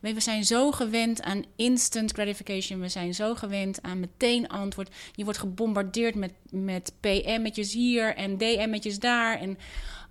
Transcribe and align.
We 0.00 0.20
zijn 0.20 0.44
zo 0.44 0.70
gewend 0.70 1.22
aan 1.22 1.44
instant 1.56 2.12
gratification. 2.12 2.80
We 2.80 2.88
zijn 2.88 3.14
zo 3.14 3.34
gewend 3.34 3.82
aan 3.82 4.00
meteen 4.00 4.48
antwoord. 4.48 4.94
Je 5.12 5.24
wordt 5.24 5.38
gebombardeerd 5.38 6.14
met, 6.14 6.32
met 6.50 6.92
PM'tjes 7.00 7.72
hier 7.72 8.14
en 8.14 8.38
DM'tjes 8.38 8.98
daar. 8.98 9.38
En 9.38 9.58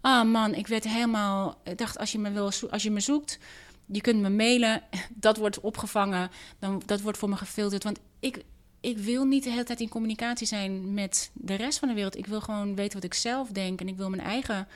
ah 0.02 0.22
oh 0.22 0.32
man, 0.32 0.54
ik 0.54 0.68
werd 0.68 0.84
helemaal. 0.84 1.62
Ik 1.64 1.78
dacht, 1.78 1.98
als 1.98 2.12
je 2.12 2.20
me, 2.20 2.32
wil, 2.32 2.52
als 2.70 2.84
je 2.84 2.92
me 2.92 3.00
zoekt, 3.00 3.40
je 3.86 4.02
kunt 4.02 4.22
me 4.22 4.30
mailen. 4.30 4.82
Dat 5.10 5.38
wordt 5.38 5.60
opgevangen. 5.60 6.30
Dan, 6.60 6.82
dat 6.86 7.02
wordt 7.02 7.18
voor 7.18 7.30
me 7.30 7.36
gefilterd. 7.36 7.84
Want 7.84 8.00
ik, 8.20 8.44
ik 8.82 8.98
wil 8.98 9.26
niet 9.26 9.44
de 9.44 9.50
hele 9.50 9.64
tijd 9.64 9.80
in 9.80 9.90
communicatie 9.90 10.48
zijn 10.48 10.94
met 10.94 11.32
de 11.34 11.56
rest 11.56 11.80
van 11.80 11.88
de 11.88 11.94
wereld. 11.94 12.18
Ik 12.18 12.28
wil 12.28 12.42
gewoon 12.42 12.76
weten 12.76 12.94
wat 12.94 13.04
ik 13.04 13.14
zelf 13.14 13.50
denk. 13.50 13.82
En 13.82 13.88
ik 13.88 13.98
wil 13.98 14.10
mijn 14.10 14.22
eigen 14.22 14.68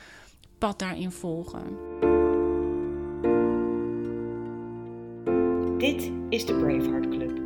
pad 0.58 0.78
daarin 0.78 1.12
volgen. 1.12 2.11
Dit 5.82 6.10
is 6.28 6.46
de 6.46 6.54
Braveheart 6.54 7.08
Club. 7.08 7.40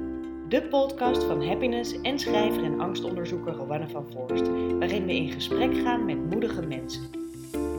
De 0.48 0.62
podcast 0.62 1.24
van 1.24 1.47
happiness 1.47 2.01
en 2.01 2.19
schrijver 2.19 2.65
en 2.65 2.80
angstonderzoeker 2.80 3.52
Rowanne 3.52 3.88
van 3.88 4.06
Voorst. 4.12 4.48
Waarin 4.78 5.06
we 5.06 5.15
in 5.15 5.33
gesprek 5.33 5.77
gaan 5.77 6.05
met 6.05 6.30
moedige 6.30 6.62
mensen. 6.62 7.02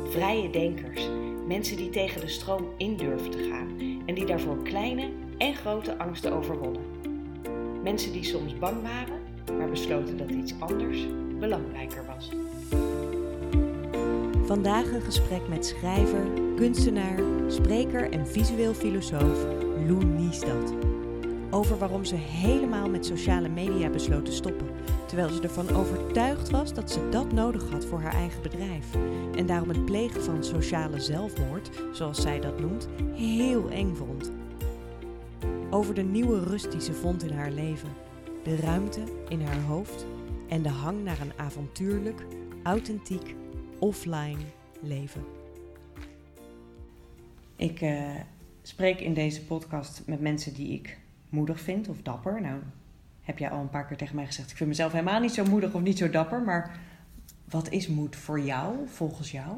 Vrije 0.10 0.50
denkers. 0.50 1.10
Mensen 1.48 1.78
die 1.78 1.90
tegen 1.90 2.22
de 2.22 2.28
stroom 2.28 2.66
in 2.78 2.96
durven 2.96 3.32
te 3.32 3.48
gaan. 3.52 3.68
En 4.06 4.16
die 4.16 4.26
daarvoor 4.26 4.64
kleine 4.64 5.10
en 5.38 5.56
grote 5.56 5.98
angsten 5.98 6.32
overwonnen. 6.32 6.82
Mensen 7.84 8.12
die 8.12 8.24
soms 8.24 8.58
bang 8.58 8.82
waren, 8.82 9.20
maar 9.58 9.70
besloten 9.70 10.18
dat 10.18 10.30
iets 10.30 10.54
anders 10.60 11.06
belangrijker 11.40 12.06
was. 12.06 12.30
Vandaag 14.46 14.92
een 14.92 15.02
gesprek 15.02 15.48
met 15.48 15.66
schrijver, 15.66 16.28
kunstenaar, 16.56 17.20
spreker 17.48 18.12
en 18.12 18.28
visueel 18.28 18.74
filosoof 18.74 19.67
Lou 19.86 20.06
Niestad. 20.06 20.74
Over 21.50 21.78
waarom 21.78 22.06
ze 22.06 22.16
helemaal 22.16 22.90
met 22.90 23.06
sociale 23.06 23.50
media 23.50 23.90
besloot 23.90 24.26
te 24.26 24.32
stoppen, 24.32 24.68
terwijl 25.06 25.30
ze 25.30 25.42
ervan 25.42 25.70
overtuigd 25.70 26.50
was 26.50 26.74
dat 26.74 26.92
ze 26.92 27.10
dat 27.10 27.32
nodig 27.32 27.70
had 27.70 27.86
voor 27.86 28.00
haar 28.00 28.14
eigen 28.14 28.42
bedrijf. 28.42 28.86
En 29.36 29.46
daarom 29.46 29.70
het 29.70 29.86
plegen 29.86 30.24
van 30.24 30.44
sociale 30.44 31.00
zelfmoord, 31.00 31.70
zoals 31.92 32.22
zij 32.22 32.40
dat 32.40 32.60
noemt, 32.60 32.88
heel 33.14 33.70
eng 33.70 33.96
vond. 33.96 34.32
Over 35.70 35.94
de 35.94 36.04
nieuwe 36.04 36.44
rust 36.44 36.72
die 36.72 36.82
ze 36.82 36.94
vond 36.94 37.24
in 37.24 37.34
haar 37.34 37.52
leven, 37.52 37.90
de 38.44 38.56
ruimte 38.56 39.04
in 39.30 39.42
haar 39.42 39.62
hoofd 39.62 40.06
en 40.48 40.62
de 40.62 40.70
hang 40.70 41.04
naar 41.04 41.20
een 41.22 41.34
avontuurlijk, 41.36 42.26
authentiek, 42.64 43.36
offline 43.80 44.40
leven. 44.82 45.24
Ik 47.56 47.82
uh, 47.82 48.16
spreek 48.68 49.00
in 49.00 49.14
deze 49.14 49.46
podcast 49.46 50.02
met 50.06 50.22
mensen 50.22 50.54
die 50.54 50.74
ik 50.74 50.98
moedig 51.30 51.60
vind 51.60 51.88
of 51.88 52.02
dapper. 52.02 52.42
Nou, 52.42 52.60
heb 53.22 53.38
jij 53.38 53.50
al 53.50 53.60
een 53.60 53.70
paar 53.70 53.86
keer 53.86 53.98
tegen 53.98 54.16
mij 54.16 54.26
gezegd: 54.26 54.52
ik 54.52 54.58
vind 54.58 54.70
mezelf 54.70 54.92
helemaal 54.92 55.20
niet 55.20 55.34
zo 55.34 55.46
moedig 55.46 55.74
of 55.74 55.82
niet 55.82 55.98
zo 55.98 56.10
dapper. 56.10 56.42
Maar 56.42 56.80
wat 57.50 57.70
is 57.70 57.88
moed 57.88 58.16
voor 58.16 58.40
jou, 58.40 58.76
volgens 58.88 59.32
jou? 59.32 59.58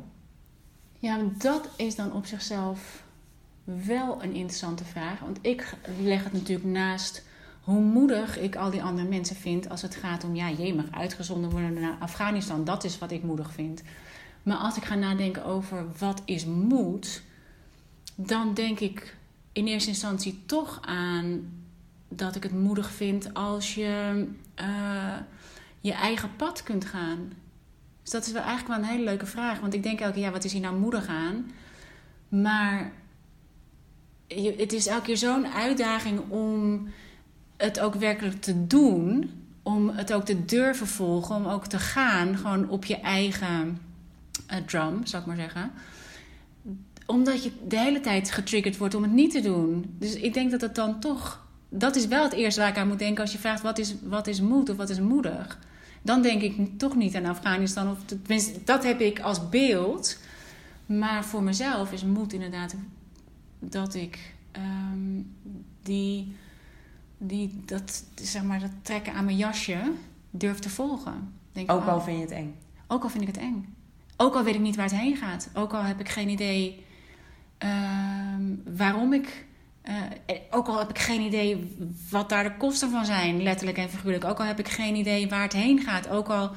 Ja, 0.99 1.19
dat 1.38 1.69
is 1.77 1.95
dan 1.95 2.13
op 2.13 2.25
zichzelf 2.25 3.03
wel 3.63 4.23
een 4.23 4.33
interessante 4.33 4.85
vraag. 4.85 5.19
Want 5.19 5.39
ik 5.41 5.73
leg 6.01 6.23
het 6.23 6.33
natuurlijk 6.33 6.67
naast 6.67 7.25
hoe 7.61 7.81
moedig 7.81 8.39
ik 8.39 8.55
al 8.55 8.71
die 8.71 8.83
andere 8.83 9.07
mensen 9.07 9.35
vind 9.35 9.69
als 9.69 9.81
het 9.81 9.95
gaat 9.95 10.23
om, 10.23 10.35
ja, 10.35 10.47
je 10.47 10.75
mag 10.75 10.91
uitgezonden 10.91 11.49
worden 11.49 11.73
naar 11.73 11.97
Afghanistan. 11.99 12.63
Dat 12.63 12.83
is 12.83 12.97
wat 12.97 13.11
ik 13.11 13.23
moedig 13.23 13.51
vind. 13.51 13.83
Maar 14.44 14.57
als 14.57 14.77
ik 14.77 14.83
ga 14.83 14.95
nadenken 14.95 15.45
over 15.45 15.85
wat 15.97 16.21
is 16.25 16.45
moed, 16.45 17.27
dan 18.22 18.53
denk 18.53 18.80
ik 18.80 19.16
in 19.52 19.67
eerste 19.67 19.89
instantie 19.89 20.42
toch 20.45 20.80
aan 20.81 21.52
dat 22.09 22.36
ik 22.36 22.44
het 22.44 22.52
moedig 22.52 22.92
vind 22.92 23.34
als 23.34 23.75
je 23.75 24.25
uh, 24.62 25.16
je 25.81 25.94
eigen 25.94 26.36
pad 26.36 26.64
kunt 26.64 26.86
gaan. 26.86 27.31
Dus 28.02 28.12
dat 28.12 28.25
is 28.25 28.31
wel 28.31 28.41
eigenlijk 28.41 28.79
wel 28.79 28.90
een 28.90 28.96
hele 28.96 29.09
leuke 29.09 29.25
vraag. 29.25 29.59
Want 29.59 29.74
ik 29.74 29.84
denk 29.84 30.00
elke 30.00 30.13
keer, 30.13 30.24
ja, 30.24 30.31
wat 30.31 30.44
is 30.44 30.52
hier 30.52 30.62
nou 30.62 30.75
moedig 30.75 31.08
aan? 31.08 31.52
Maar 32.29 32.91
het 34.58 34.74
is 34.74 34.88
elke 34.88 35.06
keer 35.06 35.18
zo'n 35.18 35.47
uitdaging 35.47 36.19
om 36.29 36.88
het 37.58 37.79
ook 37.79 37.96
werkelijk 37.96 38.41
te 38.41 38.68
doen. 38.68 39.31
Om 39.63 39.90
het 39.90 40.13
ook 40.13 40.25
te 40.25 40.46
durven 40.46 40.88
volgen. 40.88 41.35
Om 41.35 41.46
ook 41.46 41.66
te 41.66 41.79
gaan 41.79 42.38
gewoon 42.38 42.69
op 42.69 42.85
je 42.85 43.00
eigen 43.00 43.79
uh, 44.52 44.58
drum, 44.66 45.06
zou 45.06 45.22
ik 45.22 45.28
maar 45.28 45.38
zeggen 45.38 45.72
omdat 47.09 47.44
je 47.44 47.52
de 47.68 47.80
hele 47.80 48.00
tijd 48.00 48.31
getriggerd 48.31 48.78
wordt 48.78 48.96
om 48.96 49.03
het 49.03 49.12
niet 49.12 49.31
te 49.31 49.42
doen. 49.42 49.96
Dus 49.97 50.16
ik 50.16 50.34
denk 50.34 50.52
dat 50.52 50.62
het 50.62 50.75
dan 50.75 51.00
toch. 51.00 51.47
Dat 51.70 51.96
is 51.96 52.08
wel 52.08 52.24
het 52.24 52.34
eerste 52.34 52.59
waar 52.59 52.70
ik 52.70 52.78
aan 52.78 52.88
moet 52.88 53.00
denken 53.00 53.22
als 53.22 53.31
je 53.31 53.38
vraagt 53.38 53.62
wat 53.62 53.78
is, 53.78 53.96
wat 54.03 54.28
is 54.28 54.42
moed 54.42 54.70
of 54.70 54.78
wat 54.78 54.90
is 54.90 55.00
moedig. 55.00 55.59
Dan 56.02 56.22
denk 56.22 56.42
ik 56.42 56.78
toch 56.78 56.96
niet 56.96 57.16
aan 57.16 57.25
Afghanistan. 57.25 57.92
Of 57.92 57.97
tenminste, 58.06 58.59
dat 58.64 58.84
heb 58.84 59.00
ik 59.00 59.20
als 59.20 59.50
beeld. 59.50 60.18
Maar 60.86 61.25
voor 61.25 61.44
mezelf 61.44 61.92
is 61.92 62.03
moed 62.03 62.34
inderdaad 62.34 62.75
dat 63.59 63.94
ik 63.94 64.34
um, 64.56 65.36
die, 65.84 66.36
die, 67.18 67.62
dat, 67.66 68.03
zeg 68.22 68.44
maar, 68.44 68.59
dat 68.59 68.72
trekken 68.81 69.14
aan 69.14 69.26
mijn 69.26 69.38
jasje 69.38 69.91
durf 70.30 70.59
te 70.59 70.70
volgen. 70.70 71.34
Denk, 71.52 71.72
ook 71.72 71.86
al 71.86 71.97
oh, 71.97 72.03
vind 72.03 72.18
je 72.18 72.24
het 72.24 72.34
eng? 72.34 72.56
Ook 72.88 73.03
al 73.03 73.09
vind 73.09 73.22
ik 73.22 73.28
het 73.28 73.38
eng. 73.38 73.76
Ook 74.18 74.36
al 74.36 74.44
weet 74.44 74.56
ik 74.56 74.62
niet 74.62 74.76
waar 74.76 74.90
het 74.90 75.00
heen 75.00 75.16
gaat. 75.16 75.50
Ook 75.53 75.74
al 75.74 75.84
heb 75.84 76.00
ik 76.00 76.09
geen 76.09 76.30
idee 76.30 76.88
Ehm, 77.59 78.75
waarom 78.78 79.14
ik. 79.14 79.47
Uh, 79.84 79.96
ook 80.50 80.68
al 80.68 80.80
heb 80.80 80.90
ik 80.90 81.00
geen 81.00 81.22
idee 81.22 81.78
wat 82.09 82.30
daar 82.30 82.44
de 82.44 82.58
kosten 82.58 82.90
van 82.90 83.06
zijn, 83.06 83.44
letterlijk 83.44 83.78
en 83.78 83.90
figuurlijk. 83.90 84.24
Ook 84.24 84.40
al 84.40 84.46
heb 84.46 84.59
ik 84.59 84.68
geen 84.68 84.96
idee 84.96 85.30
waar 85.30 85.42
het 85.42 85.53
heen 85.53 85.80
gaat. 85.80 86.09
Ook 86.09 86.28
al 86.28 86.52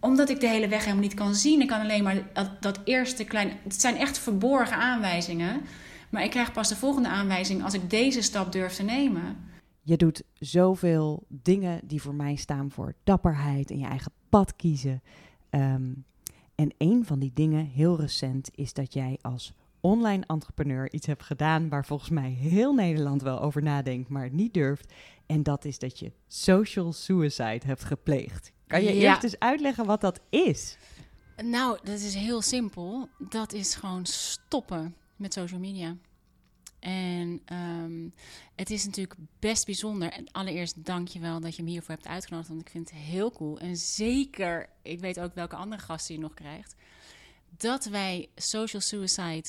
omdat 0.00 0.30
ik 0.30 0.40
de 0.40 0.48
hele 0.48 0.68
weg 0.68 0.80
helemaal 0.80 1.02
niet 1.02 1.14
kan 1.14 1.34
zien. 1.34 1.60
Ik 1.60 1.66
kan 1.66 1.80
alleen 1.80 2.02
maar 2.02 2.22
dat, 2.60 2.80
eerste 2.84 3.24
klein. 3.24 3.52
Het 3.62 3.80
zijn 3.80 3.96
echt 3.96 4.18
verborgen 4.18 4.76
aanwijzingen. 4.76 5.60
Maar 6.10 6.24
ik 6.24 6.30
krijg 6.30 6.52
pas 6.52 6.68
de 6.68 6.76
volgende 6.76 7.08
aanwijzing 7.08 7.64
als 7.64 7.74
ik 7.74 7.90
deze 7.90 8.22
stap 8.22 8.52
durf 8.52 8.74
te 8.74 8.82
nemen. 8.82 9.36
Je 9.82 9.96
doet 9.96 10.22
zoveel 10.34 11.22
dingen 11.28 11.80
die 11.84 12.02
voor 12.02 12.14
mij 12.14 12.36
staan 12.36 12.70
voor 12.70 12.94
dapperheid 13.04 13.70
en 13.70 13.78
je 13.78 13.86
eigen 13.86 14.12
pad 14.28 14.56
kiezen. 14.56 15.02
Um, 15.50 16.04
en 16.54 16.74
een 16.78 17.04
van 17.04 17.18
die 17.18 17.30
dingen, 17.34 17.66
heel 17.66 18.00
recent, 18.00 18.50
is 18.54 18.72
dat 18.72 18.92
jij 18.92 19.18
als 19.20 19.52
online 19.80 20.24
entrepreneur 20.26 20.92
iets 20.92 21.06
hebt 21.06 21.22
gedaan 21.22 21.68
waar 21.68 21.84
volgens 21.84 22.10
mij 22.10 22.30
heel 22.30 22.74
Nederland 22.74 23.22
wel 23.22 23.40
over 23.40 23.62
nadenkt, 23.62 24.08
maar 24.08 24.30
niet 24.30 24.54
durft. 24.54 24.92
En 25.26 25.42
dat 25.42 25.64
is 25.64 25.78
dat 25.78 25.98
je 25.98 26.12
social 26.26 26.92
suicide 26.92 27.66
hebt 27.66 27.84
gepleegd. 27.84 28.52
Kan 28.66 28.82
je 28.82 28.92
eerst 28.92 29.22
eens 29.22 29.38
uitleggen 29.38 29.86
wat 29.86 30.00
dat 30.00 30.20
is? 30.30 30.76
Nou, 31.42 31.78
dat 31.82 32.00
is 32.00 32.14
heel 32.14 32.42
simpel. 32.42 33.08
Dat 33.18 33.52
is 33.52 33.74
gewoon 33.74 34.06
stoppen 34.06 34.94
met 35.16 35.32
social 35.32 35.60
media. 35.60 35.96
En 36.78 37.42
um, 37.52 38.14
het 38.54 38.70
is 38.70 38.84
natuurlijk 38.84 39.18
best 39.38 39.64
bijzonder. 39.64 40.12
En 40.12 40.30
allereerst 40.32 40.84
dank 40.84 41.08
je 41.08 41.18
wel 41.18 41.40
dat 41.40 41.56
je 41.56 41.62
me 41.62 41.70
hiervoor 41.70 41.94
hebt 41.94 42.06
uitgenodigd. 42.06 42.48
Want 42.48 42.60
ik 42.60 42.70
vind 42.70 42.90
het 42.90 42.98
heel 42.98 43.30
cool. 43.30 43.58
En 43.58 43.76
zeker, 43.76 44.68
ik 44.82 45.00
weet 45.00 45.20
ook 45.20 45.34
welke 45.34 45.56
andere 45.56 45.82
gasten 45.82 46.14
je 46.14 46.20
nog 46.20 46.34
krijgt. 46.34 46.74
Dat 47.56 47.84
wij 47.84 48.28
social 48.34 48.82
suicide 48.82 49.48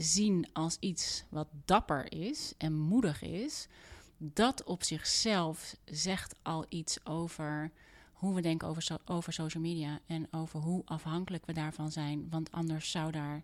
zien 0.00 0.46
als 0.52 0.76
iets 0.80 1.24
wat 1.28 1.48
dapper 1.64 2.12
is 2.12 2.54
en 2.58 2.74
moedig 2.74 3.22
is, 3.22 3.68
dat 4.16 4.64
op 4.64 4.82
zichzelf 4.82 5.76
zegt 5.84 6.34
al 6.42 6.64
iets 6.68 7.06
over 7.06 7.70
hoe 8.12 8.34
we 8.34 8.40
denken 8.40 8.68
over, 8.68 8.98
over 9.04 9.32
social 9.32 9.62
media 9.62 9.98
en 10.06 10.28
over 10.30 10.60
hoe 10.60 10.82
afhankelijk 10.84 11.46
we 11.46 11.52
daarvan 11.52 11.92
zijn. 11.92 12.26
Want 12.30 12.52
anders 12.52 12.90
zou, 12.90 13.10
daar, 13.10 13.42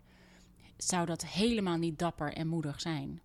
zou 0.76 1.06
dat 1.06 1.26
helemaal 1.26 1.76
niet 1.76 1.98
dapper 1.98 2.32
en 2.32 2.46
moedig 2.46 2.80
zijn. 2.80 3.20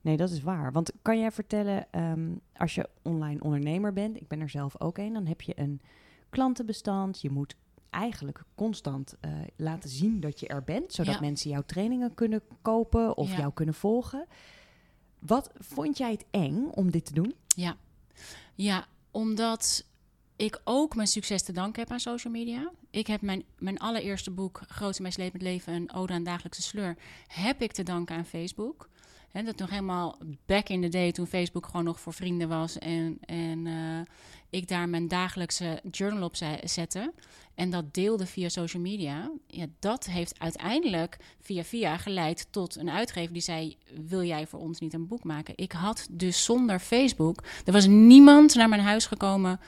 Nee, 0.00 0.16
dat 0.16 0.30
is 0.30 0.42
waar. 0.42 0.72
Want 0.72 0.92
kan 1.02 1.18
jij 1.18 1.32
vertellen, 1.32 1.86
um, 1.90 2.40
als 2.56 2.74
je 2.74 2.88
online 3.02 3.42
ondernemer 3.42 3.92
bent, 3.92 4.16
ik 4.16 4.28
ben 4.28 4.40
er 4.40 4.50
zelf 4.50 4.80
ook 4.80 4.98
een, 4.98 5.12
dan 5.12 5.26
heb 5.26 5.40
je 5.40 5.60
een 5.60 5.80
klantenbestand, 6.30 7.20
je 7.20 7.30
moet 7.30 7.56
eigenlijk 7.90 8.42
constant 8.54 9.14
uh, 9.20 9.30
laten 9.56 9.90
zien 9.90 10.20
dat 10.20 10.40
je 10.40 10.48
er 10.48 10.64
bent, 10.64 10.92
zodat 10.92 11.20
mensen 11.20 11.50
jouw 11.50 11.62
trainingen 11.66 12.14
kunnen 12.14 12.42
kopen 12.62 13.16
of 13.16 13.36
jou 13.36 13.52
kunnen 13.52 13.74
volgen. 13.74 14.26
Wat 15.18 15.50
vond 15.58 15.98
jij 15.98 16.10
het 16.10 16.24
eng 16.30 16.68
om 16.70 16.90
dit 16.90 17.04
te 17.04 17.12
doen? 17.12 17.34
Ja, 17.48 17.76
ja 18.54 18.86
omdat 19.10 19.84
ik 20.36 20.60
ook 20.64 20.94
mijn 20.94 21.08
succes 21.08 21.42
te 21.42 21.52
danken 21.52 21.82
heb 21.82 21.90
aan 21.90 22.00
social 22.00 22.32
media. 22.32 22.70
Ik 22.90 23.06
heb 23.06 23.20
mijn, 23.20 23.44
mijn 23.58 23.78
allereerste 23.78 24.30
boek, 24.30 24.60
Groot 24.68 24.96
in 24.96 25.02
mijn 25.02 25.14
slepend 25.14 25.42
leven, 25.42 25.72
een 25.72 25.92
ode 25.92 26.12
aan 26.12 26.24
dagelijkse 26.24 26.62
sleur, 26.62 26.96
heb 27.26 27.62
ik 27.62 27.72
te 27.72 27.82
danken 27.82 28.16
aan 28.16 28.24
Facebook. 28.24 28.88
Hè, 29.28 29.42
dat 29.42 29.56
nog 29.56 29.70
helemaal 29.70 30.18
back 30.46 30.68
in 30.68 30.80
the 30.80 30.88
day 30.88 31.12
toen 31.12 31.26
Facebook 31.26 31.66
gewoon 31.66 31.84
nog 31.84 32.00
voor 32.00 32.12
vrienden 32.12 32.48
was. 32.48 32.78
En, 32.78 33.18
en 33.20 33.66
uh, 33.66 34.00
ik 34.50 34.68
daar 34.68 34.88
mijn 34.88 35.08
dagelijkse 35.08 35.80
journal 35.90 36.22
op 36.22 36.36
zette. 36.64 37.12
En 37.54 37.70
dat 37.70 37.94
deelde 37.94 38.26
via 38.26 38.48
social 38.48 38.82
media. 38.82 39.30
Ja, 39.46 39.66
dat 39.78 40.06
heeft 40.06 40.38
uiteindelijk 40.38 41.16
via 41.40 41.64
via 41.64 41.96
geleid 41.96 42.46
tot 42.50 42.76
een 42.76 42.90
uitgever 42.90 43.32
die 43.32 43.42
zei: 43.42 43.76
Wil 44.08 44.22
jij 44.22 44.46
voor 44.46 44.60
ons 44.60 44.80
niet 44.80 44.94
een 44.94 45.06
boek 45.06 45.24
maken? 45.24 45.54
Ik 45.56 45.72
had 45.72 46.06
dus 46.10 46.44
zonder 46.44 46.78
Facebook. 46.78 47.42
Er 47.64 47.72
was 47.72 47.86
niemand 47.86 48.54
naar 48.54 48.68
mijn 48.68 48.80
huis 48.80 49.06
gekomen 49.06 49.60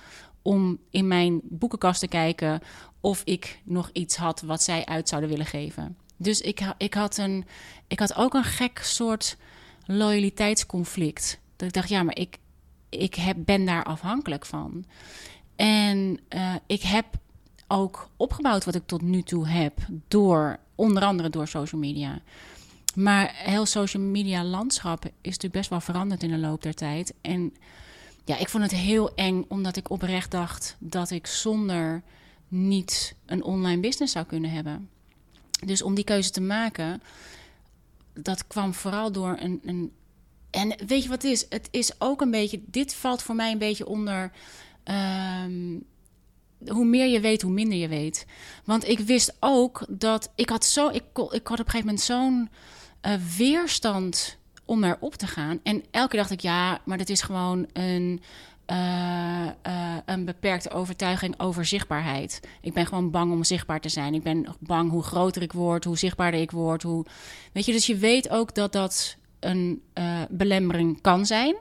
om 0.43 0.79
in 0.91 1.09
mijn 1.09 1.41
boekenkast 1.45 2.01
te 2.01 2.09
kijken 2.09 2.61
of 3.01 3.23
ik 3.25 3.61
nog 3.65 3.91
iets 3.93 4.17
had 4.17 4.41
wat 4.41 4.63
zij 4.63 4.87
uit 4.87 5.09
zouden 5.09 5.31
willen 5.31 5.47
geven. 5.47 5.97
Dus 6.17 6.41
ik, 6.41 6.61
ik, 6.79 6.95
had, 6.95 7.17
een, 7.17 7.45
ik 7.89 7.99
had 7.99 8.15
ook 8.15 8.35
een 8.35 8.45
gek 8.45 8.79
soort 8.79 9.37
loyaliteitsconflict. 9.87 11.41
Dat 11.57 11.69
ik 11.69 11.75
dacht, 11.75 11.89
ja, 11.89 12.03
maar 12.03 12.17
ik, 12.17 12.39
ik 12.91 13.15
heb, 13.15 13.37
ben 13.39 13.65
daar 13.65 13.85
afhankelijk 13.85 14.47
van. 14.47 14.85
En 15.57 16.21
uh, 16.29 16.55
ik 16.67 16.83
heb 16.83 17.07
ook 17.67 18.09
opgebouwd 18.17 18.65
wat 18.65 18.75
ik 18.75 18.87
tot 18.87 19.03
nu 19.03 19.23
toe 19.23 19.49
heb 19.49 19.79
door 20.09 20.59
onder 20.75 21.03
andere 21.03 21.31
door 21.31 21.49
social 21.49 21.81
media. 21.81 22.21
Maar 22.95 23.31
heel 23.35 23.67
social 23.67 24.03
media 24.03 24.45
landschap 24.45 25.05
is 25.05 25.11
natuurlijk 25.21 25.53
best 25.53 25.71
wel 25.71 25.81
veranderd 25.81 26.23
in 26.23 26.31
de 26.31 26.39
loop 26.39 26.63
der 26.63 26.75
tijd. 26.75 27.15
En 27.21 27.55
ja, 28.25 28.37
ik 28.37 28.49
vond 28.49 28.63
het 28.63 28.73
heel 28.73 29.15
eng 29.15 29.45
omdat 29.49 29.77
ik 29.77 29.91
oprecht 29.91 30.31
dacht 30.31 30.77
dat 30.79 31.11
ik 31.11 31.27
zonder 31.27 32.03
niet 32.49 33.15
een 33.27 33.43
online 33.43 33.81
business 33.81 34.13
zou 34.13 34.27
kunnen 34.27 34.51
hebben. 34.51 34.89
Dus 35.65 35.83
om 35.83 35.95
die 35.95 36.05
keuze 36.05 36.31
te 36.31 36.41
maken, 36.41 37.03
dat 38.13 38.47
kwam 38.47 38.75
vooral 38.75 39.13
door 39.13 39.37
een, 39.41 39.61
een. 39.65 39.93
En 40.51 40.75
weet 40.87 41.03
je 41.03 41.09
wat 41.09 41.23
het 41.23 41.33
is? 41.33 41.47
Het 41.49 41.69
is 41.71 41.93
ook 41.99 42.21
een 42.21 42.31
beetje. 42.31 42.63
Dit 42.67 42.95
valt 42.95 43.23
voor 43.23 43.35
mij 43.35 43.53
een 43.53 43.59
beetje 43.59 43.87
onder. 43.87 44.33
Ehm, 44.85 45.79
hoe 46.67 46.85
meer 46.85 47.07
je 47.07 47.21
weet, 47.21 47.43
hoe 47.43 47.53
minder 47.53 47.79
je 47.79 47.89
weet. 47.89 48.27
Want 48.65 48.89
ik 48.89 48.99
wist 48.99 49.37
ook 49.41 49.85
dat 49.89 50.33
ik 50.35 50.49
had 50.49 50.65
zo. 50.65 50.89
Ik, 50.89 51.05
ik 51.31 51.47
had 51.47 51.61
op 51.61 51.67
een 51.67 51.71
gegeven 51.71 51.79
moment 51.79 52.01
zo'n 52.01 52.49
uh, 53.07 53.13
weerstand 53.37 54.39
om 54.65 54.85
erop 54.85 55.15
te 55.15 55.27
gaan. 55.27 55.61
En 55.63 55.85
elke 55.91 56.09
keer 56.09 56.19
dacht 56.19 56.31
ik, 56.31 56.41
ja, 56.41 56.81
maar 56.85 56.99
dat 56.99 57.09
is 57.09 57.23
gewoon 57.23 57.67
een, 57.73 58.23
uh, 58.67 59.47
uh, 59.67 59.97
een 60.05 60.25
beperkte 60.25 60.71
overtuiging 60.71 61.41
over 61.41 61.65
zichtbaarheid. 61.65 62.41
Ik 62.61 62.73
ben 62.73 62.87
gewoon 62.87 63.11
bang 63.11 63.33
om 63.33 63.45
zichtbaar 63.45 63.81
te 63.81 63.89
zijn. 63.89 64.15
Ik 64.15 64.23
ben 64.23 64.47
bang 64.59 64.91
hoe 64.91 65.03
groter 65.03 65.43
ik 65.43 65.53
word, 65.53 65.85
hoe 65.85 65.99
zichtbaarder 65.99 66.41
ik 66.41 66.51
word. 66.51 66.83
Hoe... 66.83 67.07
Weet 67.53 67.67
je, 67.67 67.73
dus 67.73 67.87
je 67.87 67.97
weet 67.97 68.29
ook 68.29 68.55
dat 68.55 68.73
dat 68.73 69.17
een 69.41 69.83
uh, 69.95 70.23
belemmering 70.31 71.01
kan 71.01 71.27
zijn. 71.27 71.57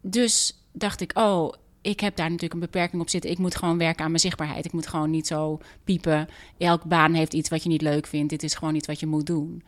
Dus 0.00 0.58
dacht 0.72 1.00
ik, 1.00 1.18
oh, 1.18 1.52
ik 1.80 2.00
heb 2.00 2.16
daar 2.16 2.26
natuurlijk 2.26 2.54
een 2.54 2.70
beperking 2.70 3.02
op 3.02 3.08
zitten. 3.08 3.30
Ik 3.30 3.38
moet 3.38 3.56
gewoon 3.56 3.78
werken 3.78 4.04
aan 4.04 4.10
mijn 4.10 4.20
zichtbaarheid. 4.20 4.64
Ik 4.64 4.72
moet 4.72 4.86
gewoon 4.86 5.10
niet 5.10 5.26
zo 5.26 5.60
piepen. 5.84 6.28
Elke 6.58 6.88
baan 6.88 7.14
heeft 7.14 7.34
iets 7.34 7.48
wat 7.48 7.62
je 7.62 7.68
niet 7.68 7.82
leuk 7.82 8.06
vindt. 8.06 8.30
Dit 8.30 8.42
is 8.42 8.54
gewoon 8.54 8.74
iets 8.74 8.86
wat 8.86 9.00
je 9.00 9.06
moet 9.06 9.26
doen. 9.26 9.62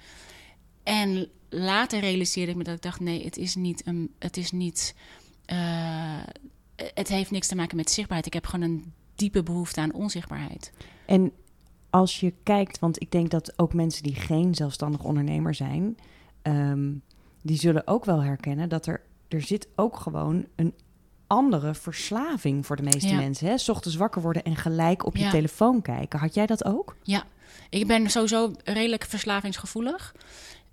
En 0.83 1.29
later 1.49 2.01
realiseerde 2.01 2.51
ik 2.51 2.57
me 2.57 2.65
dat 2.65 2.75
ik 2.75 2.83
dacht: 2.83 3.01
nee, 3.01 3.25
het 3.25 3.37
is 3.37 3.55
niet 3.55 3.87
een. 3.87 4.13
Het 4.19 4.37
is 4.37 4.51
niet. 4.51 4.95
Uh, 5.53 6.23
het 6.77 7.09
heeft 7.09 7.31
niks 7.31 7.47
te 7.47 7.57
maken 7.57 7.77
met 7.77 7.91
zichtbaarheid. 7.91 8.27
Ik 8.27 8.33
heb 8.33 8.47
gewoon 8.47 8.71
een 8.71 8.93
diepe 9.15 9.43
behoefte 9.43 9.81
aan 9.81 9.93
onzichtbaarheid. 9.93 10.73
En 11.07 11.33
als 11.91 12.21
je 12.21 12.33
kijkt, 12.43 12.79
want 12.79 13.03
ik 13.03 13.11
denk 13.11 13.31
dat 13.31 13.59
ook 13.59 13.75
mensen 13.75 14.03
die 14.03 14.15
geen 14.15 14.55
zelfstandig 14.55 15.03
ondernemer 15.03 15.55
zijn, 15.55 15.97
um, 16.43 17.03
die 17.47 17.59
zullen 17.59 17.87
ook 17.87 18.05
wel 18.05 18.23
herkennen 18.23 18.69
dat 18.69 18.87
er, 18.87 19.01
er 19.29 19.43
zit 19.43 19.69
ook 19.77 19.97
gewoon 19.97 20.47
een 20.57 20.75
andere 21.27 21.75
verslaving 21.75 22.67
voor 22.67 22.77
de 22.77 22.83
meeste 22.83 23.09
Ja. 23.09 23.17
mensen. 23.17 23.47
Hè? 23.49 23.57
's 23.59 23.69
ochtends 23.69 23.97
wakker 23.97 24.23
worden 24.23 24.43
en 24.45 24.57
gelijk 24.57 25.07
op 25.07 25.17
je 25.17 25.29
telefoon 25.29 25.83
kijken. 25.83 26.19
Had 26.19 26.35
jij 26.35 26.47
dat 26.47 26.65
ook? 26.65 26.97
Ja, 27.03 27.25
ik 27.71 27.87
ben 27.87 28.11
sowieso 28.11 28.53
redelijk 28.65 29.05
verslavingsgevoelig. 29.05 30.15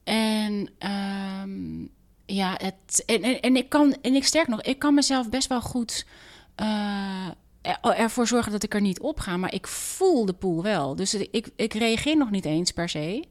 En 0.03 0.69
ehm, 0.77 1.81
ja, 2.25 2.57
het, 2.57 3.03
en, 3.05 3.21
en, 3.23 3.39
en 3.41 3.55
ik 3.55 3.69
kan, 3.69 3.95
en 4.01 4.13
ik 4.15 4.25
sterk 4.25 4.47
nog, 4.47 4.61
ik 4.61 4.79
kan 4.79 4.93
mezelf 4.93 5.29
best 5.29 5.47
wel 5.47 5.61
goed 5.61 6.05
eh, 6.55 7.27
er- 7.61 7.79
ervoor 7.81 8.27
zorgen 8.27 8.51
dat 8.51 8.63
ik 8.63 8.73
er 8.73 8.81
niet 8.81 8.99
op 8.99 9.19
ga. 9.19 9.37
Maar 9.37 9.53
ik 9.53 9.67
voel 9.67 10.25
de 10.25 10.33
poel 10.33 10.63
wel. 10.63 10.95
Dus 10.95 11.13
ik, 11.13 11.49
ik 11.55 11.73
reageer 11.73 12.17
nog 12.17 12.31
niet 12.31 12.45
eens 12.45 12.71
per 12.71 12.89
se. 12.89 13.23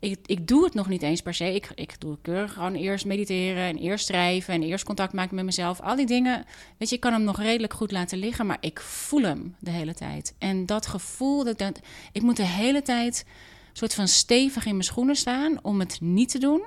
Ik, 0.00 0.18
ik 0.26 0.46
doe 0.46 0.64
het 0.64 0.74
nog 0.74 0.88
niet 0.88 1.02
eens 1.02 1.22
per 1.22 1.34
se. 1.34 1.54
Ik, 1.54 1.70
ik 1.74 2.00
doe 2.00 2.18
keurig 2.22 2.52
gewoon 2.52 2.74
eerst 2.74 3.06
mediteren 3.06 3.62
en 3.62 3.76
eerst 3.76 4.06
schrijven 4.06 4.54
en 4.54 4.62
eerst 4.62 4.84
contact 4.84 5.12
maken 5.12 5.34
met 5.34 5.44
mezelf. 5.44 5.80
Al 5.80 5.96
die 5.96 6.06
dingen, 6.06 6.44
weet 6.78 6.88
je, 6.88 6.94
ik 6.94 7.00
kan 7.00 7.12
hem 7.12 7.22
nog 7.22 7.38
redelijk 7.40 7.72
goed 7.72 7.92
laten 7.92 8.18
liggen, 8.18 8.46
maar 8.46 8.58
ik 8.60 8.80
voel 8.80 9.22
hem 9.22 9.56
de 9.60 9.70
hele 9.70 9.94
tijd. 9.94 10.34
En 10.38 10.66
dat 10.66 10.86
gevoel, 10.86 11.44
dat, 11.44 11.80
ik 12.12 12.22
moet 12.22 12.36
de 12.36 12.46
hele 12.46 12.82
tijd 12.82 13.24
soort 13.72 13.94
van 13.94 14.08
stevig 14.08 14.66
in 14.66 14.72
mijn 14.72 14.84
schoenen 14.84 15.16
staan 15.16 15.64
om 15.64 15.80
het 15.80 16.00
niet 16.00 16.30
te 16.30 16.38
doen. 16.38 16.62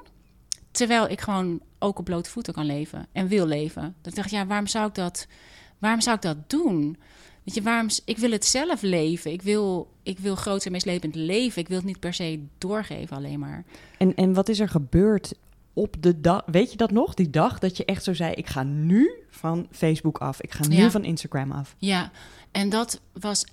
Terwijl 0.71 1.09
ik 1.09 1.21
gewoon 1.21 1.61
ook 1.79 1.99
op 1.99 2.05
blote 2.05 2.29
voeten 2.29 2.53
kan 2.53 2.65
leven 2.65 3.07
en 3.11 3.27
wil 3.27 3.45
leven. 3.45 3.95
Dat 4.01 4.11
ik 4.11 4.17
dacht, 4.17 4.31
ja, 4.31 4.45
waarom 4.45 4.67
zou 4.67 4.87
ik 4.87 4.95
dat, 4.95 5.27
waarom 5.79 6.01
zou 6.01 6.15
ik 6.15 6.21
dat 6.21 6.49
doen? 6.49 6.97
Weet 7.43 7.55
je, 7.55 7.61
waarom, 7.61 7.87
ik 8.05 8.17
wil 8.17 8.31
het 8.31 8.45
zelf 8.45 8.81
leven. 8.81 9.31
Ik 9.31 9.41
wil, 9.41 9.91
ik 10.03 10.19
wil 10.19 10.35
groot 10.35 10.65
en 10.65 10.71
meeslepend 10.71 11.15
leven. 11.15 11.61
Ik 11.61 11.67
wil 11.67 11.77
het 11.77 11.85
niet 11.85 11.99
per 11.99 12.13
se 12.13 12.43
doorgeven 12.57 13.17
alleen 13.17 13.39
maar. 13.39 13.63
En, 13.97 14.15
en 14.15 14.33
wat 14.33 14.49
is 14.49 14.59
er 14.59 14.69
gebeurd 14.69 15.33
op 15.73 15.95
de 15.99 16.21
dag? 16.21 16.43
Weet 16.45 16.71
je 16.71 16.77
dat 16.77 16.91
nog? 16.91 17.13
Die 17.13 17.29
dag 17.29 17.59
dat 17.59 17.77
je 17.77 17.85
echt 17.85 18.03
zo 18.03 18.13
zei: 18.13 18.33
ik 18.33 18.47
ga 18.47 18.63
nu 18.63 19.11
van 19.29 19.67
Facebook 19.71 20.17
af. 20.17 20.41
Ik 20.41 20.51
ga 20.51 20.67
nu 20.67 20.75
Ja. 20.75 20.91
van 20.91 21.03
Instagram 21.03 21.51
af. 21.51 21.75
Ja, 21.77 22.11
en 22.51 22.69
dat 22.69 23.01
was 23.13 23.45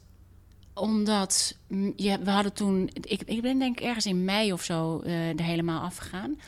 omdat 0.74 1.56
ja, 1.96 2.18
we 2.20 2.30
hadden 2.30 2.52
toen, 2.52 2.90
ik, 2.92 3.22
ik 3.22 3.42
ben 3.42 3.58
denk 3.58 3.78
ik 3.80 3.86
ergens 3.86 4.06
in 4.06 4.24
mei 4.24 4.52
of 4.52 4.62
zo 4.62 5.00
eh, 5.00 5.28
er 5.28 5.42
helemaal 5.42 5.80
afgegaan. 5.82 6.38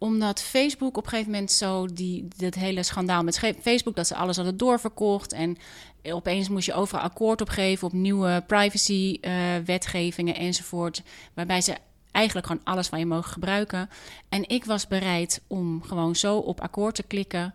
Omdat 0.00 0.42
Facebook 0.42 0.96
op 0.96 1.04
een 1.04 1.08
gegeven 1.10 1.30
moment 1.30 1.50
zo 1.50 1.86
die, 1.86 2.28
dat 2.36 2.54
hele 2.54 2.82
schandaal 2.82 3.22
met 3.22 3.38
Facebook, 3.38 3.96
dat 3.96 4.06
ze 4.06 4.14
alles 4.14 4.36
hadden 4.36 4.56
doorverkocht. 4.56 5.32
En 5.32 5.56
opeens 6.02 6.48
moest 6.48 6.66
je 6.66 6.74
overal 6.74 7.02
akkoord 7.02 7.40
opgeven 7.40 7.86
op 7.86 7.92
nieuwe 7.92 8.44
privacy-wetgevingen 8.46 10.34
enzovoort. 10.34 11.02
Waarbij 11.34 11.60
ze 11.60 11.76
eigenlijk 12.10 12.46
gewoon 12.46 12.64
alles 12.64 12.88
van 12.88 12.98
je 12.98 13.06
mogen 13.06 13.32
gebruiken. 13.32 13.88
En 14.28 14.48
ik 14.48 14.64
was 14.64 14.86
bereid 14.86 15.42
om 15.46 15.82
gewoon 15.82 16.16
zo 16.16 16.36
op 16.36 16.60
akkoord 16.60 16.94
te 16.94 17.02
klikken, 17.02 17.54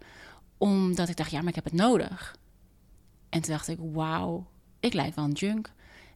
omdat 0.58 1.10
ik 1.10 1.16
dacht, 1.16 1.32
ja, 1.32 1.40
maar 1.40 1.50
ik 1.50 1.56
heb 1.56 1.64
het 1.64 1.74
nodig. 1.74 2.36
En 3.30 3.42
toen 3.42 3.54
dacht 3.54 3.68
ik, 3.68 3.78
wauw, 3.94 4.46
ik 4.80 4.94
lijk 4.94 5.16
wel 5.16 5.26
een 5.26 5.32
junk. 5.32 5.72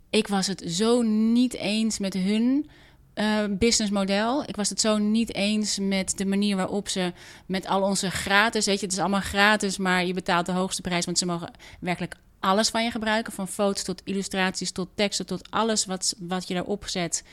Ik 0.10 0.28
was 0.28 0.48
het 0.48 0.64
zo 0.68 1.02
niet 1.02 1.54
eens 1.54 2.00
met 2.00 2.14
hun 2.14 2.70
eh, 3.20 3.44
businessmodel. 3.50 4.44
Ik 4.46 4.56
was 4.56 4.70
het 4.70 4.82
zo 4.82 4.98
niet 4.98 5.36
eens 5.36 5.80
met 5.80 6.18
de 6.18 6.26
manier 6.26 6.56
waarop 6.56 6.90
ze 6.90 7.14
met 7.46 7.68
al 7.68 7.82
onze 7.82 8.12
gratis, 8.12 8.66
weet 8.66 8.80
je, 8.80 8.86
het 8.86 8.94
is 8.94 9.00
allemaal 9.00 9.20
gratis, 9.20 9.78
maar 9.78 10.06
je 10.06 10.14
betaalt 10.14 10.46
de 10.46 10.52
hoogste 10.52 10.82
prijs, 10.82 11.06
want 11.06 11.18
ze 11.18 11.26
mogen 11.26 11.52
werkelijk 11.80 12.16
alles 12.40 12.70
van 12.70 12.84
je 12.84 12.92
gebruiken, 12.92 13.34
van 13.34 13.48
foto's 13.48 13.84
tot 13.84 14.02
illustraties 14.04 14.72
tot 14.72 14.90
teksten 14.96 15.26
tot 15.26 15.52
alles 15.52 15.86
wat, 15.86 16.16
wat 16.20 16.48
je 16.48 16.54
daarop 16.54 16.88
zet, 16.88 17.24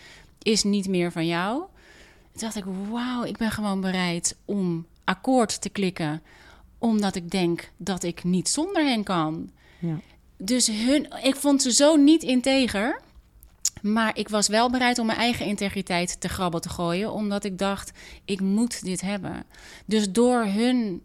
is 0.42 0.62
niet 0.62 0.88
meer 0.88 1.12
van 1.12 1.26
jou. 1.26 1.58
Toen 2.32 2.40
dacht 2.40 2.56
ik, 2.56 2.64
wauw, 2.90 3.24
ik 3.24 3.36
ben 3.36 3.50
gewoon 3.50 3.80
bereid 3.80 4.36
om 4.44 4.86
akkoord 5.04 5.60
te 5.60 5.68
klikken, 5.68 6.22
omdat 6.78 7.14
ik 7.14 7.30
denk 7.30 7.70
dat 7.76 8.02
ik 8.02 8.24
niet 8.24 8.48
zonder 8.48 8.84
hen 8.84 9.02
kan. 9.02 9.50
Ja. 9.78 10.00
Dus 10.38 10.66
hun, 10.66 11.08
ik 11.22 11.36
vond 11.36 11.62
ze 11.62 11.72
zo 11.72 11.96
niet 11.96 12.22
integer. 12.22 13.00
Maar 13.82 14.18
ik 14.18 14.28
was 14.28 14.48
wel 14.48 14.70
bereid 14.70 14.98
om 14.98 15.06
mijn 15.06 15.18
eigen 15.18 15.46
integriteit 15.46 16.20
te 16.20 16.28
grabbel 16.28 16.60
te 16.60 16.68
gooien. 16.68 17.12
Omdat 17.12 17.44
ik 17.44 17.58
dacht, 17.58 17.92
ik 18.24 18.40
moet 18.40 18.84
dit 18.84 19.00
hebben. 19.00 19.44
Dus 19.86 20.12
door 20.12 20.44
hun 20.44 21.02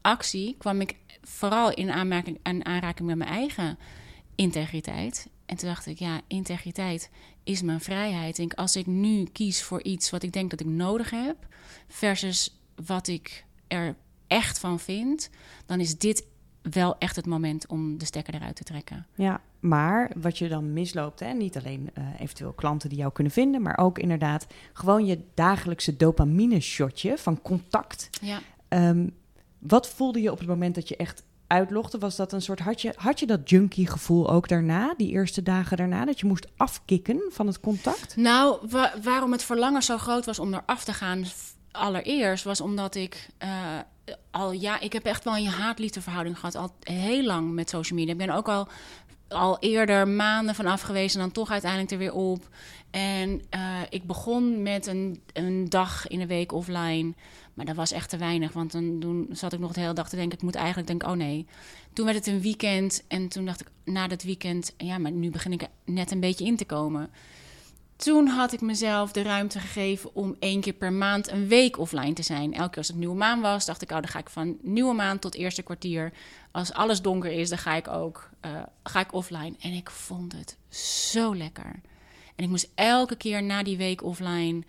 actie 0.00 0.54
kwam 0.58 0.80
ik 0.80 0.96
vooral 1.22 1.74
in 1.74 1.90
aanmerking, 1.90 2.38
in 2.42 2.64
aanraking 2.64 3.08
met 3.08 3.16
mijn 3.16 3.30
eigen 3.30 3.78
integriteit. 4.34 5.28
En 5.46 5.56
toen 5.56 5.68
dacht 5.68 5.86
ik, 5.86 5.98
ja, 5.98 6.20
integriteit 6.26 7.10
is 7.44 7.62
mijn 7.62 7.80
vrijheid. 7.80 8.38
Ik 8.38 8.54
als 8.54 8.76
ik 8.76 8.86
nu 8.86 9.24
kies 9.24 9.62
voor 9.62 9.82
iets 9.82 10.10
wat 10.10 10.22
ik 10.22 10.32
denk 10.32 10.50
dat 10.50 10.60
ik 10.60 10.66
nodig 10.66 11.10
heb... 11.10 11.36
versus 11.88 12.56
wat 12.86 13.08
ik 13.08 13.44
er 13.68 13.96
echt 14.26 14.58
van 14.58 14.80
vind... 14.80 15.30
dan 15.66 15.80
is 15.80 15.98
dit 15.98 16.24
wel 16.62 16.98
echt 16.98 17.16
het 17.16 17.26
moment 17.26 17.66
om 17.66 17.98
de 17.98 18.04
stekker 18.04 18.34
eruit 18.34 18.56
te 18.56 18.64
trekken. 18.64 19.06
Ja, 19.14 19.40
maar 19.62 20.10
wat 20.16 20.38
je 20.38 20.48
dan 20.48 20.72
misloopt, 20.72 21.20
hè, 21.20 21.32
niet 21.32 21.56
alleen 21.56 21.90
eh, 21.94 22.04
eventueel 22.18 22.52
klanten 22.52 22.88
die 22.88 22.98
jou 22.98 23.12
kunnen 23.12 23.32
vinden, 23.32 23.62
maar 23.62 23.78
ook 23.78 23.98
inderdaad 23.98 24.46
gewoon 24.72 25.06
je 25.06 25.20
dagelijkse 25.34 25.96
dopamine-shotje 25.96 27.18
van 27.18 27.42
contact. 27.42 28.08
Ja. 28.20 28.38
Ehm, 28.68 29.08
wat 29.58 29.88
voelde 29.88 30.20
je 30.22 30.30
op 30.30 30.38
het 30.38 30.48
moment 30.48 30.74
dat 30.74 30.88
je 30.88 30.96
echt 30.96 31.22
uitlogde? 31.46 31.98
Was 31.98 32.16
dat 32.16 32.32
een 32.32 32.42
soort, 32.42 32.60
had 32.60 32.80
je, 32.82 32.92
had 32.96 33.20
je 33.20 33.26
dat 33.26 33.50
junkie 33.50 33.86
gevoel 33.86 34.30
ook 34.30 34.48
daarna, 34.48 34.94
die 34.96 35.10
eerste 35.10 35.42
dagen 35.42 35.76
daarna, 35.76 36.04
dat 36.04 36.20
je 36.20 36.26
moest 36.26 36.46
afkicken 36.56 37.22
van 37.30 37.46
het 37.46 37.60
contact? 37.60 38.16
Nou, 38.16 38.68
wa- 38.70 38.92
waarom 39.02 39.32
het 39.32 39.42
verlangen 39.44 39.82
zo 39.82 39.98
groot 39.98 40.24
was 40.24 40.38
om 40.38 40.54
eraf 40.54 40.84
te 40.84 40.92
gaan, 40.92 41.24
allereerst 41.70 42.44
was 42.44 42.60
omdat 42.60 42.94
ik 42.94 43.28
uh, 43.44 43.78
al 44.30 44.52
ja, 44.52 44.80
ik 44.80 44.92
heb 44.92 45.04
echt 45.04 45.24
wel 45.24 45.36
een 45.36 45.46
haat-liefde 45.46 46.00
verhouding 46.00 46.38
gehad, 46.38 46.54
al 46.56 46.74
heel 46.80 47.24
lang 47.24 47.52
met 47.52 47.68
social 47.68 47.98
media. 47.98 48.12
Ik 48.12 48.18
ben 48.26 48.30
ook 48.30 48.48
al, 48.48 48.68
al 49.32 49.56
eerder 49.60 50.08
maanden 50.08 50.78
geweest 50.78 51.14
en 51.14 51.20
dan 51.20 51.32
toch 51.32 51.50
uiteindelijk 51.50 51.90
er 51.90 51.98
weer 51.98 52.14
op. 52.14 52.48
En 52.90 53.42
uh, 53.54 53.80
ik 53.90 54.06
begon 54.06 54.62
met 54.62 54.86
een, 54.86 55.22
een 55.32 55.68
dag 55.68 56.08
in 56.08 56.18
de 56.18 56.26
week 56.26 56.52
offline. 56.52 57.12
Maar 57.54 57.66
dat 57.66 57.76
was 57.76 57.92
echt 57.92 58.10
te 58.10 58.16
weinig. 58.16 58.52
Want 58.52 58.72
dan, 58.72 58.96
toen 59.00 59.28
zat 59.30 59.52
ik 59.52 59.58
nog 59.58 59.72
de 59.72 59.80
hele 59.80 59.92
dag 59.92 60.08
te 60.08 60.16
denken: 60.16 60.38
ik 60.38 60.44
moet 60.44 60.54
eigenlijk 60.54 60.86
denken, 60.86 61.08
oh 61.08 61.16
nee. 61.16 61.46
Toen 61.92 62.04
werd 62.04 62.16
het 62.16 62.26
een 62.26 62.40
weekend. 62.40 63.02
En 63.08 63.28
toen 63.28 63.44
dacht 63.44 63.60
ik 63.60 63.70
na 63.84 64.06
dat 64.06 64.22
weekend: 64.22 64.74
ja, 64.76 64.98
maar 64.98 65.10
nu 65.10 65.30
begin 65.30 65.52
ik 65.52 65.66
net 65.84 66.10
een 66.10 66.20
beetje 66.20 66.44
in 66.44 66.56
te 66.56 66.64
komen. 66.64 67.10
Toen 68.02 68.26
had 68.26 68.52
ik 68.52 68.60
mezelf 68.60 69.12
de 69.12 69.22
ruimte 69.22 69.60
gegeven 69.60 70.14
om 70.14 70.36
één 70.38 70.60
keer 70.60 70.72
per 70.72 70.92
maand 70.92 71.30
een 71.30 71.48
week 71.48 71.78
offline 71.78 72.12
te 72.12 72.22
zijn. 72.22 72.54
Elke 72.54 72.68
keer 72.68 72.78
als 72.78 72.88
het 72.88 72.96
nieuwe 72.96 73.16
maan 73.16 73.40
was, 73.40 73.66
dacht 73.66 73.82
ik: 73.82 73.90
oh, 73.90 73.96
dan 73.96 74.08
ga 74.08 74.18
ik 74.18 74.30
van 74.30 74.58
nieuwe 74.62 74.94
maan 74.94 75.18
tot 75.18 75.34
eerste 75.34 75.62
kwartier. 75.62 76.12
Als 76.50 76.72
alles 76.72 77.02
donker 77.02 77.30
is, 77.30 77.48
dan 77.48 77.58
ga 77.58 77.74
ik 77.74 77.88
ook 77.88 78.30
uh, 78.46 78.62
ga 78.82 79.00
ik 79.00 79.12
offline. 79.12 79.54
En 79.60 79.72
ik 79.72 79.90
vond 79.90 80.32
het 80.32 80.56
zo 80.76 81.36
lekker. 81.36 81.80
En 82.36 82.44
ik 82.44 82.48
moest 82.48 82.70
elke 82.74 83.16
keer 83.16 83.42
na 83.42 83.62
die 83.62 83.76
week 83.76 84.02
offline 84.02 84.62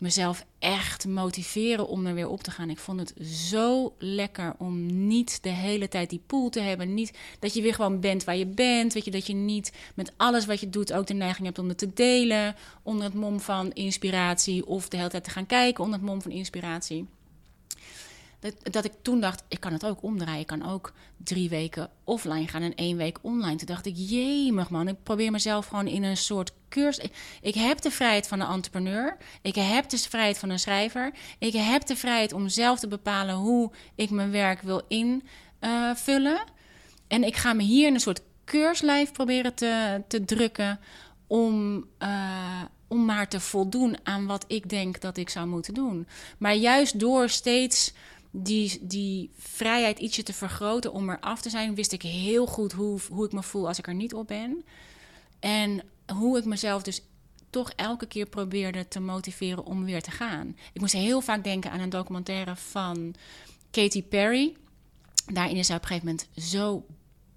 mezelf 0.00 0.44
echt 0.58 1.06
motiveren 1.06 1.88
om 1.88 2.06
er 2.06 2.14
weer 2.14 2.28
op 2.28 2.42
te 2.42 2.50
gaan. 2.50 2.70
Ik 2.70 2.78
vond 2.78 3.00
het 3.00 3.28
zo 3.28 3.94
lekker 3.98 4.54
om 4.58 5.06
niet 5.06 5.42
de 5.42 5.48
hele 5.48 5.88
tijd 5.88 6.10
die 6.10 6.22
pool 6.26 6.48
te 6.48 6.60
hebben. 6.60 6.94
Niet 6.94 7.18
dat 7.38 7.54
je 7.54 7.62
weer 7.62 7.74
gewoon 7.74 8.00
bent 8.00 8.24
waar 8.24 8.36
je 8.36 8.46
bent. 8.46 8.92
Weet 8.92 9.04
je, 9.04 9.10
dat 9.10 9.26
je 9.26 9.34
niet 9.34 9.72
met 9.94 10.12
alles 10.16 10.46
wat 10.46 10.60
je 10.60 10.70
doet 10.70 10.92
ook 10.92 11.06
de 11.06 11.14
neiging 11.14 11.46
hebt 11.46 11.58
om 11.58 11.68
het 11.68 11.78
te 11.78 11.92
delen. 11.92 12.56
Onder 12.82 13.04
het 13.04 13.14
mom 13.14 13.40
van 13.40 13.72
inspiratie. 13.72 14.66
Of 14.66 14.88
de 14.88 14.96
hele 14.96 15.08
tijd 15.08 15.24
te 15.24 15.30
gaan 15.30 15.46
kijken 15.46 15.84
onder 15.84 15.98
het 15.98 16.08
mom 16.08 16.22
van 16.22 16.30
inspiratie. 16.30 17.06
Dat, 18.40 18.54
dat 18.62 18.84
ik 18.84 18.92
toen 19.02 19.20
dacht, 19.20 19.42
ik 19.48 19.60
kan 19.60 19.72
het 19.72 19.86
ook 19.86 20.02
omdraaien. 20.02 20.40
Ik 20.40 20.46
kan 20.46 20.68
ook 20.68 20.92
drie 21.16 21.48
weken 21.48 21.90
offline 22.04 22.48
gaan 22.48 22.62
en 22.62 22.74
één 22.74 22.96
week 22.96 23.18
online. 23.22 23.56
Toen 23.56 23.66
dacht 23.66 23.86
ik, 23.86 23.94
jemig 23.96 24.70
man, 24.70 24.88
ik 24.88 25.02
probeer 25.02 25.30
mezelf 25.30 25.66
gewoon 25.66 25.86
in 25.86 26.02
een 26.02 26.16
soort 26.16 26.52
cursus... 26.68 27.08
Ik, 27.40 27.54
heb 27.54 27.80
de 27.80 27.90
vrijheid 27.90 28.28
van 28.28 28.40
een 28.40 28.48
entrepreneur. 28.48 29.16
Ik 29.42 29.54
heb 29.54 29.88
de 29.88 29.98
vrijheid 29.98 30.38
van 30.38 30.50
een 30.50 30.58
schrijver. 30.58 31.12
Ik 31.38 31.52
heb 31.52 31.86
de 31.86 31.96
vrijheid 31.96 32.32
om 32.32 32.48
zelf 32.48 32.78
te 32.78 32.88
bepalen 32.88 33.34
hoe 33.34 33.70
ik 33.94 34.10
mijn 34.10 34.30
werk 34.30 34.62
wil 34.62 34.82
invullen. 34.88 36.42
en 37.08 37.24
ik 37.24 37.36
ga 37.36 37.52
me 37.52 37.62
hier 37.62 37.86
in 37.86 37.94
een 37.94 38.00
soort 38.00 38.22
keurslijf 38.44 39.12
proberen 39.12 39.54
te, 39.54 40.02
te 40.08 40.24
drukken... 40.24 40.80
om... 41.26 41.84
Uh, 41.98 42.62
om 42.90 43.04
maar 43.04 43.28
te 43.28 43.40
voldoen 43.40 43.96
aan 44.02 44.26
wat 44.26 44.44
ik 44.48 44.68
denk 44.68 45.00
dat 45.00 45.16
ik 45.16 45.28
zou 45.28 45.46
moeten 45.46 45.74
doen. 45.74 46.06
Maar 46.38 46.54
juist 46.54 47.00
door 47.00 47.28
steeds 47.28 47.92
die, 48.30 48.78
die 48.82 49.30
vrijheid 49.38 49.98
ietsje 49.98 50.22
te 50.22 50.32
vergroten 50.32 50.92
om 50.92 51.08
er 51.08 51.20
af 51.20 51.40
te 51.40 51.50
zijn, 51.50 51.74
wist 51.74 51.92
ik 51.92 52.02
heel 52.02 52.46
goed 52.46 52.72
hoe, 52.72 53.00
hoe 53.10 53.26
ik 53.26 53.32
me 53.32 53.42
voel 53.42 53.68
als 53.68 53.78
ik 53.78 53.86
er 53.86 53.94
niet 53.94 54.14
op 54.14 54.26
ben. 54.26 54.64
En 55.40 55.82
hoe 56.14 56.38
ik 56.38 56.44
mezelf 56.44 56.82
dus 56.82 57.02
toch 57.50 57.70
elke 57.70 58.06
keer 58.06 58.26
probeerde 58.26 58.88
te 58.88 59.00
motiveren 59.00 59.64
om 59.64 59.84
weer 59.84 60.02
te 60.02 60.10
gaan. 60.10 60.56
Ik 60.72 60.80
moest 60.80 60.92
heel 60.92 61.20
vaak 61.20 61.44
denken 61.44 61.70
aan 61.70 61.80
een 61.80 61.90
documentaire 61.90 62.56
van 62.56 63.14
Katy 63.70 64.02
Perry. 64.02 64.56
Daarin 65.26 65.56
is 65.56 65.66
zij 65.66 65.76
op 65.76 65.82
een 65.82 65.88
gegeven 65.88 66.08
moment 66.08 66.28
zo 66.52 66.84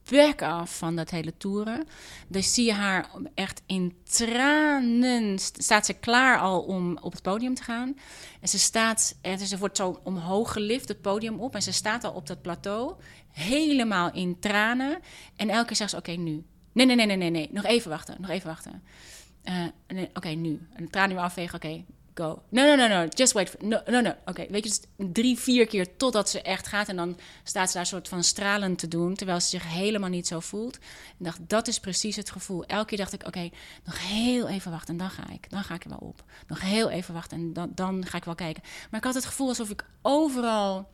back 0.10 0.42
af 0.42 0.78
van 0.78 0.96
dat 0.96 1.10
hele 1.10 1.38
toeren. 1.38 1.88
Dus 2.28 2.54
zie 2.54 2.66
je 2.66 2.74
haar 2.74 3.10
echt 3.34 3.62
in 3.66 3.96
tranen. 4.04 5.40
Staat 5.40 5.86
ze 5.86 5.94
klaar 5.94 6.40
al 6.40 6.62
om 6.62 6.98
op 7.02 7.12
het 7.12 7.22
podium 7.22 7.54
te 7.54 7.64
gaan. 7.64 7.98
En 8.42 8.48
ze 8.48 8.60
staat, 8.60 9.18
en 9.22 9.40
ze 9.40 9.58
wordt 9.58 9.78
zo 9.78 10.00
omhoog 10.04 10.52
gelift 10.52 10.88
het 10.88 11.02
podium 11.02 11.40
op. 11.40 11.56
En 11.56 11.62
ze 11.62 11.72
staat 11.72 12.04
al 12.04 12.12
op 12.12 12.28
dat 12.28 12.42
plateau. 12.42 12.96
Helemaal 13.32 14.12
in 14.14 14.40
tranen. 14.40 15.00
En 15.36 15.50
elke 15.50 15.66
keer 15.66 15.76
zegt 15.76 15.90
ze: 15.90 15.98
Oké, 15.98 16.12
nu. 16.12 16.44
Nee, 16.72 16.86
nee, 16.86 16.96
nee, 16.96 17.06
nee, 17.06 17.18
nee, 17.18 17.30
nee. 17.30 17.50
Nog 17.52 17.66
even 17.66 17.90
wachten. 17.90 18.16
Nog 18.20 18.30
even 18.30 18.48
wachten. 18.48 18.84
Uh, 19.44 19.66
nee, 19.88 20.10
Oké, 20.14 20.30
nu. 20.30 20.68
En 20.74 20.84
de 20.84 20.90
tranen 20.90 21.16
weer 21.16 21.26
afvegen. 21.26 21.56
Oké, 21.56 21.84
go. 22.14 22.42
No, 22.50 22.66
no, 22.66 22.76
no, 22.76 22.88
no. 22.88 23.08
Just 23.10 23.34
wait. 23.34 23.62
No, 23.62 23.82
no, 23.86 24.02
no. 24.02 24.16
Oké, 24.26 24.46
weet 24.50 24.64
je, 24.64 24.70
dus 24.70 25.10
drie, 25.12 25.40
vier 25.40 25.68
keer 25.68 25.98
totdat 25.98 26.30
ze 26.30 26.42
echt 26.42 26.68
gaat. 26.68 26.88
En 26.88 26.96
dan 26.96 27.18
staat 27.44 27.70
ze 27.70 27.78
daar 27.78 27.86
soort 27.86 28.08
van 28.08 28.24
stralend 28.24 28.80
te 28.80 28.88
doen, 28.88 29.16
terwijl 29.16 29.40
ze 29.40 29.48
zich 29.48 29.68
helemaal 29.68 30.10
niet 30.10 30.28
zo 30.28 30.40
voelt. 30.40 30.76
En 31.18 31.26
dacht, 31.26 31.40
dat 31.48 31.68
is 31.68 31.80
precies 31.80 32.16
het 32.16 32.32
gevoel. 32.32 32.66
Elke 32.66 32.86
keer 32.86 32.98
dacht 32.98 33.14
ik, 33.14 33.28
oké, 33.28 33.50
nog 33.84 34.08
heel 34.08 34.48
even 34.48 34.72
wachten 34.72 34.94
en 34.94 35.00
dan 35.00 35.10
ga 35.10 35.30
ik. 35.30 35.50
Dan 35.50 35.64
ga 35.64 35.74
ik 35.74 35.84
er 35.84 35.90
wel 35.90 36.08
op. 36.08 36.24
Nog 36.48 36.62
heel 36.62 36.90
even 36.90 37.14
wachten 37.14 37.38
en 37.38 37.54
dan, 37.54 37.72
dan 37.76 38.06
ga 38.06 38.18
ik 38.18 38.24
wel 38.24 38.36
kijken. 38.36 38.64
Maar 38.90 39.00
ik 39.00 39.06
had 39.06 39.16
het 39.16 39.26
gevoel 39.26 39.48
alsof 39.48 39.70
ik 39.70 39.86
overal 40.02 40.90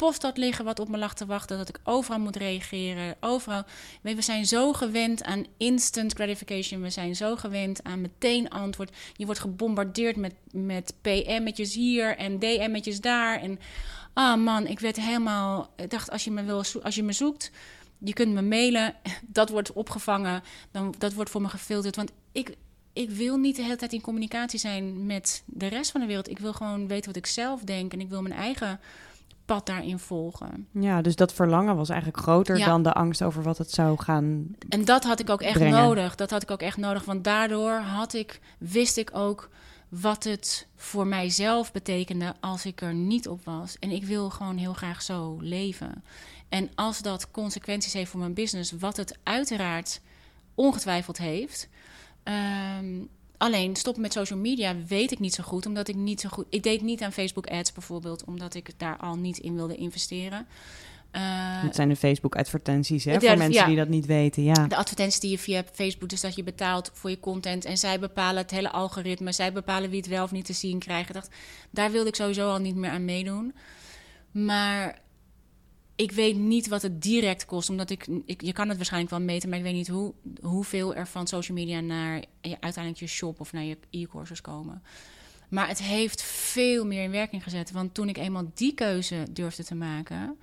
post 0.00 0.22
had 0.22 0.36
liggen 0.36 0.64
wat 0.64 0.78
op 0.78 0.88
me 0.88 0.98
lag 0.98 1.14
te 1.14 1.26
wachten. 1.26 1.58
Dat 1.58 1.68
ik 1.68 1.80
overal 1.84 2.20
moet 2.20 2.36
reageren. 2.36 3.16
Overal. 3.20 3.62
We 4.02 4.22
zijn 4.22 4.46
zo 4.46 4.72
gewend 4.72 5.22
aan 5.22 5.46
instant 5.56 6.12
gratification. 6.12 6.82
We 6.82 6.90
zijn 6.90 7.16
zo 7.16 7.36
gewend 7.36 7.84
aan 7.84 8.00
meteen 8.00 8.50
antwoord. 8.50 8.96
Je 9.16 9.24
wordt 9.24 9.40
gebombardeerd 9.40 10.16
met, 10.16 10.34
met 10.52 10.94
PM'tjes 11.00 11.74
hier 11.74 12.16
en 12.16 12.38
DM'tjes 12.38 13.00
daar. 13.00 13.40
En 13.40 13.58
ah 14.12 14.32
oh 14.32 14.44
man, 14.44 14.66
ik 14.66 14.80
werd 14.80 14.96
helemaal. 14.96 15.72
Ik 15.76 15.90
dacht, 15.90 16.10
als 16.10 16.24
je 16.24 16.30
me, 16.30 16.42
wil, 16.42 16.64
als 16.82 16.94
je 16.94 17.02
me 17.02 17.12
zoekt. 17.12 17.50
Je 17.98 18.12
kunt 18.12 18.32
me 18.32 18.42
mailen, 18.42 18.94
dat 19.38 19.48
wordt 19.48 19.72
opgevangen, 19.72 20.42
dan, 20.70 20.94
dat 20.98 21.12
wordt 21.12 21.30
voor 21.30 21.42
me 21.42 21.48
gefilterd. 21.48 21.96
Want 21.96 22.10
ik, 22.32 22.56
ik 22.92 23.10
wil 23.10 23.36
niet 23.36 23.56
de 23.56 23.62
hele 23.62 23.76
tijd 23.76 23.92
in 23.92 24.00
communicatie 24.00 24.58
zijn 24.58 25.06
met 25.06 25.42
de 25.46 25.66
rest 25.66 25.90
van 25.90 26.00
de 26.00 26.06
wereld. 26.06 26.30
Ik 26.30 26.38
wil 26.38 26.52
gewoon 26.52 26.88
weten 26.88 27.06
wat 27.06 27.16
ik 27.16 27.26
zelf 27.26 27.60
denk 27.62 27.92
en 27.92 28.00
ik 28.00 28.08
wil 28.08 28.22
mijn 28.22 28.34
eigen 28.34 28.80
pad 29.50 29.66
daarin 29.66 29.98
volgen. 29.98 30.66
Ja, 30.72 31.02
dus 31.02 31.16
dat 31.16 31.32
verlangen 31.32 31.76
was 31.76 31.88
eigenlijk 31.88 32.22
groter 32.22 32.58
dan 32.58 32.82
de 32.82 32.92
angst 32.92 33.22
over 33.22 33.42
wat 33.42 33.58
het 33.58 33.70
zou 33.70 33.98
gaan. 33.98 34.54
En 34.68 34.84
dat 34.84 35.04
had 35.04 35.20
ik 35.20 35.30
ook 35.30 35.42
echt 35.42 35.60
nodig. 35.60 36.14
Dat 36.14 36.30
had 36.30 36.42
ik 36.42 36.50
ook 36.50 36.62
echt 36.62 36.76
nodig, 36.76 37.04
want 37.04 37.24
daardoor 37.24 37.72
had 37.72 38.14
ik, 38.14 38.40
wist 38.58 38.96
ik 38.96 39.10
ook 39.12 39.48
wat 39.88 40.24
het 40.24 40.66
voor 40.76 41.06
mijzelf 41.06 41.72
betekende 41.72 42.34
als 42.40 42.66
ik 42.66 42.80
er 42.80 42.94
niet 42.94 43.28
op 43.28 43.44
was. 43.44 43.76
En 43.78 43.90
ik 43.90 44.04
wil 44.04 44.30
gewoon 44.30 44.56
heel 44.56 44.72
graag 44.72 45.02
zo 45.02 45.36
leven. 45.40 46.04
En 46.48 46.70
als 46.74 46.98
dat 47.02 47.30
consequenties 47.30 47.92
heeft 47.92 48.10
voor 48.10 48.20
mijn 48.20 48.34
business, 48.34 48.72
wat 48.72 48.96
het 48.96 49.18
uiteraard 49.22 50.00
ongetwijfeld 50.54 51.18
heeft. 51.18 51.68
Ehm, 52.22 53.04
Alleen 53.40 53.76
stoppen 53.76 54.02
met 54.02 54.12
social 54.12 54.38
media 54.38 54.74
weet 54.86 55.12
ik 55.12 55.18
niet 55.18 55.34
zo 55.34 55.42
goed, 55.42 55.66
omdat 55.66 55.88
ik 55.88 55.94
niet 55.94 56.20
zo 56.20 56.28
goed. 56.28 56.46
Ik 56.50 56.62
deed 56.62 56.82
niet 56.82 57.02
aan 57.02 57.12
Facebook 57.12 57.46
ads 57.46 57.72
bijvoorbeeld, 57.72 58.24
omdat 58.24 58.54
ik 58.54 58.70
daar 58.76 58.96
al 58.96 59.16
niet 59.16 59.38
in 59.38 59.54
wilde 59.54 59.74
investeren. 59.74 60.46
Uh, 61.12 61.62
het 61.62 61.74
zijn 61.74 61.88
de 61.88 61.96
Facebook-advertenties, 61.96 63.04
hè? 63.04 63.20
voor 63.20 63.38
mensen 63.38 63.66
die 63.66 63.76
dat 63.76 63.88
niet 63.88 64.06
weten. 64.06 64.42
Ja. 64.42 64.66
De 64.66 64.76
advertenties 64.76 65.20
die 65.20 65.30
je 65.30 65.38
via 65.38 65.64
Facebook, 65.72 66.08
dus 66.08 66.20
dat 66.20 66.34
je 66.34 66.42
betaalt 66.42 66.90
voor 66.94 67.10
je 67.10 67.20
content. 67.20 67.64
En 67.64 67.78
zij 67.78 67.98
bepalen 67.98 68.42
het 68.42 68.50
hele 68.50 68.70
algoritme. 68.70 69.32
Zij 69.32 69.52
bepalen 69.52 69.90
wie 69.90 69.98
het 69.98 70.08
wel 70.08 70.24
of 70.24 70.30
niet 70.30 70.44
te 70.44 70.52
zien 70.52 70.78
krijgt. 70.78 71.12
Dacht, 71.12 71.34
daar 71.70 71.90
wilde 71.90 72.08
ik 72.08 72.14
sowieso 72.14 72.50
al 72.50 72.58
niet 72.58 72.76
meer 72.76 72.90
aan 72.90 73.04
meedoen. 73.04 73.54
Maar 74.30 74.98
ik 76.00 76.12
weet 76.12 76.36
niet 76.36 76.68
wat 76.68 76.82
het 76.82 77.02
direct 77.02 77.44
kost, 77.44 77.70
omdat 77.70 77.90
ik, 77.90 78.06
ik, 78.24 78.42
je 78.42 78.52
kan 78.52 78.68
het 78.68 78.76
waarschijnlijk 78.76 79.12
wel 79.12 79.20
meten, 79.20 79.48
maar 79.48 79.58
ik 79.58 79.64
weet 79.64 79.74
niet 79.74 79.88
hoe, 79.88 80.14
hoeveel 80.40 80.94
er 80.94 81.06
van 81.06 81.26
social 81.26 81.56
media 81.56 81.80
naar 81.80 82.24
je, 82.40 82.60
uiteindelijk 82.60 82.96
je 82.96 83.06
shop 83.06 83.40
of 83.40 83.52
naar 83.52 83.62
je 83.62 83.78
e-courses 83.90 84.40
komen. 84.40 84.82
Maar 85.48 85.68
het 85.68 85.82
heeft 85.82 86.22
veel 86.22 86.86
meer 86.86 87.02
in 87.02 87.10
werking 87.10 87.42
gezet. 87.42 87.70
Want 87.70 87.94
toen 87.94 88.08
ik 88.08 88.16
eenmaal 88.16 88.50
die 88.54 88.74
keuze 88.74 89.26
durfde 89.30 89.64
te 89.64 89.74
maken. 89.74 90.38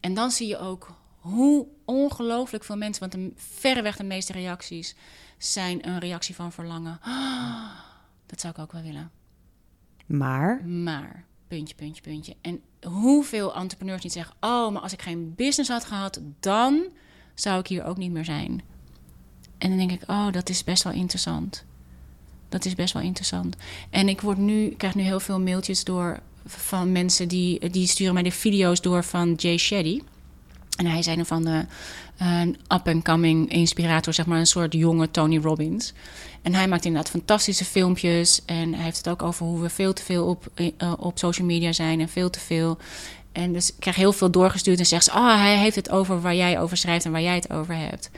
En 0.00 0.14
dan 0.14 0.30
zie 0.30 0.48
je 0.48 0.58
ook 0.58 0.94
hoe 1.18 1.66
ongelooflijk 1.84 2.64
veel 2.64 2.76
mensen. 2.76 3.08
Want 3.08 3.12
de, 3.12 3.32
verreweg 3.36 3.96
de 3.96 4.04
meeste 4.04 4.32
reacties 4.32 4.94
zijn 5.38 5.88
een 5.88 5.98
reactie 5.98 6.34
van 6.34 6.52
verlangen. 6.52 7.00
dat 8.30 8.40
zou 8.40 8.52
ik 8.52 8.58
ook 8.58 8.72
wel 8.72 8.82
willen. 8.82 9.10
Maar. 10.06 10.66
Maar 10.66 11.24
puntje, 11.48 11.74
puntje, 11.74 12.02
puntje. 12.02 12.34
En 12.40 12.60
hoeveel 12.82 13.54
entrepreneurs 13.54 14.02
niet 14.02 14.12
zeggen: 14.12 14.34
Oh, 14.40 14.72
maar 14.72 14.82
als 14.82 14.92
ik 14.92 15.02
geen 15.02 15.34
business 15.36 15.70
had 15.70 15.84
gehad, 15.84 16.20
dan 16.40 16.86
zou 17.34 17.60
ik 17.60 17.66
hier 17.66 17.84
ook 17.84 17.96
niet 17.96 18.12
meer 18.12 18.24
zijn. 18.24 18.62
En 19.58 19.68
dan 19.68 19.78
denk 19.78 19.90
ik: 19.90 20.02
Oh, 20.06 20.32
dat 20.32 20.48
is 20.48 20.64
best 20.64 20.82
wel 20.82 20.92
interessant. 20.92 21.64
Dat 22.48 22.64
is 22.64 22.74
best 22.74 22.92
wel 22.92 23.02
interessant. 23.02 23.56
En 23.90 24.08
ik 24.08 24.20
word 24.20 24.38
nu, 24.38 24.64
ik 24.64 24.78
krijg 24.78 24.94
nu 24.94 25.02
heel 25.02 25.20
veel 25.20 25.40
mailtjes 25.40 25.84
door 25.84 26.20
van 26.44 26.92
mensen 26.92 27.28
die, 27.28 27.70
die 27.70 27.86
sturen 27.86 28.14
mij 28.14 28.22
de 28.22 28.30
video's 28.30 28.80
door 28.80 29.04
van 29.04 29.34
Jay 29.34 29.56
Shetty. 29.56 30.00
En 30.78 30.86
hij 30.86 31.06
een 31.06 31.26
van 31.26 31.44
de 31.44 31.64
up-and-coming 32.74 33.50
inspirator, 33.52 34.12
zeg 34.12 34.26
maar 34.26 34.38
een 34.38 34.46
soort 34.46 34.72
jonge 34.72 35.10
Tony 35.10 35.38
Robbins. 35.38 35.92
En 36.42 36.54
hij 36.54 36.68
maakt 36.68 36.84
inderdaad 36.84 37.10
fantastische 37.10 37.64
filmpjes. 37.64 38.42
En 38.44 38.74
hij 38.74 38.84
heeft 38.84 38.96
het 38.96 39.08
ook 39.08 39.22
over 39.22 39.46
hoe 39.46 39.60
we 39.60 39.68
veel 39.68 39.92
te 39.92 40.02
veel 40.02 40.26
op, 40.26 40.46
uh, 40.56 40.92
op 40.98 41.18
social 41.18 41.46
media 41.46 41.72
zijn 41.72 42.00
en 42.00 42.08
veel 42.08 42.30
te 42.30 42.40
veel. 42.40 42.78
En 43.32 43.52
dus 43.52 43.68
ik 43.68 43.74
krijg 43.78 43.96
heel 43.96 44.12
veel 44.12 44.30
doorgestuurd 44.30 44.78
en 44.78 44.86
zegt 44.86 45.04
ze: 45.04 45.10
Oh, 45.10 45.40
hij 45.40 45.56
heeft 45.56 45.76
het 45.76 45.90
over 45.90 46.20
waar 46.20 46.34
jij 46.34 46.60
over 46.60 46.76
schrijft 46.76 47.04
en 47.04 47.12
waar 47.12 47.22
jij 47.22 47.34
het 47.34 47.52
over 47.52 47.76
hebt. 47.76 48.10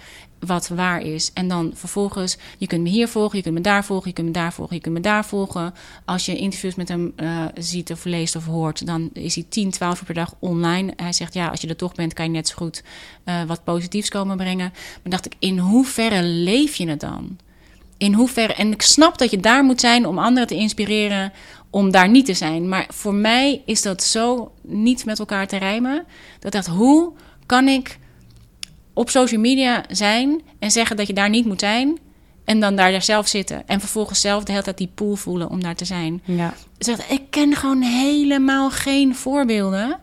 Wat 0.46 0.68
waar 0.68 1.02
is. 1.02 1.30
En 1.32 1.48
dan 1.48 1.72
vervolgens, 1.74 2.36
je 2.58 2.66
kunt 2.66 2.82
me 2.82 2.88
hier 2.88 3.08
volgen, 3.08 3.36
je 3.36 3.42
kunt 3.42 3.54
me 3.54 3.60
daar 3.60 3.84
volgen, 3.84 4.08
je 4.08 4.14
kunt 4.14 4.26
me 4.26 4.32
daar 4.32 4.52
volgen, 4.52 4.76
je 4.76 4.82
kunt 4.82 4.94
me 4.94 5.00
daar 5.00 5.24
volgen. 5.24 5.74
Als 6.04 6.26
je 6.26 6.36
interviews 6.36 6.74
met 6.74 6.88
hem 6.88 7.12
uh, 7.16 7.44
ziet 7.54 7.90
of 7.92 8.04
leest 8.04 8.36
of 8.36 8.46
hoort, 8.46 8.86
dan 8.86 9.10
is 9.12 9.34
hij 9.34 9.44
10, 9.48 9.70
12 9.70 9.98
uur 9.98 10.04
per 10.04 10.14
dag 10.14 10.34
online. 10.38 10.92
Hij 10.96 11.12
zegt, 11.12 11.34
ja, 11.34 11.48
als 11.48 11.60
je 11.60 11.68
er 11.68 11.76
toch 11.76 11.94
bent, 11.94 12.12
kan 12.12 12.24
je 12.24 12.30
net 12.30 12.48
zo 12.48 12.54
goed 12.56 12.82
uh, 13.24 13.42
wat 13.42 13.64
positiefs 13.64 14.08
komen 14.08 14.36
brengen. 14.36 14.72
Maar 15.02 15.10
dacht 15.12 15.26
ik, 15.26 15.34
in 15.38 15.58
hoeverre 15.58 16.22
leef 16.22 16.76
je 16.76 16.88
het 16.88 17.00
dan? 17.00 17.38
In 17.96 18.14
hoeverre, 18.14 18.54
en 18.54 18.72
ik 18.72 18.82
snap 18.82 19.18
dat 19.18 19.30
je 19.30 19.40
daar 19.40 19.64
moet 19.64 19.80
zijn 19.80 20.06
om 20.06 20.18
anderen 20.18 20.48
te 20.48 20.54
inspireren 20.54 21.32
om 21.70 21.90
daar 21.90 22.08
niet 22.08 22.26
te 22.26 22.34
zijn. 22.34 22.68
Maar 22.68 22.86
voor 22.88 23.14
mij 23.14 23.62
is 23.64 23.82
dat 23.82 24.02
zo 24.02 24.52
niet 24.62 25.04
met 25.04 25.18
elkaar 25.18 25.46
te 25.46 25.56
rijmen. 25.56 26.04
Dat 26.38 26.52
dacht, 26.52 26.66
hoe 26.66 27.12
kan 27.46 27.68
ik 27.68 27.98
op 29.00 29.10
social 29.10 29.40
media 29.40 29.84
zijn 29.90 30.40
en 30.58 30.70
zeggen 30.70 30.96
dat 30.96 31.06
je 31.06 31.12
daar 31.12 31.30
niet 31.30 31.46
moet 31.46 31.60
zijn. 31.60 31.98
En 32.44 32.60
dan 32.60 32.76
daar 32.76 33.02
zelf 33.02 33.28
zitten. 33.28 33.66
En 33.66 33.80
vervolgens 33.80 34.20
zelf 34.20 34.44
de 34.44 34.52
hele 34.52 34.64
tijd 34.64 34.78
die 34.78 34.90
pool 34.94 35.14
voelen 35.14 35.50
om 35.50 35.62
daar 35.62 35.74
te 35.74 35.84
zijn. 35.84 36.22
Ja. 36.24 36.54
Zegt, 36.78 37.10
ik 37.10 37.22
ken 37.30 37.56
gewoon 37.56 37.82
helemaal 37.82 38.70
geen 38.70 39.14
voorbeelden 39.14 39.98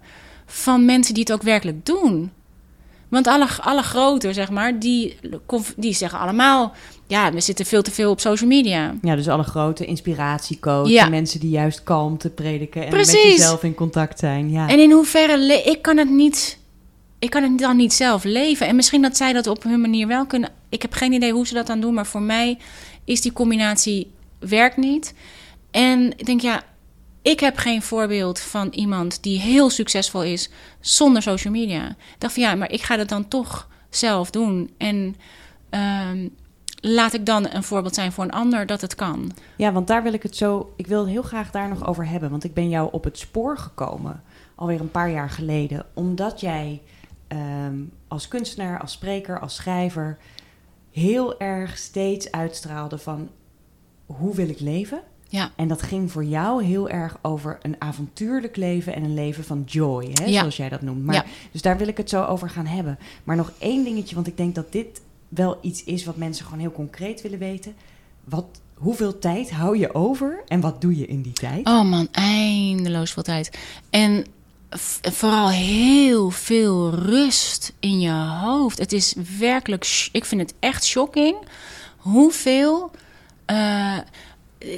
van 0.45 0.85
mensen 0.85 1.13
die 1.13 1.23
het 1.23 1.31
ook 1.33 1.41
werkelijk 1.41 1.85
doen. 1.85 2.31
Want 3.07 3.27
alle, 3.27 3.47
alle 3.61 3.81
groter, 3.81 4.33
zeg 4.33 4.49
maar, 4.49 4.79
die, 4.79 5.17
die 5.75 5.93
zeggen 5.93 6.19
allemaal... 6.19 6.73
ja, 7.07 7.33
we 7.33 7.41
zitten 7.41 7.65
veel 7.65 7.81
te 7.81 7.91
veel 7.91 8.11
op 8.11 8.19
social 8.19 8.49
media. 8.49 8.95
Ja, 9.01 9.15
dus 9.15 9.27
alle 9.27 9.43
grote 9.43 9.85
inspiratiecoaches... 9.85 10.91
Ja. 10.91 11.09
mensen 11.09 11.39
die 11.39 11.49
juist 11.49 11.83
kalmte 11.83 12.29
prediken... 12.29 12.83
en 12.83 12.89
Precies. 12.89 13.13
met 13.13 13.23
jezelf 13.23 13.63
in 13.63 13.75
contact 13.75 14.19
zijn. 14.19 14.51
Ja. 14.51 14.69
En 14.69 14.79
in 14.79 14.91
hoeverre... 14.91 15.63
Ik 15.63 15.81
kan 15.81 15.97
het 15.97 16.09
niet... 16.09 16.57
Ik 17.19 17.29
kan 17.29 17.43
het 17.43 17.59
dan 17.59 17.77
niet 17.77 17.93
zelf 17.93 18.23
leven. 18.23 18.67
En 18.67 18.75
misschien 18.75 19.01
dat 19.01 19.17
zij 19.17 19.33
dat 19.33 19.47
op 19.47 19.63
hun 19.63 19.81
manier 19.81 20.07
wel 20.07 20.25
kunnen. 20.25 20.49
Ik 20.69 20.81
heb 20.81 20.93
geen 20.93 21.13
idee 21.13 21.33
hoe 21.33 21.47
ze 21.47 21.53
dat 21.53 21.67
dan 21.67 21.79
doen. 21.79 21.93
Maar 21.93 22.05
voor 22.05 22.21
mij 22.21 22.57
is 23.03 23.21
die 23.21 23.33
combinatie... 23.33 24.11
werkt 24.39 24.77
niet. 24.77 25.13
En 25.71 26.11
ik 26.17 26.25
denk, 26.25 26.41
ja... 26.41 26.63
Ik 27.27 27.39
heb 27.39 27.57
geen 27.57 27.81
voorbeeld 27.81 28.39
van 28.39 28.69
iemand 28.69 29.23
die 29.23 29.39
heel 29.39 29.69
succesvol 29.69 30.23
is 30.23 30.49
zonder 30.79 31.21
social 31.21 31.53
media. 31.53 31.89
Ik 31.89 32.15
dacht 32.17 32.33
van 32.33 32.43
ja, 32.43 32.55
maar 32.55 32.71
ik 32.71 32.81
ga 32.81 32.95
dat 32.95 33.09
dan 33.09 33.27
toch 33.27 33.67
zelf 33.89 34.31
doen. 34.31 34.71
En 34.77 35.15
ehm, 35.69 36.27
laat 36.81 37.13
ik 37.13 37.25
dan 37.25 37.47
een 37.51 37.63
voorbeeld 37.63 37.95
zijn 37.95 38.11
voor 38.11 38.23
een 38.23 38.31
ander 38.31 38.65
dat 38.65 38.81
het 38.81 38.95
kan. 38.95 39.31
Ja, 39.55 39.71
want 39.71 39.87
daar 39.87 40.03
wil 40.03 40.13
ik 40.13 40.23
het 40.23 40.35
zo. 40.35 40.73
Ik 40.75 40.87
wil 40.87 41.05
heel 41.05 41.21
graag 41.21 41.51
daar 41.51 41.69
nog 41.69 41.87
over 41.87 42.07
hebben. 42.09 42.29
Want 42.29 42.43
ik 42.43 42.53
ben 42.53 42.69
jou 42.69 42.89
op 42.91 43.03
het 43.03 43.17
spoor 43.17 43.57
gekomen. 43.57 44.23
alweer 44.55 44.79
een 44.79 44.91
paar 44.91 45.11
jaar 45.11 45.29
geleden. 45.29 45.85
Omdat 45.93 46.39
jij 46.39 46.81
ehm, 47.27 47.75
als 48.07 48.27
kunstenaar, 48.27 48.79
als 48.81 48.91
spreker, 48.91 49.39
als 49.39 49.55
schrijver. 49.55 50.17
heel 50.91 51.39
erg 51.39 51.77
steeds 51.77 52.31
uitstraalde 52.31 52.97
van. 52.97 53.29
hoe 54.05 54.35
wil 54.35 54.49
ik 54.49 54.59
leven? 54.59 55.01
Ja. 55.29 55.51
En 55.55 55.67
dat 55.67 55.81
ging 55.81 56.11
voor 56.11 56.23
jou 56.25 56.63
heel 56.63 56.89
erg 56.89 57.17
over 57.21 57.57
een 57.61 57.75
avontuurlijk 57.79 58.55
leven 58.55 58.95
en 58.95 59.03
een 59.03 59.13
leven 59.13 59.43
van 59.43 59.63
joy, 59.65 60.09
hè, 60.13 60.25
Ja. 60.25 60.39
zoals 60.39 60.57
jij 60.57 60.69
dat 60.69 60.81
noemt. 60.81 61.05
Maar, 61.05 61.15
Ja. 61.15 61.25
Dus 61.51 61.61
daar 61.61 61.77
wil 61.77 61.87
ik 61.87 61.97
het 61.97 62.09
zo 62.09 62.23
over 62.23 62.49
gaan 62.49 62.65
hebben. 62.65 62.99
Maar 63.23 63.35
nog 63.35 63.51
één 63.57 63.83
dingetje, 63.83 64.15
want 64.15 64.27
ik 64.27 64.37
denk 64.37 64.55
dat 64.55 64.71
dit 64.71 65.01
wel 65.29 65.57
iets 65.61 65.83
is 65.83 66.05
wat 66.05 66.15
mensen 66.17 66.45
gewoon 66.45 66.59
heel 66.59 66.71
concreet 66.71 67.21
willen 67.21 67.39
weten. 67.39 67.73
Wat, 68.23 68.45
hoeveel 68.73 69.19
tijd 69.19 69.51
hou 69.51 69.77
je 69.77 69.93
over 69.93 70.43
en 70.47 70.59
wat 70.59 70.81
doe 70.81 70.97
je 70.97 71.05
in 71.05 71.21
die 71.21 71.33
tijd? 71.33 71.67
Oh 71.67 71.83
man, 71.89 72.07
eindeloos 72.11 73.11
veel 73.13 73.23
tijd. 73.23 73.57
En 73.89 74.25
vooral 75.11 75.49
heel 75.49 76.29
veel 76.29 76.89
rust 76.89 77.73
in 77.79 77.99
je 77.99 78.11
hoofd. 78.11 78.77
Het 78.77 78.93
is 78.93 79.13
werkelijk, 79.39 80.09
ik 80.11 80.25
vind 80.25 80.41
het 80.41 80.53
echt 80.59 80.85
shocking 80.85 81.35
hoeveel. 81.97 82.91
eh, 83.45 83.97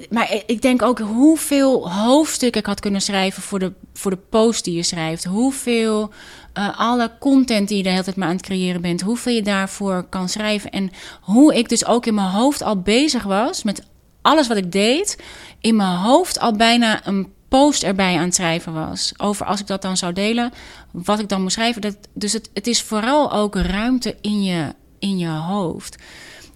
maar 0.09 0.41
ik 0.45 0.61
denk 0.61 0.81
ook 0.81 0.99
hoeveel 0.99 1.91
hoofdstukken 1.91 2.61
ik 2.61 2.67
had 2.67 2.79
kunnen 2.79 3.01
schrijven 3.01 3.41
voor 3.43 3.59
de, 3.59 3.73
voor 3.93 4.11
de 4.11 4.19
post 4.29 4.63
die 4.63 4.75
je 4.75 4.83
schrijft. 4.83 5.23
Hoeveel 5.23 6.09
eh, 6.53 6.79
alle 6.79 7.11
content 7.19 7.67
die 7.67 7.77
je 7.77 7.83
de 7.83 7.89
hele 7.89 8.03
tijd 8.03 8.15
maar 8.15 8.27
aan 8.27 8.35
het 8.35 8.45
creëren 8.45 8.81
bent, 8.81 9.01
hoeveel 9.01 9.33
je 9.33 9.41
daarvoor 9.41 10.03
kan 10.03 10.29
schrijven. 10.29 10.71
En 10.71 10.91
hoe 11.21 11.55
ik 11.55 11.69
dus 11.69 11.85
ook 11.85 12.05
in 12.05 12.13
mijn 12.13 12.29
hoofd 12.29 12.61
al 12.61 12.81
bezig 12.81 13.23
was 13.23 13.63
met 13.63 13.87
alles 14.21 14.47
wat 14.47 14.57
ik 14.57 14.71
deed, 14.71 15.17
in 15.61 15.75
mijn 15.75 15.97
hoofd 15.97 16.39
al 16.39 16.53
bijna 16.53 17.07
een 17.07 17.33
post 17.49 17.83
erbij 17.83 18.17
aan 18.17 18.23
het 18.23 18.35
schrijven 18.35 18.73
was. 18.73 19.13
Over 19.17 19.45
als 19.45 19.59
ik 19.59 19.67
dat 19.67 19.81
dan 19.81 19.97
zou 19.97 20.13
delen, 20.13 20.51
wat 20.91 21.19
ik 21.19 21.29
dan 21.29 21.41
moest 21.41 21.53
schrijven. 21.53 21.81
Dat, 21.81 21.97
dus 22.13 22.33
het, 22.33 22.49
het 22.53 22.67
is 22.67 22.81
vooral 22.81 23.33
ook 23.33 23.55
ruimte 23.55 24.15
in 24.21 24.43
je, 24.43 24.73
in 24.99 25.17
je 25.17 25.27
hoofd. 25.27 25.95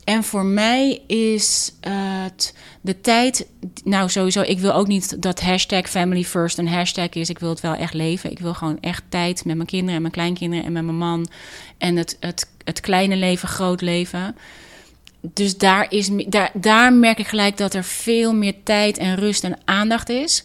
En 0.03 0.23
voor 0.23 0.45
mij 0.45 1.01
is 1.07 1.73
het 1.79 2.55
de 2.81 3.01
tijd. 3.01 3.47
Nou, 3.83 4.09
sowieso. 4.09 4.41
Ik 4.41 4.59
wil 4.59 4.73
ook 4.73 4.87
niet 4.87 5.21
dat 5.21 5.41
hashtag 5.41 5.89
family 5.89 6.23
first 6.23 6.57
een 6.57 6.67
hashtag 6.67 7.09
is. 7.09 7.29
Ik 7.29 7.39
wil 7.39 7.49
het 7.49 7.59
wel 7.59 7.75
echt 7.75 7.93
leven. 7.93 8.31
Ik 8.31 8.39
wil 8.39 8.53
gewoon 8.53 8.77
echt 8.79 9.03
tijd 9.09 9.45
met 9.45 9.55
mijn 9.55 9.67
kinderen 9.67 9.95
en 9.95 10.01
mijn 10.01 10.13
kleinkinderen 10.13 10.65
en 10.65 10.71
met 10.71 10.83
mijn 10.83 10.97
man. 10.97 11.27
En 11.77 11.95
het, 11.95 12.17
het, 12.19 12.49
het 12.63 12.79
kleine 12.79 13.15
leven, 13.15 13.47
groot 13.47 13.81
leven. 13.81 14.35
Dus 15.21 15.57
daar, 15.57 15.91
is, 15.91 16.09
daar, 16.27 16.51
daar 16.53 16.93
merk 16.93 17.19
ik 17.19 17.27
gelijk 17.27 17.57
dat 17.57 17.73
er 17.73 17.83
veel 17.83 18.33
meer 18.33 18.55
tijd 18.63 18.97
en 18.97 19.15
rust 19.15 19.43
en 19.43 19.57
aandacht 19.65 20.09
is. 20.09 20.43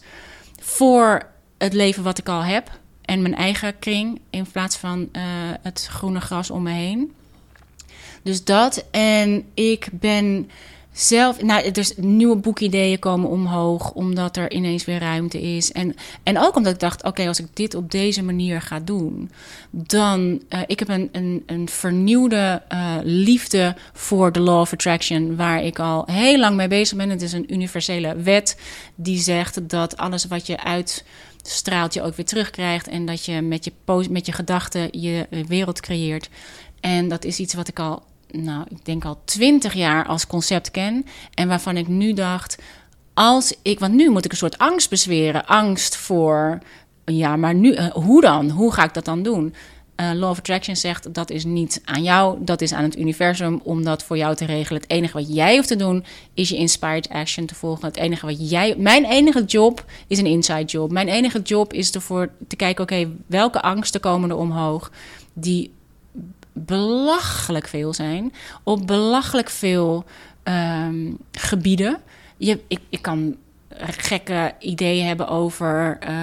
Voor 0.69 1.27
het 1.57 1.73
leven 1.73 2.03
wat 2.03 2.17
ik 2.17 2.29
al 2.29 2.43
heb. 2.43 2.79
En 3.01 3.21
mijn 3.21 3.35
eigen 3.35 3.79
kring. 3.79 4.21
In 4.29 4.51
plaats 4.51 4.75
van 4.75 5.09
eh, 5.11 5.23
het 5.61 5.87
groene 5.91 6.19
gras 6.19 6.49
om 6.49 6.63
me 6.63 6.71
heen. 6.71 7.13
Dus 8.21 8.43
dat. 8.43 8.85
En 8.91 9.49
ik 9.53 9.89
ben 9.91 10.49
zelf. 10.91 11.41
Nou, 11.41 11.65
er 11.65 11.77
is 11.77 11.93
nieuwe 11.97 12.35
boekideeën 12.35 12.99
komen 12.99 13.29
omhoog. 13.29 13.91
Omdat 13.91 14.37
er 14.37 14.51
ineens 14.51 14.85
weer 14.85 14.99
ruimte 14.99 15.41
is. 15.41 15.71
En, 15.71 15.95
en 16.23 16.39
ook 16.39 16.55
omdat 16.55 16.73
ik 16.73 16.79
dacht: 16.79 17.03
oké, 17.03 17.27
als 17.27 17.39
ik 17.39 17.47
dit 17.53 17.75
op 17.75 17.91
deze 17.91 18.23
manier 18.23 18.61
ga 18.61 18.79
doen. 18.79 19.31
Dan. 19.69 20.41
eh, 20.49 20.61
ik 20.67 20.79
heb 20.79 20.89
een, 20.89 21.09
een, 21.11 21.43
een 21.45 21.69
vernieuwde 21.69 22.61
eh, 22.67 22.95
liefde 23.03 23.75
voor 23.93 24.31
de 24.31 24.39
Law 24.39 24.59
of 24.59 24.73
Attraction. 24.73 25.35
Waar 25.35 25.63
ik 25.63 25.79
al 25.79 26.03
heel 26.11 26.39
lang 26.39 26.55
mee 26.55 26.67
bezig 26.67 26.97
ben. 26.97 27.09
Het 27.09 27.21
is 27.21 27.33
een 27.33 27.53
universele 27.53 28.15
wet 28.15 28.57
die 28.95 29.19
zegt 29.19 29.69
dat 29.69 29.97
alles 29.97 30.25
wat 30.25 30.47
je 30.47 30.63
uitstraalt 30.63 31.93
je 31.93 32.01
ook 32.01 32.15
weer 32.15 32.25
terugkrijgt. 32.25 32.87
En 32.87 33.05
dat 33.05 33.25
je 33.25 33.41
met 33.41 33.63
je, 33.65 33.71
met 34.09 34.25
je 34.25 34.31
gedachten 34.31 34.87
je 34.91 35.27
eh, 35.29 35.45
wereld 35.45 35.79
creëert. 35.79 36.29
En 36.79 37.07
dat 37.07 37.25
is 37.25 37.39
iets 37.39 37.53
wat 37.53 37.67
ik 37.67 37.79
al, 37.79 38.03
nou, 38.31 38.65
ik 38.69 38.85
denk 38.85 39.05
al 39.05 39.21
twintig 39.25 39.73
jaar 39.73 40.05
als 40.05 40.27
concept 40.27 40.71
ken. 40.71 41.05
En 41.33 41.47
waarvan 41.47 41.77
ik 41.77 41.87
nu 41.87 42.13
dacht, 42.13 42.57
als 43.13 43.53
ik, 43.61 43.79
want 43.79 43.93
nu 43.93 44.09
moet 44.09 44.25
ik 44.25 44.31
een 44.31 44.37
soort 44.37 44.57
angst 44.57 44.89
bezweren. 44.89 45.45
Angst 45.45 45.95
voor, 45.95 46.59
ja, 47.05 47.35
maar 47.35 47.55
nu, 47.55 47.73
eh, 47.73 47.91
hoe 47.91 48.21
dan? 48.21 48.49
Hoe 48.49 48.73
ga 48.73 48.83
ik 48.83 48.93
dat 48.93 49.05
dan 49.05 49.23
doen? 49.23 49.53
Eh, 49.95 50.11
Law 50.13 50.29
of 50.29 50.37
Attraction 50.37 50.75
zegt 50.75 51.13
dat 51.13 51.29
is 51.29 51.45
niet 51.45 51.81
aan 51.85 52.03
jou, 52.03 52.37
dat 52.41 52.61
is 52.61 52.73
aan 52.73 52.83
het 52.83 52.97
universum 52.97 53.59
om 53.63 53.83
dat 53.83 54.03
voor 54.03 54.17
jou 54.17 54.35
te 54.35 54.45
regelen. 54.45 54.81
Het 54.81 54.91
enige 54.91 55.13
wat 55.13 55.35
jij 55.35 55.55
hoeft 55.55 55.67
te 55.67 55.75
doen 55.75 56.05
is 56.33 56.49
je 56.49 56.55
inspired 56.55 57.09
action 57.09 57.45
te 57.45 57.55
volgen. 57.55 57.87
Het 57.87 57.97
enige 57.97 58.25
wat 58.25 58.49
jij, 58.49 58.75
mijn 58.77 59.05
enige 59.05 59.43
job 59.43 59.85
is 60.07 60.19
een 60.19 60.25
inside 60.25 60.65
job. 60.65 60.91
Mijn 60.91 61.07
enige 61.07 61.41
job 61.41 61.73
is 61.73 61.91
ervoor 61.91 62.29
te 62.47 62.55
kijken, 62.55 62.83
oké, 62.83 63.11
welke 63.25 63.61
angsten 63.61 64.01
komen 64.01 64.29
er 64.29 64.37
omhoog 64.37 64.91
die 65.33 65.71
belachelijk 66.65 67.67
veel 67.67 67.93
zijn. 67.93 68.33
Op 68.63 68.87
belachelijk 68.87 69.49
veel 69.49 70.05
ehm, 70.43 71.11
gebieden. 71.31 71.97
Je, 72.37 72.59
ik, 72.67 72.79
ik 72.89 73.01
kan 73.01 73.35
gekke 73.79 74.53
ideeën 74.59 75.05
hebben 75.05 75.27
over 75.27 75.97
eh, 75.99 76.13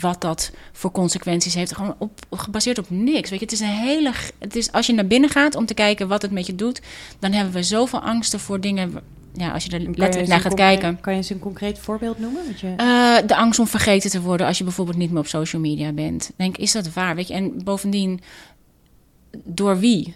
wat 0.00 0.20
dat 0.20 0.52
voor 0.72 0.90
consequenties 0.90 1.54
heeft. 1.54 1.74
Gewoon 1.74 1.94
op, 1.98 2.20
gebaseerd 2.30 2.78
op 2.78 2.90
niks. 2.90 3.30
Weet 3.30 3.38
je, 3.38 3.44
het 3.44 3.54
is 3.54 3.60
een 3.60 3.66
hele. 3.66 4.12
Het 4.38 4.56
is, 4.56 4.72
als 4.72 4.86
je 4.86 4.92
naar 4.92 5.06
binnen 5.06 5.30
gaat 5.30 5.54
om 5.54 5.66
te 5.66 5.74
kijken 5.74 6.08
wat 6.08 6.22
het 6.22 6.30
met 6.30 6.46
je 6.46 6.54
doet, 6.54 6.80
dan 7.18 7.32
hebben 7.32 7.54
we 7.54 7.62
zoveel 7.62 8.00
angsten 8.00 8.40
voor 8.40 8.60
dingen. 8.60 8.94
Ja, 9.36 9.50
als 9.50 9.64
je 9.64 9.70
er 9.70 9.80
letterlijk 9.80 10.28
naar 10.28 10.40
gaat 10.40 10.54
concreet- 10.54 10.80
kijken. 10.80 11.00
Kan 11.00 11.12
je 11.12 11.18
eens 11.18 11.30
een 11.30 11.38
concreet 11.38 11.78
voorbeeld 11.78 12.18
noemen? 12.18 12.42
Je... 12.60 12.74
Eh, 12.76 13.28
de 13.28 13.36
angst 13.36 13.58
om 13.58 13.66
vergeten 13.66 14.10
te 14.10 14.20
worden 14.20 14.46
als 14.46 14.58
je 14.58 14.64
bijvoorbeeld 14.64 14.96
niet 14.96 15.10
meer 15.10 15.18
op 15.20 15.26
social 15.26 15.62
media 15.62 15.92
bent. 15.92 16.30
Denk, 16.36 16.56
is 16.56 16.72
dat 16.72 16.92
waar? 16.92 17.14
Weet 17.14 17.28
je, 17.28 17.34
en 17.34 17.64
bovendien, 17.64 18.20
door 19.44 19.78
wie? 19.78 20.14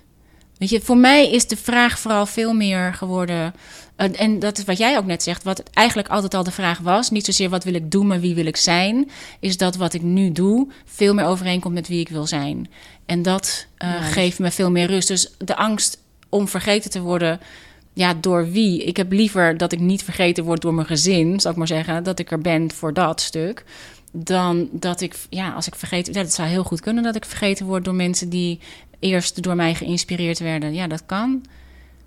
Weet 0.59 0.71
je, 0.71 0.81
voor 0.81 0.97
mij 0.97 1.31
is 1.31 1.47
de 1.47 1.57
vraag 1.57 1.99
vooral 1.99 2.27
veel 2.27 2.53
meer 2.53 2.95
geworden. 2.95 3.55
en 3.97 4.39
dat 4.39 4.59
is 4.59 4.65
wat 4.65 4.79
jij 4.79 4.97
ook 4.97 5.07
net 5.07 5.23
zegt, 5.23 5.43
wat 5.43 5.63
eigenlijk 5.73 6.09
altijd 6.09 6.35
al 6.35 6.43
de 6.43 6.51
vraag 6.51 6.79
was. 6.79 7.11
Niet 7.11 7.25
zozeer 7.25 7.49
wat 7.49 7.65
wil 7.65 7.75
ik 7.75 7.91
doen, 7.91 8.07
maar 8.07 8.21
wie 8.21 8.35
wil 8.35 8.47
ik 8.47 8.57
zijn. 8.57 9.11
Is 9.41 9.57
dat 9.57 9.77
wat 9.77 9.95
ik 9.95 10.03
nu 10.03 10.33
doe 10.33 10.69
veel 10.85 11.15
meer 11.15 11.25
overeenkomt 11.25 11.75
met 11.75 11.89
wie 11.89 12.01
ik 12.01 12.09
wil 12.09 12.27
zijn. 12.27 12.71
En 13.07 13.23
dat 13.23 13.67
eh, 13.77 14.05
geeft 14.05 14.39
me 14.39 14.51
veel 14.51 14.71
meer 14.71 14.87
rust. 14.87 15.09
Dus 15.09 15.31
de 15.39 15.57
angst 15.57 15.99
om 16.29 16.49
vergeten 16.49 16.91
te 16.91 17.01
worden, 17.01 17.41
ja, 17.93 18.15
door 18.15 18.51
wie? 18.51 18.85
Ik 18.85 18.97
heb 18.97 19.13
liever 19.13 19.57
dat 19.57 19.73
ik 19.73 19.81
niet 19.81 20.03
vergeten 20.03 20.45
word 20.45 20.61
door 20.61 20.75
mijn 20.75 20.87
gezin, 20.87 21.41
zal 21.41 21.51
ik 21.51 21.57
maar 21.57 21.67
zeggen, 21.67 22.05
dat 22.05 22.19
ik 22.19 22.31
er 22.31 22.41
ben 22.41 22.71
voor 22.73 22.93
dat 22.93 23.21
stuk. 23.21 23.65
Dan 24.13 24.69
dat 24.73 25.01
ik, 25.01 25.17
ja, 25.31 25.53
als 25.53 25.67
ik 25.67 25.75
vergeten, 25.75 26.13
ja, 26.13 26.21
het 26.21 26.33
zou 26.33 26.49
heel 26.49 26.65
goed 26.65 26.81
kunnen 26.81 27.03
dat 27.03 27.17
ik 27.17 27.25
vergeten 27.25 27.67
word 27.67 27.85
door 27.85 27.95
mensen 27.95 28.29
die 28.29 28.61
eerst 28.99 29.43
door 29.43 29.57
mij 29.57 29.75
geïnspireerd 29.75 30.39
werden. 30.39 30.75
Ja, 30.75 30.87
dat 30.87 31.03
kan. 31.07 31.43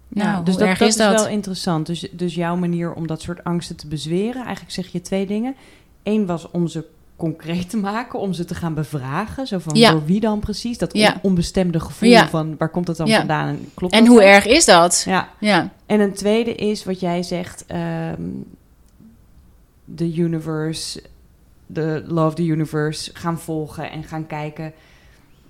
Nou, 0.08 0.30
Ja, 0.30 0.42
dus 0.42 0.56
dat, 0.58 0.68
erg 0.68 0.78
dat 0.80 0.88
is 0.88 0.96
dat? 0.96 1.14
wel 1.14 1.28
interessant. 1.28 1.86
Dus, 1.86 2.08
dus 2.12 2.36
jouw 2.36 2.56
manier 2.56 2.94
om 2.94 3.08
dat 3.08 3.22
soort 3.22 3.44
angsten 3.44 3.76
te 3.76 3.88
bezweren, 3.88 4.42
eigenlijk 4.44 4.72
zeg 4.74 4.88
je 4.88 5.02
twee 5.02 5.26
dingen. 5.26 5.56
Eén 6.04 6.26
was 6.26 6.52
om 6.52 6.68
ze 6.68 6.86
concreet 7.16 7.70
te 7.70 7.78
maken, 7.78 8.20
om 8.20 8.34
ze 8.34 8.46
te 8.46 8.56
gaan 8.56 8.74
bevragen. 8.74 9.48
Zo 9.48 9.60
van, 9.60 9.76
Ja. 9.76 9.92
door 9.92 10.06
wie 10.06 10.20
dan 10.20 10.40
precies? 10.40 10.78
Dat 10.78 10.94
on- 10.94 11.14
onbestemde 11.22 11.80
gevoel 11.80 12.10
Ja. 12.10 12.28
van, 12.30 12.56
waar 12.58 12.70
komt 12.70 12.86
dat 12.86 12.98
dan 12.98 13.10
vandaan? 13.10 13.48
En, 13.48 13.70
klopt 13.74 13.94
En 13.94 14.08
hoe 14.08 14.20
dan? 14.20 14.28
erg 14.28 14.46
is 14.46 14.66
dat? 14.66 15.04
Ja. 15.08 15.30
Ja, 15.40 15.70
En 15.86 16.00
een 16.00 16.14
tweede 16.14 16.56
is 16.56 16.84
wat 16.84 17.00
jij 17.00 17.24
zegt, 17.24 17.64
ehm, 17.68 18.22
de 19.86 20.16
universe, 20.16 21.02
de 21.66 22.04
love 22.08 22.36
the 22.36 22.44
universe 22.46 23.12
gaan 23.14 23.40
volgen 23.40 23.92
en 23.92 24.04
gaan 24.04 24.28
kijken. 24.28 24.74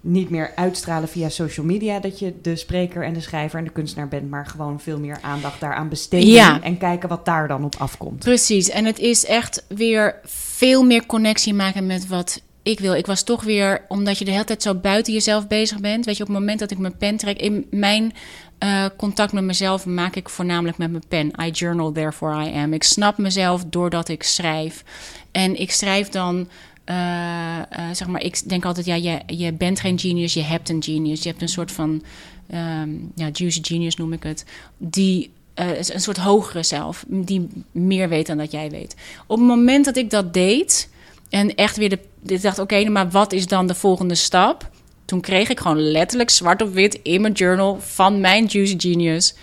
Niet 0.04 0.30
meer 0.30 0.52
uitstralen 0.56 1.10
via 1.10 1.30
social 1.30 1.66
media 1.66 2.00
dat 2.00 2.20
je 2.20 2.34
de 2.42 2.56
spreker 2.56 3.04
en 3.04 3.14
de 3.14 3.22
schrijver 3.22 3.60
en 3.60 3.66
de 3.66 3.72
kunstenaar 3.72 4.08
bent, 4.08 4.30
maar 4.30 4.46
gewoon 4.46 4.80
veel 4.80 5.00
meer 5.00 5.18
aandacht 5.22 5.60
daaraan 5.60 5.90
besteden 5.90 6.28
Ja. 6.30 6.62
en 6.62 6.78
kijken 6.78 7.10
wat 7.10 7.26
daar 7.26 7.48
dan 7.48 7.64
op 7.64 7.76
afkomt. 7.78 8.20
precies. 8.24 8.70
En 8.70 8.86
het 8.86 9.00
is 9.00 9.26
echt 9.26 9.66
weer 9.68 10.16
veel 10.24 10.84
meer 10.84 11.06
connectie 11.06 11.54
maken 11.54 11.86
met 11.86 12.08
wat 12.08 12.42
ik 12.64 12.80
wil. 12.80 12.94
Ik 12.94 13.06
was 13.06 13.24
toch 13.24 13.44
weer, 13.44 13.86
omdat 13.88 14.18
je 14.18 14.26
de 14.26 14.32
hele 14.32 14.44
tijd 14.44 14.62
zo 14.62 14.76
buiten 14.76 15.14
jezelf 15.14 15.48
bezig 15.48 15.80
bent. 15.80 16.06
Weet 16.06 16.18
je, 16.18 16.24
op 16.24 16.30
het 16.30 16.38
moment 16.40 16.60
dat 16.60 16.72
ik 16.72 16.78
mijn 16.78 16.98
pen 16.98 17.18
trek, 17.18 17.40
in 17.40 17.68
mijn 17.72 18.14
eh, 18.58 18.86
contact 18.98 19.34
met 19.34 19.44
mezelf 19.44 19.86
maak 19.86 20.16
ik 20.16 20.30
voornamelijk 20.30 20.78
met 20.78 20.92
mijn 20.92 21.04
pen. 21.08 21.32
I 21.46 21.50
journal, 21.50 21.92
therefore 21.92 22.46
I 22.46 22.56
am. 22.56 22.74
Ik 22.74 22.84
snap 22.84 23.18
mezelf 23.18 23.64
doordat 23.66 24.10
ik 24.10 24.24
schrijf. 24.24 24.84
En 25.32 25.60
ik 25.60 25.72
schrijf 25.72 26.10
dan. 26.10 26.48
Eh, 26.84 27.58
eh, 27.58 27.66
zeg 27.92 28.08
maar, 28.08 28.22
ik 28.22 28.50
denk 28.50 28.66
altijd, 28.66 28.86
ja, 28.86 29.22
je, 29.28 29.54
bent 29.54 29.80
geen 29.80 30.00
genius, 30.00 30.34
je 30.34 30.42
hebt 30.42 30.70
een 30.70 30.84
genius. 30.84 31.24
Je 31.24 31.30
hebt 31.30 31.42
een 31.42 31.50
soort 31.50 31.72
van, 31.72 32.04
ehm, 32.50 32.90
ja, 33.16 33.30
juicy 33.34 33.60
genius 33.64 33.96
noem 33.96 34.14
ik 34.14 34.24
het. 34.24 34.46
Die 34.78 35.32
eh, 35.54 35.78
een 35.78 36.02
soort 36.02 36.18
hogere 36.18 36.64
zelf, 36.64 37.06
die 37.08 37.48
meer 37.72 38.10
weet 38.10 38.28
dan 38.28 38.38
dat 38.38 38.52
jij 38.52 38.70
weet. 38.70 38.96
Op 39.28 39.38
het 39.38 39.48
moment 39.48 39.86
dat 39.86 39.98
ik 39.98 40.10
dat 40.10 40.34
deed 40.34 40.90
en 41.30 41.56
echt 41.56 41.78
weer 41.78 41.90
de, 41.90 42.00
ik 42.26 42.42
dacht, 42.42 42.60
oké, 42.60 42.90
maar 42.90 43.10
wat 43.10 43.34
is 43.34 43.48
dan 43.48 43.68
de 43.68 43.76
volgende 43.76 44.16
stap? 44.16 44.70
Toen 45.06 45.22
kreeg 45.22 45.50
ik 45.50 45.60
gewoon 45.60 45.92
letterlijk 45.92 46.30
zwart 46.30 46.62
op 46.62 46.74
wit 46.74 47.00
in 47.04 47.22
mijn 47.22 47.34
journal 47.34 47.80
van 47.80 48.22
mijn 48.22 48.46
Juicy 48.46 48.76
Genius. 48.78 49.34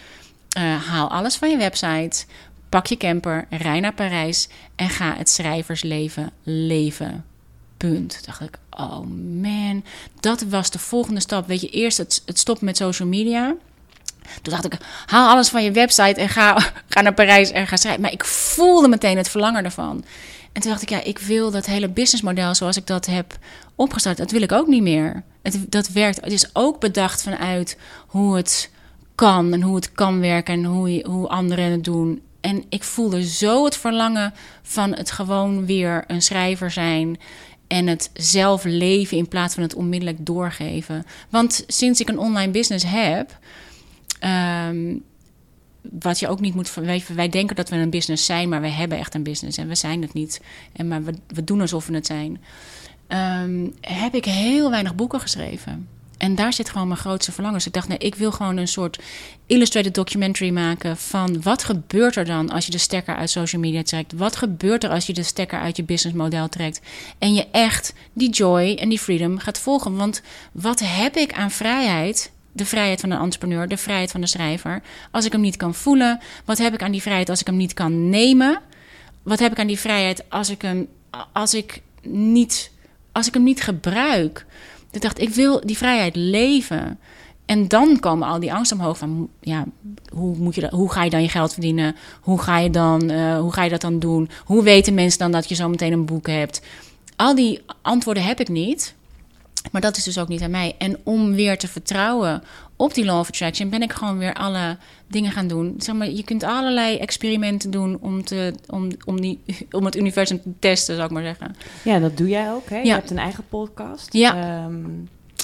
haal 0.86 1.10
alles 1.10 1.36
van 1.36 1.50
je 1.50 1.56
website, 1.56 2.24
pak 2.68 2.86
je 2.86 2.96
camper, 2.96 3.46
rij 3.50 3.80
naar 3.80 3.94
Parijs 3.94 4.48
en 4.76 4.88
ga 4.88 5.14
het 5.16 5.28
schrijversleven 5.28 6.32
leven. 6.42 7.24
Punt. 7.76 8.26
Dacht 8.26 8.40
ik, 8.40 8.58
oh 8.70 9.00
man, 9.40 9.84
dat 10.20 10.42
was 10.42 10.70
de 10.70 10.78
volgende 10.78 11.20
stap. 11.20 11.46
Weet 11.46 11.60
je, 11.60 11.68
eerst 11.68 11.98
het, 11.98 12.22
het 12.26 12.38
stoppen 12.38 12.64
met 12.64 12.76
social 12.76 13.08
media. 13.08 13.54
Toen 14.42 14.52
dacht 14.52 14.64
ik, 14.64 14.76
haal 15.06 15.28
alles 15.28 15.48
van 15.48 15.64
je 15.64 15.70
website 15.70 16.20
en 16.20 16.28
ga, 16.28 16.58
ga 16.88 17.00
naar 17.00 17.14
Parijs 17.14 17.50
en 17.50 17.66
ga 17.66 17.76
schrijven. 17.76 18.02
Maar 18.02 18.12
ik 18.12 18.24
voelde 18.24 18.88
meteen 18.88 19.16
het 19.16 19.28
verlangen 19.28 19.64
ervan. 19.64 20.04
En 20.52 20.62
toen 20.62 20.70
dacht 20.70 20.82
ik, 20.82 20.88
ja, 20.88 21.02
ik 21.02 21.18
wil 21.18 21.50
dat 21.50 21.66
hele 21.66 21.88
businessmodel 21.88 22.54
zoals 22.54 22.76
ik 22.76 22.86
dat 22.86 23.06
heb 23.06 23.38
opgestart, 23.74 24.16
dat 24.16 24.30
wil 24.30 24.42
ik 24.42 24.52
ook 24.52 24.66
niet 24.66 24.82
meer. 24.82 25.22
Het, 25.42 25.58
dat 25.68 25.88
werkt. 25.88 26.20
Het 26.20 26.32
is 26.32 26.50
ook 26.52 26.80
bedacht 26.80 27.22
vanuit 27.22 27.76
hoe 28.06 28.36
het 28.36 28.70
kan 29.14 29.52
en 29.52 29.62
hoe 29.62 29.74
het 29.74 29.92
kan 29.92 30.20
werken 30.20 30.54
en 30.54 30.64
hoe, 30.64 31.04
hoe 31.06 31.28
anderen 31.28 31.70
het 31.70 31.84
doen. 31.84 32.22
En 32.40 32.64
ik 32.68 32.84
voelde 32.84 33.24
zo 33.24 33.64
het 33.64 33.76
verlangen 33.76 34.34
van 34.62 34.94
het 34.94 35.10
gewoon 35.10 35.66
weer 35.66 36.04
een 36.06 36.22
schrijver 36.22 36.70
zijn 36.70 37.18
en 37.66 37.86
het 37.86 38.10
zelf 38.14 38.64
leven 38.64 39.16
in 39.16 39.28
plaats 39.28 39.54
van 39.54 39.62
het 39.62 39.74
onmiddellijk 39.74 40.26
doorgeven. 40.26 41.04
Want 41.28 41.64
sinds 41.66 42.00
ik 42.00 42.08
een 42.08 42.18
online 42.18 42.52
business 42.52 42.84
heb, 42.88 43.38
ehm, 44.18 44.96
wat 45.80 46.18
je 46.18 46.28
ook 46.28 46.40
niet 46.40 46.54
moet. 46.54 46.74
Wij, 46.74 47.04
wij 47.14 47.28
denken 47.28 47.56
dat 47.56 47.68
we 47.68 47.76
een 47.76 47.90
business 47.90 48.24
zijn, 48.24 48.48
maar 48.48 48.60
wij 48.60 48.70
hebben 48.70 48.98
echt 48.98 49.14
een 49.14 49.22
business 49.22 49.58
en 49.58 49.68
we 49.68 49.74
zijn 49.74 50.02
het 50.02 50.12
niet. 50.12 50.40
En 50.72 50.88
maar 50.88 51.04
we, 51.04 51.14
we 51.26 51.44
doen 51.44 51.60
alsof 51.60 51.86
we 51.86 51.94
het 51.94 52.06
zijn. 52.06 52.40
Ehm, 53.06 53.66
heb 53.80 54.14
ik 54.14 54.24
heel 54.24 54.70
weinig 54.70 54.94
boeken 54.94 55.20
geschreven. 55.20 55.88
En 56.18 56.34
daar 56.34 56.52
zit 56.52 56.70
gewoon 56.70 56.88
mijn 56.88 57.00
grootste 57.00 57.32
verlangen. 57.32 57.58
Dus 57.58 57.66
ik 57.66 57.72
dacht, 57.72 57.88
nee, 57.88 57.98
ik 57.98 58.14
wil 58.14 58.32
gewoon 58.32 58.56
een 58.56 58.68
soort 58.68 58.98
illustrated 59.46 59.94
documentary 59.94 60.50
maken 60.50 60.96
van 60.96 61.42
wat 61.42 61.64
gebeurt 61.64 62.16
er 62.16 62.24
dan 62.24 62.50
als 62.50 62.66
je 62.66 62.70
de 62.70 62.78
stekker 62.78 63.16
uit 63.16 63.30
social 63.30 63.60
media 63.60 63.82
trekt? 63.82 64.12
Wat 64.12 64.36
gebeurt 64.36 64.84
er 64.84 64.90
als 64.90 65.06
je 65.06 65.12
de 65.12 65.22
stekker 65.22 65.58
uit 65.58 65.76
je 65.76 65.82
businessmodel 65.82 66.48
trekt? 66.48 66.80
En 67.18 67.34
je 67.34 67.46
echt 67.50 67.94
die 68.12 68.30
joy 68.30 68.74
en 68.80 68.88
die 68.88 68.98
freedom 68.98 69.38
gaat 69.38 69.58
volgen. 69.58 69.96
Want 69.96 70.22
wat 70.52 70.80
heb 70.84 71.16
ik 71.16 71.32
aan 71.32 71.50
vrijheid? 71.50 72.30
De 72.52 72.66
vrijheid 72.66 73.00
van 73.00 73.10
een 73.10 73.20
entrepreneur, 73.20 73.68
de 73.68 73.76
vrijheid 73.76 74.10
van 74.10 74.20
de 74.20 74.26
schrijver. 74.26 74.82
Als 75.10 75.24
ik 75.24 75.32
hem 75.32 75.40
niet 75.40 75.56
kan 75.56 75.74
voelen, 75.74 76.20
wat 76.44 76.58
heb 76.58 76.74
ik 76.74 76.82
aan 76.82 76.92
die 76.92 77.02
vrijheid 77.02 77.28
als 77.28 77.40
ik 77.40 77.46
hem 77.46 77.56
niet 77.56 77.74
kan 77.74 78.08
nemen? 78.08 78.60
Wat 79.22 79.38
heb 79.38 79.52
ik 79.52 79.58
aan 79.58 79.66
die 79.66 79.78
vrijheid 79.78 80.30
als 80.30 80.50
ik 80.50 80.62
hem, 80.62 80.88
als 81.32 81.54
ik 81.54 81.82
niet, 82.02 82.70
als 83.12 83.26
ik 83.26 83.34
hem 83.34 83.42
niet 83.42 83.62
gebruik? 83.62 84.46
Ik 84.90 85.00
dacht, 85.00 85.20
ik 85.20 85.28
wil 85.28 85.60
die 85.64 85.76
vrijheid 85.76 86.16
leven. 86.16 86.98
En 87.46 87.68
dan 87.68 88.00
komen 88.00 88.28
al 88.28 88.40
die 88.40 88.52
angsten 88.52 88.78
omhoog 88.78 88.98
van, 88.98 89.28
ja, 89.40 89.64
hoe, 90.12 90.36
moet 90.36 90.54
je 90.54 90.68
hoe 90.70 90.92
ga 90.92 91.04
je 91.04 91.10
dan 91.10 91.22
je 91.22 91.28
geld 91.28 91.52
verdienen? 91.52 91.96
Hoe 92.20 92.38
ga, 92.40 92.58
je 92.58 92.70
dan, 92.70 93.10
uh, 93.10 93.38
hoe 93.38 93.52
ga 93.52 93.64
je 93.64 93.70
dat 93.70 93.80
dan 93.80 93.98
doen? 93.98 94.30
Hoe 94.44 94.62
weten 94.62 94.94
mensen 94.94 95.18
dan 95.18 95.32
dat 95.32 95.48
je 95.48 95.54
zo 95.54 95.68
meteen 95.68 95.92
een 95.92 96.04
boek 96.04 96.26
hebt? 96.26 96.62
Al 97.16 97.34
die 97.34 97.60
antwoorden 97.82 98.22
heb 98.22 98.40
ik 98.40 98.48
niet. 98.48 98.94
Maar 99.72 99.80
dat 99.80 99.96
is 99.96 100.04
dus 100.04 100.18
ook 100.18 100.28
niet 100.28 100.42
aan 100.42 100.50
mij. 100.50 100.74
En 100.78 100.96
om 101.04 101.34
weer 101.34 101.58
te 101.58 101.68
vertrouwen 101.68 102.42
op 102.76 102.94
die 102.94 103.04
law 103.04 103.18
of 103.18 103.28
attraction, 103.28 103.70
ben 103.70 103.82
ik 103.82 103.92
gewoon 103.92 104.18
weer 104.18 104.34
alle 104.34 104.76
dingen 105.08 105.32
gaan 105.32 105.46
doen. 105.48 105.74
Zeg 105.78 105.94
maar, 105.94 106.10
je 106.10 106.24
kunt 106.24 106.42
allerlei 106.42 106.96
experimenten 106.96 107.70
doen 107.70 107.98
om, 108.00 108.24
te, 108.24 108.54
om, 108.66 108.88
om, 109.04 109.20
die, 109.20 109.40
om 109.70 109.84
het 109.84 109.96
universum 109.96 110.42
te 110.42 110.50
testen, 110.58 110.94
zou 110.94 111.06
ik 111.06 111.12
maar 111.12 111.22
zeggen. 111.22 111.56
Ja, 111.82 111.98
dat 111.98 112.16
doe 112.16 112.28
jij 112.28 112.52
ook. 112.52 112.68
Hè? 112.70 112.78
Je 112.78 112.90
hebt 112.90 113.10
een 113.10 113.18
eigen 113.18 113.44
podcast. 113.48 114.12
Ja. 114.12 114.34
Ehm, 114.64 114.84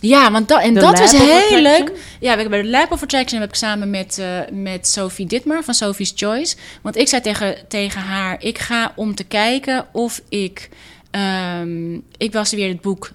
Ja, 0.00 0.30
want 0.30 0.48
dat, 0.48 0.62
en 0.62 0.74
dat 0.74 0.98
is 1.00 1.12
heel 1.12 1.60
leuk. 1.60 1.88
Ja, 2.20 2.36
we 2.36 2.40
hebben 2.40 2.50
bij 2.50 2.62
de 2.62 2.68
Lab 2.68 2.92
of 2.92 3.02
Attraction 3.02 3.40
heb 3.40 3.48
ik 3.48 3.54
samen 3.54 3.90
met, 3.90 4.18
eh, 4.18 4.38
met 4.52 4.86
Sophie 4.88 5.26
Ditmer 5.26 5.64
van 5.64 5.74
Sophie's 5.74 6.12
Choice. 6.16 6.56
Want 6.82 6.96
ik 6.96 7.08
zei 7.08 7.22
tegen, 7.22 7.56
tegen 7.68 8.00
haar, 8.00 8.42
ik 8.42 8.58
ga 8.58 8.92
om 8.96 9.14
te 9.14 9.24
kijken 9.24 9.86
of 9.92 10.22
ik... 10.28 10.68
ehm, 11.10 11.94
ik 12.16 12.32
was 12.32 12.52
weer 12.52 12.68
het 12.68 12.80
boek 12.80 13.10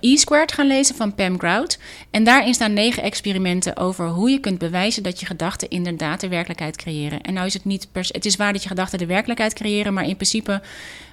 E-Squared 0.00 0.52
gaan 0.52 0.66
lezen 0.66 0.94
van 0.94 1.14
Pam 1.14 1.38
Grout. 1.38 1.78
En 2.10 2.24
daarin 2.24 2.54
staan 2.54 2.72
negen 2.72 3.02
experimenten 3.02 3.76
over 3.76 4.08
hoe 4.08 4.30
je 4.30 4.40
kunt 4.40 4.58
bewijzen 4.58 5.02
dat 5.02 5.20
je 5.20 5.26
gedachten 5.26 5.70
inderdaad 5.70 6.20
de 6.20 6.28
werkelijkheid 6.28 6.76
creëren. 6.76 7.20
En 7.20 7.34
nou 7.34 7.46
is 7.46 7.54
het 7.54 7.64
niet 7.64 7.88
per 7.92 8.04
se, 8.04 8.12
het 8.14 8.24
is 8.24 8.36
waar 8.36 8.52
dat 8.52 8.62
je 8.62 8.68
gedachten 8.68 8.98
de 8.98 9.06
werkelijkheid 9.06 9.54
creëren, 9.54 9.92
maar 9.92 10.08
in 10.08 10.16
principe 10.16 10.62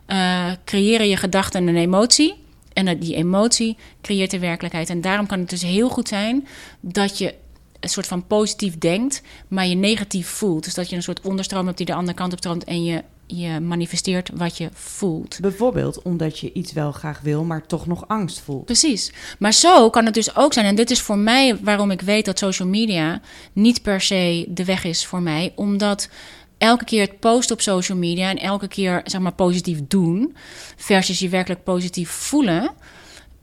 eh, 0.05 0.51
creëren 0.65 1.09
je 1.09 1.17
gedachten 1.17 1.67
een 1.67 1.75
emotie. 1.75 2.45
En 2.73 2.99
die 2.99 3.15
emotie 3.15 3.77
creëert 4.01 4.31
de 4.31 4.39
werkelijkheid. 4.39 4.89
En 4.89 5.01
daarom 5.01 5.27
kan 5.27 5.39
het 5.39 5.49
dus 5.49 5.61
heel 5.61 5.89
goed 5.89 6.07
zijn 6.07 6.47
dat 6.79 7.17
je 7.17 7.33
een 7.79 7.89
soort 7.89 8.07
van 8.07 8.27
positief 8.27 8.77
denkt, 8.77 9.21
maar 9.47 9.67
je 9.67 9.75
negatief 9.75 10.27
voelt. 10.27 10.63
Dus 10.63 10.73
dat 10.73 10.89
je 10.89 10.95
een 10.95 11.03
soort 11.03 11.21
onderstroom 11.21 11.65
hebt 11.65 11.77
die 11.77 11.85
de 11.85 11.93
andere 11.93 12.17
kant 12.17 12.31
op 12.31 12.37
stroomt 12.37 12.63
en 12.63 12.83
je, 12.83 13.03
je 13.27 13.59
manifesteert 13.59 14.29
wat 14.33 14.57
je 14.57 14.69
voelt. 14.73 15.37
bijvoorbeeld 15.41 16.01
omdat 16.01 16.39
je 16.39 16.53
iets 16.53 16.73
wel 16.73 16.91
graag 16.91 17.19
wil, 17.21 17.43
maar 17.43 17.65
toch 17.65 17.87
nog 17.87 18.07
angst 18.07 18.39
voelt. 18.39 18.65
Precies. 18.65 19.11
Maar 19.39 19.53
zo 19.53 19.89
kan 19.89 20.05
het 20.05 20.13
dus 20.13 20.35
ook 20.35 20.53
zijn. 20.53 20.65
En 20.65 20.75
dit 20.75 20.91
is 20.91 21.01
voor 21.01 21.17
mij 21.17 21.57
waarom 21.61 21.91
ik 21.91 22.01
weet 22.01 22.25
dat 22.25 22.39
social 22.39 22.67
media 22.67 23.21
niet 23.53 23.81
per 23.81 24.01
se 24.01 24.45
de 24.49 24.65
weg 24.65 24.83
is 24.83 25.05
voor 25.05 25.21
mij. 25.21 25.51
Omdat 25.55 26.09
elke 26.57 26.85
keer 26.85 27.01
het 27.01 27.19
posten 27.19 27.55
op 27.55 27.61
social 27.61 27.97
media 27.97 28.29
en 28.29 28.37
elke 28.37 28.67
keer 28.67 29.01
zeg 29.03 29.21
maar 29.21 29.33
positief 29.33 29.79
doen, 29.87 30.35
versus 30.75 31.19
je 31.19 31.29
werkelijk 31.29 31.63
positief 31.63 32.09
voelen. 32.09 32.71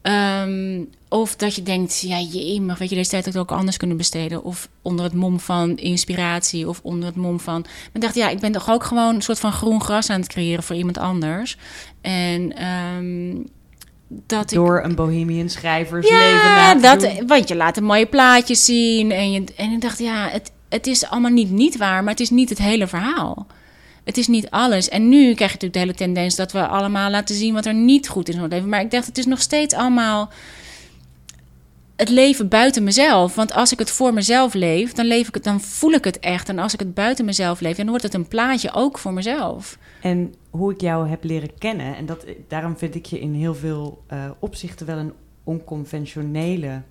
Ehm, 0.05 0.83
of 1.09 1.37
dat 1.37 1.55
je 1.55 1.63
denkt, 1.63 2.01
ja, 2.01 2.19
jee, 2.19 2.61
maar 2.61 2.77
weet 2.79 2.89
je, 2.89 2.95
deze 2.95 3.11
tijd 3.11 3.25
had 3.25 3.35
ik 3.35 3.41
ook 3.41 3.53
anders 3.53 3.77
kunnen 3.77 3.97
besteden. 3.97 4.43
Of 4.45 4.69
onder 4.83 5.05
het 5.05 5.15
mom 5.15 5.41
van 5.41 5.77
inspiratie, 5.77 6.69
of 6.69 6.81
onder 6.83 7.09
het 7.09 7.17
mom 7.17 7.41
van. 7.41 7.61
Maar 7.61 7.91
ik 7.93 8.01
dacht, 8.01 8.15
ja, 8.15 8.29
ik 8.29 8.41
ben 8.41 8.53
toch 8.53 8.71
ook 8.71 8.85
gewoon 8.85 9.15
een 9.15 9.23
soort 9.23 9.41
van 9.41 9.53
groen 9.53 9.83
gras 9.83 10.11
aan 10.11 10.21
het 10.21 10.29
creëren 10.29 10.63
voor 10.63 10.77
iemand 10.77 10.99
anders. 10.99 11.57
En 12.01 12.57
ehm, 12.57 13.37
dat 14.09 14.51
ik. 14.51 14.57
Door 14.57 14.83
een 14.85 14.95
bohemian 14.95 15.49
schrijversleven 15.49 16.27
Ja, 16.27 16.75
dat, 16.75 17.01
doen. 17.01 17.27
want 17.27 17.49
je 17.49 17.57
laat 17.57 17.77
een 17.77 17.85
mooie 17.85 18.07
plaatjes 18.07 18.65
zien. 18.65 19.11
En, 19.11 19.33
je, 19.33 19.45
en 19.57 19.73
ik 19.73 19.81
dacht, 19.81 19.99
ja, 19.99 20.29
het, 20.29 20.53
het 20.69 20.87
is 20.87 21.07
allemaal 21.07 21.31
niet 21.31 21.51
niet 21.51 21.77
waar, 21.77 22.03
maar 22.03 22.13
het 22.13 22.21
is 22.23 22.31
niet 22.31 22.49
het 22.49 22.59
hele 22.59 22.87
verhaal. 22.87 23.47
Het 24.05 24.17
is 24.17 24.27
niet 24.27 24.51
alles. 24.51 24.89
En 24.89 25.09
nu 25.09 25.35
krijg 25.35 25.53
je 25.53 25.59
natuurlijk 25.59 25.73
de 25.73 25.79
hele 25.79 25.95
tendens 25.95 26.37
dat 26.37 26.53
we 26.53 26.67
allemaal 26.67 27.11
laten 27.11 27.35
zien 27.35 27.55
wat 27.55 27.67
er 27.67 27.75
niet 27.75 28.09
goed 28.09 28.29
is 28.29 28.35
in 28.35 28.43
ons 28.43 28.53
leven. 28.53 28.69
Maar 28.69 28.81
ik 28.81 28.91
dacht, 28.91 29.07
het 29.07 29.19
is 29.19 29.27
nog 29.27 29.41
steeds 29.41 29.75
allemaal 29.75 30.31
het 31.97 32.09
leven 32.09 32.49
buiten 32.49 32.85
mezelf. 32.85 33.35
Want 33.35 33.53
als 33.53 33.73
ik 33.73 33.79
het 33.79 33.91
voor 33.91 34.13
mezelf 34.13 34.55
leef, 34.55 34.93
dan, 34.93 35.07
leef 35.07 35.29
ik 35.29 35.35
het, 35.35 35.45
dan 35.45 35.61
voel 35.61 35.93
ik 35.93 36.05
het 36.05 36.19
echt. 36.19 36.49
En 36.49 36.59
als 36.59 36.73
ik 36.73 36.79
het 36.79 36.95
buiten 36.95 37.25
mezelf 37.25 37.61
leef, 37.61 37.77
dan 37.77 37.89
wordt 37.89 38.03
het 38.03 38.15
een 38.15 38.29
plaatje 38.29 38.73
ook 38.73 38.99
voor 38.99 39.13
mezelf. 39.13 39.79
En 40.01 40.35
hoe 40.51 40.73
ik 40.73 40.81
jou 40.81 41.09
heb 41.09 41.25
leren 41.25 41.59
kennen, 41.59 41.97
en 41.97 42.07
dat, 42.07 42.25
daarom 42.49 42.79
vind 42.79 42.95
ik 42.95 43.07
je 43.07 43.21
in 43.21 43.35
heel 43.35 43.55
veel 43.55 44.03
eh, 44.07 44.31
opzichten 44.39 44.87
wel 44.87 44.97
een 44.97 45.13
onconventionele 45.45 46.83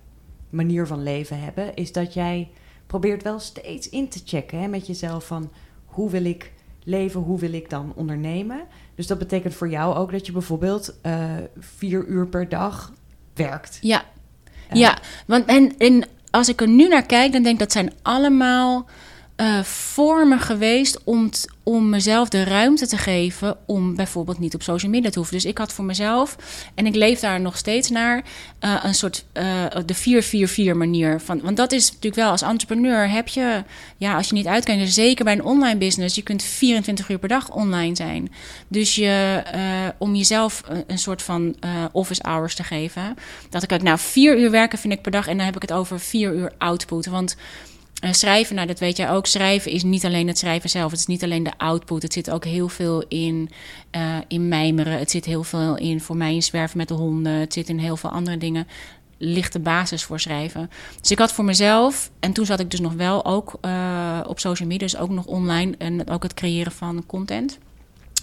manier 0.50 0.86
van 0.86 1.02
leven 1.02 1.40
hebben, 1.40 1.74
is 1.74 1.92
dat 1.92 2.14
jij 2.14 2.48
probeert 2.86 3.22
wel 3.22 3.38
steeds 3.38 3.88
in 3.88 4.08
te 4.08 4.20
checken 4.24 4.60
hè, 4.60 4.68
met 4.68 4.86
jezelf 4.86 5.26
van 5.26 5.50
hoe 5.84 6.10
wil 6.10 6.24
ik 6.24 6.52
leven, 6.84 7.20
hoe 7.20 7.38
wil 7.38 7.52
ik 7.52 7.70
dan 7.70 7.92
ondernemen. 7.94 8.60
Dus 8.94 9.06
dat 9.06 9.18
betekent 9.18 9.54
voor 9.54 9.68
jou 9.68 9.94
ook 9.94 10.12
dat 10.12 10.26
je 10.26 10.32
bijvoorbeeld 10.32 10.94
uh, 11.06 11.24
vier 11.58 12.06
uur 12.06 12.26
per 12.26 12.48
dag 12.48 12.92
werkt. 13.34 13.78
Ja, 13.80 14.04
uh, 14.72 14.80
ja. 14.80 14.98
Want 15.26 15.46
en, 15.46 15.76
en 15.78 16.04
als 16.30 16.48
ik 16.48 16.60
er 16.60 16.68
nu 16.68 16.88
naar 16.88 17.06
kijk, 17.06 17.32
dan 17.32 17.42
denk 17.42 17.54
ik 17.54 17.60
dat 17.60 17.72
zijn 17.72 17.92
allemaal 18.02 18.86
uh, 19.36 19.62
vormen 19.62 20.40
geweest 20.40 21.04
om, 21.04 21.30
om 21.62 21.88
mezelf 21.88 22.28
de 22.28 22.44
ruimte 22.44 22.86
te 22.86 22.96
geven 22.96 23.56
om 23.66 23.96
bijvoorbeeld 23.96 24.38
niet 24.38 24.54
op 24.54 24.62
social 24.62 24.90
media 24.90 25.10
te 25.10 25.18
hoeven. 25.18 25.36
Dus 25.36 25.44
ik 25.44 25.58
had 25.58 25.72
voor 25.72 25.84
mezelf, 25.84 26.36
en 26.74 26.86
ik 26.86 26.94
leef 26.94 27.20
daar 27.20 27.40
nog 27.40 27.56
steeds 27.56 27.90
naar, 27.90 28.24
uh, 28.60 28.80
een 28.82 28.94
soort 28.94 29.24
uh, 29.32 29.64
de 29.86 30.74
4-4-4 30.74 30.76
manier. 30.76 31.20
Van, 31.20 31.40
want 31.40 31.56
dat 31.56 31.72
is 31.72 31.86
natuurlijk 31.86 32.14
wel 32.14 32.30
als 32.30 32.42
entrepreneur 32.42 33.10
heb 33.10 33.28
je, 33.28 33.64
ja, 33.96 34.16
als 34.16 34.28
je 34.28 34.34
niet 34.34 34.46
uitkijkt, 34.46 34.80
dus 34.80 34.94
zeker 34.94 35.24
bij 35.24 35.34
een 35.34 35.44
online 35.44 35.78
business, 35.78 36.14
je 36.14 36.22
kunt 36.22 36.42
24 36.42 37.08
uur 37.08 37.18
per 37.18 37.28
dag 37.28 37.50
online 37.50 37.96
zijn. 37.96 38.32
Dus 38.68 38.94
je, 38.94 39.42
om 39.98 40.14
jezelf 40.14 40.62
een, 40.86 40.98
soort 40.98 41.22
van 41.22 41.56
office 41.92 42.22
hours 42.28 42.54
te 42.54 42.64
geven, 42.64 43.16
dat 43.50 43.62
ik 43.62 43.82
nou 43.82 43.98
vier 43.98 44.38
uur 44.38 44.50
werken 44.50 44.78
vind 44.78 44.92
ik 44.92 45.02
per 45.02 45.12
dag 45.12 45.26
en 45.26 45.36
dan 45.36 45.46
heb 45.46 45.56
ik 45.56 45.62
het 45.62 45.72
over 45.72 46.00
vier 46.00 46.32
uur 46.32 46.52
output. 46.58 47.06
Want 47.06 47.36
schrijven, 48.00 48.54
nou 48.54 48.66
dat 48.66 48.78
weet 48.78 48.96
jij 48.96 49.10
ook, 49.10 49.26
schrijven 49.26 49.70
is 49.70 49.82
niet 49.82 50.04
alleen 50.04 50.28
het 50.28 50.38
schrijven 50.38 50.70
zelf. 50.70 50.90
Het 50.90 51.00
is 51.00 51.06
niet 51.06 51.22
alleen 51.22 51.42
de 51.42 51.58
output. 51.58 52.02
Het 52.02 52.12
zit 52.12 52.30
ook 52.30 52.44
heel 52.44 52.68
veel 52.68 53.04
in, 53.08 53.50
uh, 53.96 54.16
in 54.28 54.48
mijmeren. 54.48 54.98
Het 54.98 55.10
zit 55.10 55.24
heel 55.24 55.42
veel 55.42 55.76
in 55.76 56.00
voor 56.00 56.16
mij 56.16 56.34
in 56.34 56.42
zwerven 56.42 56.78
met 56.78 56.88
de 56.88 56.94
honden. 56.94 57.32
Het 57.32 57.52
zit 57.52 57.68
in 57.68 57.78
heel 57.78 57.96
veel 57.96 58.10
andere 58.10 58.36
dingen. 58.36 58.66
Ligt 59.18 59.52
de 59.52 59.60
basis 59.60 60.04
voor 60.04 60.20
schrijven. 60.20 60.70
Dus 61.00 61.10
ik 61.10 61.18
had 61.18 61.32
voor 61.32 61.44
mezelf, 61.44 62.10
en 62.20 62.32
toen 62.32 62.46
zat 62.46 62.60
ik 62.60 62.70
dus 62.70 62.80
nog 62.80 62.92
wel 62.92 63.24
ook 63.24 63.58
uh, 63.62 64.20
op 64.26 64.40
social 64.40 64.68
media, 64.68 64.86
dus 64.86 64.96
ook 64.96 65.10
nog 65.10 65.26
online 65.26 65.74
en 65.78 66.08
ook 66.08 66.22
het 66.22 66.34
creëren 66.34 66.72
van 66.72 67.06
content. 67.06 67.58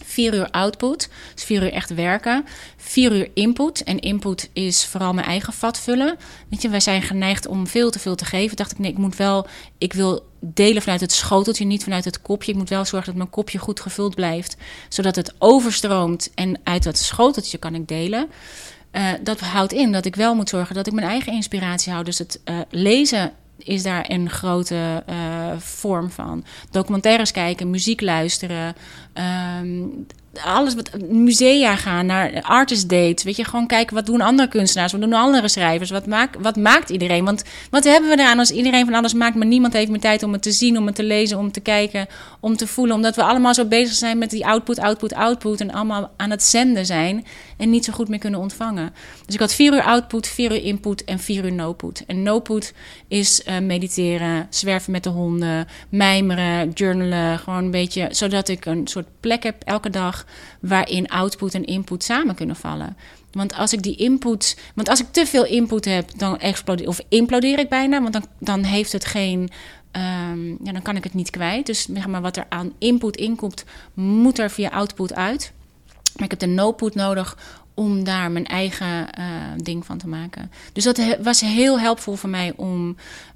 Vier 0.06 0.34
uur 0.34 0.52
output, 0.52 1.10
dus 1.34 1.44
vier 1.44 1.64
uur 1.64 1.72
echt 1.74 1.94
werken. 1.94 2.46
Vier 2.78 3.12
uur 3.12 3.30
input. 3.34 3.84
En 3.84 4.00
input 4.00 4.50
is 4.54 4.86
vooral 4.86 5.14
mijn 5.14 5.28
eigen 5.28 5.54
vat 5.54 5.80
vullen. 5.80 6.18
Weet 6.50 6.62
je, 6.62 6.70
wij 6.70 6.80
zijn 6.80 7.02
geneigd 7.02 7.48
om 7.48 7.68
veel 7.68 7.92
te 7.92 8.00
veel 8.00 8.16
te 8.16 8.26
geven. 8.26 8.58
Dacht 8.58 8.72
ik, 8.72 8.80
nee, 8.80 8.92
ik 8.92 8.98
moet 8.98 9.16
wel, 9.16 9.48
ik 9.78 9.94
wil 9.94 10.26
delen 10.40 10.82
vanuit 10.82 11.02
het 11.02 11.12
schoteltje, 11.12 11.66
niet 11.66 11.84
vanuit 11.84 12.06
het 12.06 12.22
kopje. 12.22 12.52
Ik 12.52 12.58
moet 12.58 12.70
wel 12.70 12.86
zorgen 12.86 13.08
dat 13.08 13.18
mijn 13.18 13.30
kopje 13.30 13.58
goed 13.58 13.80
gevuld 13.80 14.16
blijft, 14.16 14.56
zodat 14.90 15.16
het 15.16 15.34
overstroomt. 15.38 16.32
En 16.36 16.60
uit 16.64 16.84
dat 16.84 16.98
schoteltje 16.98 17.58
kan 17.58 17.76
ik 17.76 17.88
delen. 17.88 18.30
Uh, 18.92 19.12
dat 19.24 19.40
houdt 19.40 19.74
in 19.74 19.92
dat 19.92 20.06
ik 20.06 20.16
wel 20.16 20.36
moet 20.36 20.50
zorgen 20.50 20.76
dat 20.76 20.88
ik 20.88 20.94
mijn 20.94 21.08
eigen 21.08 21.34
inspiratie 21.34 21.92
hou. 21.92 22.04
Dus 22.04 22.18
het 22.18 22.40
uh, 22.46 22.60
lezen 22.70 23.34
is 23.64 23.84
daar 23.84 24.06
een 24.10 24.30
grote 24.30 25.04
uh, 25.10 25.58
vorm 25.58 26.10
van. 26.12 26.44
Documentaires 26.72 27.32
kijken, 27.32 27.70
muziek 27.70 28.02
luisteren. 28.02 28.76
Um, 29.62 30.06
alles 30.40 30.76
wat 30.76 30.92
musea 31.10 31.76
gaan, 31.76 32.06
naar 32.06 32.42
artist 32.42 32.90
dates. 32.90 33.24
Weet 33.24 33.36
je, 33.36 33.44
gewoon 33.44 33.68
kijken 33.68 33.96
wat 33.96 34.06
doen 34.06 34.22
andere 34.22 34.48
kunstenaars, 34.48 34.92
wat 34.92 35.02
doen 35.02 35.14
andere 35.14 35.48
schrijvers, 35.48 35.90
wat, 35.90 36.06
maakt 36.06 36.38
wat 36.42 36.56
maakt 36.56 36.90
iedereen? 36.90 37.26
Want 37.26 37.44
wat 37.70 37.84
hebben 37.84 38.10
we 38.10 38.20
eraan 38.20 38.40
als 38.40 38.52
iedereen 38.52 38.86
van 38.86 38.94
alles 38.94 39.14
maakt, 39.14 39.36
maar 39.36 39.48
niemand 39.48 39.74
heeft 39.74 39.90
meer 39.90 40.00
tijd 40.00 40.24
om 40.24 40.32
het 40.32 40.42
te 40.42 40.52
zien, 40.52 40.78
om 40.78 40.86
het 40.86 40.96
te 40.96 41.04
lezen, 41.04 41.38
om 41.38 41.52
te 41.52 41.60
kijken, 41.60 42.08
om 42.40 42.56
te 42.56 42.68
voelen, 42.68 42.96
omdat 42.96 43.16
we 43.16 43.24
allemaal 43.24 43.54
zo 43.54 43.66
bezig 43.66 43.96
zijn 43.96 44.18
met 44.18 44.30
die 44.30 44.46
output, 44.46 44.80
output, 44.80 45.14
output 45.14 45.62
en 45.62 45.72
allemaal 45.72 46.12
aan 46.18 46.30
het 46.30 46.44
zenden 46.44 46.86
zijn 46.86 47.26
en 47.58 47.70
niet 47.70 47.86
zo 47.86 47.94
goed 47.94 48.10
meer 48.10 48.20
kunnen 48.20 48.40
ontvangen. 48.40 48.94
Dus 49.26 49.34
ik 49.34 49.40
had 49.40 49.54
vier 49.54 49.74
uur 49.74 49.84
output, 49.84 50.28
vier 50.28 50.52
uur 50.52 50.64
input 50.64 51.04
en 51.04 51.20
vier 51.20 51.46
uur 51.46 51.54
no-put. 51.54 52.04
En 52.08 52.24
no-put 52.24 52.74
is 53.08 53.42
uh, 53.48 53.60
mediteren, 53.60 54.48
zwerven 54.50 54.92
met 54.92 55.04
de 55.04 55.10
honden, 55.10 55.68
mijmeren, 55.90 56.70
journalen, 56.70 57.40
gewoon 57.40 57.64
een 57.64 57.72
beetje, 57.72 58.08
zodat 58.12 58.48
ik 58.48 58.66
een 58.66 58.88
soort 58.88 59.08
plek 59.20 59.44
heb 59.44 59.64
elke 59.64 59.90
dag 59.90 60.21
waarin 60.60 61.08
output 61.08 61.54
en 61.54 61.66
input 61.66 62.04
samen 62.04 62.36
kunnen 62.36 62.56
vallen. 62.56 62.98
Want 63.32 63.56
als 63.56 63.74
ik 63.74 63.82
die 63.82 63.96
input, 63.96 64.58
want 64.76 64.90
als 64.90 65.00
ik 65.00 65.08
te 65.12 65.26
veel 65.26 65.46
input 65.46 65.86
heb, 65.86 66.18
dan 66.18 66.40
explodeer 66.40 66.88
of 66.88 67.02
implodeer 67.10 67.60
ik 67.60 67.70
bijna, 67.70 68.02
want 68.02 68.14
dan, 68.14 68.26
dan 68.40 68.64
heeft 68.64 68.92
het 68.92 69.06
geen. 69.06 69.50
Um, 70.32 70.58
ja, 70.64 70.72
dan 70.72 70.82
kan 70.82 70.96
ik 70.96 71.04
het 71.04 71.14
niet 71.14 71.30
kwijt. 71.30 71.66
Dus 71.66 71.88
zeg 71.94 72.08
maar, 72.08 72.22
wat 72.22 72.38
er 72.38 72.46
aan 72.50 72.74
input 72.78 73.18
inkomt, 73.18 73.64
moet 73.94 74.40
er 74.40 74.52
via 74.52 74.70
output 74.70 75.14
uit. 75.14 75.52
Maar 76.16 76.24
ik 76.24 76.30
heb 76.30 76.40
de 76.40 76.46
no-put 76.46 76.96
nodig 76.96 77.38
om 77.74 78.04
daar 78.04 78.32
mijn 78.32 78.46
eigen 78.46 79.08
uh, 79.20 79.26
ding 79.58 79.86
van 79.86 79.98
te 79.98 80.08
maken. 80.08 80.52
Dus 80.74 80.84
dat 80.84 81.02
was 81.22 81.42
heel 81.42 81.80
helpvol 81.80 82.16
voor 82.16 82.30
mij 82.30 82.54
om, 82.56 82.96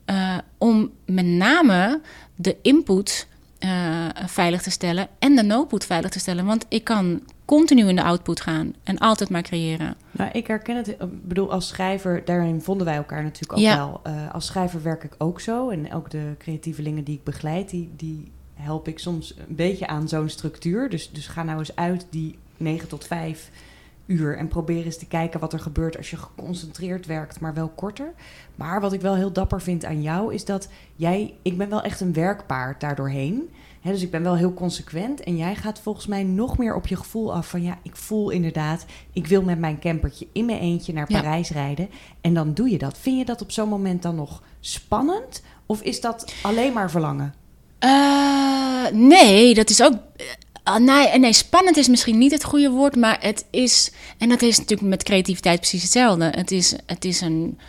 uh, 0.09 0.37
om 0.57 0.91
met 1.05 1.25
name 1.25 2.01
de 2.35 2.55
input 2.61 3.27
uh, 3.59 4.07
veilig 4.25 4.61
te 4.61 4.71
stellen 4.71 5.07
en 5.19 5.35
de 5.35 5.43
no-put 5.43 5.85
veilig 5.85 6.11
te 6.11 6.19
stellen. 6.19 6.45
Want 6.45 6.65
ik 6.69 6.83
kan 6.83 7.21
continu 7.45 7.87
in 7.87 7.95
de 7.95 8.03
output 8.03 8.41
gaan 8.41 8.73
en 8.83 8.97
altijd 8.97 9.29
maar 9.29 9.41
creëren. 9.41 9.95
Nou, 10.11 10.31
ik 10.31 10.47
herken 10.47 10.75
het. 10.75 10.87
Ik 10.87 11.27
bedoel, 11.27 11.51
als 11.51 11.67
schrijver, 11.67 12.25
daarin 12.25 12.61
vonden 12.61 12.85
wij 12.85 12.95
elkaar 12.95 13.23
natuurlijk 13.23 13.53
ook 13.53 13.65
ja. 13.65 13.75
wel. 13.75 14.01
Uh, 14.07 14.33
als 14.33 14.45
schrijver 14.45 14.83
werk 14.83 15.03
ik 15.03 15.15
ook 15.17 15.39
zo. 15.39 15.69
En 15.69 15.93
ook 15.93 16.09
de 16.09 16.35
creatievelingen 16.37 17.03
die 17.03 17.15
ik 17.15 17.23
begeleid, 17.23 17.69
die, 17.69 17.91
die 17.95 18.31
help 18.53 18.87
ik 18.87 18.99
soms 18.99 19.35
een 19.47 19.55
beetje 19.55 19.87
aan 19.87 20.07
zo'n 20.07 20.29
structuur. 20.29 20.89
Dus, 20.89 21.11
dus 21.11 21.27
ga 21.27 21.43
nou 21.43 21.59
eens 21.59 21.75
uit 21.75 22.05
die 22.09 22.37
9 22.57 22.87
tot 22.87 23.05
5 23.05 23.49
uur 24.05 24.37
en 24.37 24.47
probeer 24.47 24.85
eens 24.85 24.97
te 24.97 25.07
kijken 25.07 25.39
wat 25.39 25.53
er 25.53 25.59
gebeurt 25.59 25.97
als 25.97 26.09
je 26.09 26.17
geconcentreerd 26.17 27.05
werkt, 27.05 27.39
maar 27.39 27.53
wel 27.53 27.71
korter. 27.75 28.13
Maar 28.55 28.81
wat 28.81 28.93
ik 28.93 29.01
wel 29.01 29.15
heel 29.15 29.31
dapper 29.31 29.61
vind 29.61 29.85
aan 29.85 30.01
jou 30.01 30.33
is 30.33 30.45
dat 30.45 30.69
jij, 30.95 31.33
ik 31.41 31.57
ben 31.57 31.69
wel 31.69 31.81
echt 31.81 32.01
een 32.01 32.13
werkpaard 32.13 32.81
daardoorheen. 32.81 33.49
He, 33.81 33.91
dus 33.91 34.01
ik 34.01 34.11
ben 34.11 34.23
wel 34.23 34.35
heel 34.35 34.53
consequent 34.53 35.23
en 35.23 35.37
jij 35.37 35.55
gaat 35.55 35.79
volgens 35.79 36.07
mij 36.07 36.23
nog 36.23 36.57
meer 36.57 36.75
op 36.75 36.87
je 36.87 36.95
gevoel 36.95 37.33
af 37.33 37.49
van 37.49 37.61
ja, 37.61 37.77
ik 37.81 37.95
voel 37.95 38.29
inderdaad, 38.29 38.85
ik 39.13 39.27
wil 39.27 39.41
met 39.41 39.59
mijn 39.59 39.79
campertje 39.79 40.27
in 40.31 40.45
mijn 40.45 40.59
eentje 40.59 40.93
naar 40.93 41.07
Parijs 41.07 41.47
ja. 41.47 41.55
rijden 41.55 41.89
en 42.21 42.33
dan 42.33 42.53
doe 42.53 42.69
je 42.69 42.77
dat. 42.77 42.97
Vind 42.97 43.17
je 43.17 43.25
dat 43.25 43.41
op 43.41 43.51
zo'n 43.51 43.69
moment 43.69 44.01
dan 44.01 44.15
nog 44.15 44.41
spannend 44.59 45.41
of 45.65 45.81
is 45.81 46.01
dat 46.01 46.33
alleen 46.41 46.73
maar 46.73 46.91
verlangen? 46.91 47.33
Uh, 47.79 48.87
nee, 48.91 49.53
dat 49.53 49.69
is 49.69 49.83
ook 49.83 49.93
Uh, 50.69 51.15
nee, 51.17 51.33
spannend 51.33 51.77
is 51.77 51.87
misschien 51.87 52.17
niet 52.17 52.31
het 52.31 52.43
goede 52.43 52.69
woord, 52.69 52.95
maar 52.95 53.17
het 53.21 53.45
is. 53.49 53.91
En 54.17 54.29
dat 54.29 54.41
is 54.41 54.57
natuurlijk 54.57 54.89
met 54.89 55.03
creativiteit 55.03 55.59
precies 55.59 55.81
hetzelfde. 55.81 56.31
Het, 56.35 56.51
is, 56.51 56.75
het, 56.85 57.05
is 57.05 57.21
een, 57.21 57.59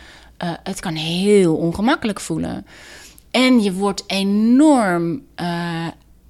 uh, 0.43 0.49
het 0.63 0.79
kan 0.79 0.95
heel 0.95 1.55
ongemakkelijk 1.55 2.19
voelen. 2.19 2.65
En 3.31 3.63
je 3.63 3.73
wordt 3.73 4.03
enorm 4.07 5.21
uh, 5.41 5.87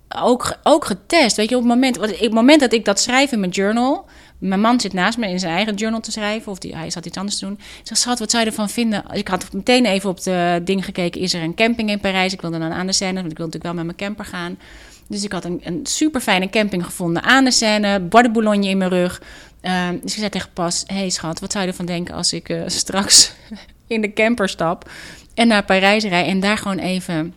ook, 0.09 0.57
ook 0.63 0.85
getest. 0.85 1.35
Weet 1.35 1.49
je, 1.49 1.55
op 1.55 1.61
het, 1.61 1.71
moment, 1.71 1.97
op 1.97 2.03
het 2.19 2.33
moment 2.33 2.59
dat 2.59 2.73
ik 2.73 2.85
dat 2.85 2.99
schrijf 2.99 3.31
in 3.31 3.39
mijn 3.39 3.51
journal. 3.51 4.05
Mijn 4.37 4.61
man 4.61 4.79
zit 4.79 4.93
naast 4.93 5.17
me 5.17 5.29
in 5.29 5.39
zijn 5.39 5.55
eigen 5.55 5.75
journal 5.75 5.99
te 5.99 6.11
schrijven. 6.11 6.51
Of 6.51 6.57
die, 6.57 6.75
hij 6.75 6.89
zat 6.89 7.05
iets 7.05 7.17
anders 7.17 7.37
te 7.37 7.45
doen. 7.45 7.53
Ik 7.53 7.81
zeg, 7.83 7.97
schat, 7.97 8.19
wat 8.19 8.31
zou 8.31 8.43
je 8.43 8.49
ervan 8.49 8.69
vinden? 8.69 9.03
Ik 9.11 9.27
had 9.27 9.53
meteen 9.53 9.85
even 9.85 10.09
op 10.09 10.23
de 10.23 10.61
ding 10.63 10.85
gekeken. 10.85 11.21
Is 11.21 11.33
er 11.33 11.41
een 11.41 11.55
camping 11.55 11.89
in 11.89 11.99
Parijs? 11.99 12.33
Ik 12.33 12.41
wilde 12.41 12.59
dan 12.59 12.71
aan 12.71 12.87
de 12.87 12.93
scène, 12.93 13.13
want 13.13 13.31
ik 13.31 13.37
wilde 13.37 13.57
natuurlijk 13.57 13.75
wel 13.75 13.85
met 13.85 13.85
mijn 13.85 13.97
camper 13.97 14.25
gaan. 14.25 14.57
Dus 15.07 15.23
ik 15.23 15.31
had 15.31 15.45
een, 15.45 15.61
een 15.63 15.85
super 15.85 16.21
fijne 16.21 16.49
camping 16.49 16.85
gevonden 16.85 17.23
aan 17.23 17.43
de 17.43 17.51
Seine, 17.51 17.99
Bois 17.99 18.23
de 18.23 18.31
Boulogne 18.31 18.67
in 18.69 18.77
mijn 18.77 18.89
rug. 18.89 19.21
Uh, 19.61 19.89
dus 19.89 20.11
ik 20.13 20.19
zei 20.19 20.29
tegen 20.29 20.49
Pas: 20.53 20.83
hey 20.87 21.09
schat, 21.09 21.39
wat 21.39 21.51
zou 21.51 21.63
je 21.63 21.69
ervan 21.69 21.85
denken 21.85 22.15
als 22.15 22.33
ik 22.33 22.49
uh, 22.49 22.63
straks 22.81 23.31
in 23.87 24.01
de 24.01 24.13
camper 24.13 24.49
stap 24.49 24.89
en 25.33 25.47
naar 25.47 25.65
Parijs 25.65 26.03
rijd 26.03 26.27
en 26.27 26.39
daar 26.39 26.57
gewoon 26.57 26.79
even, 26.79 27.33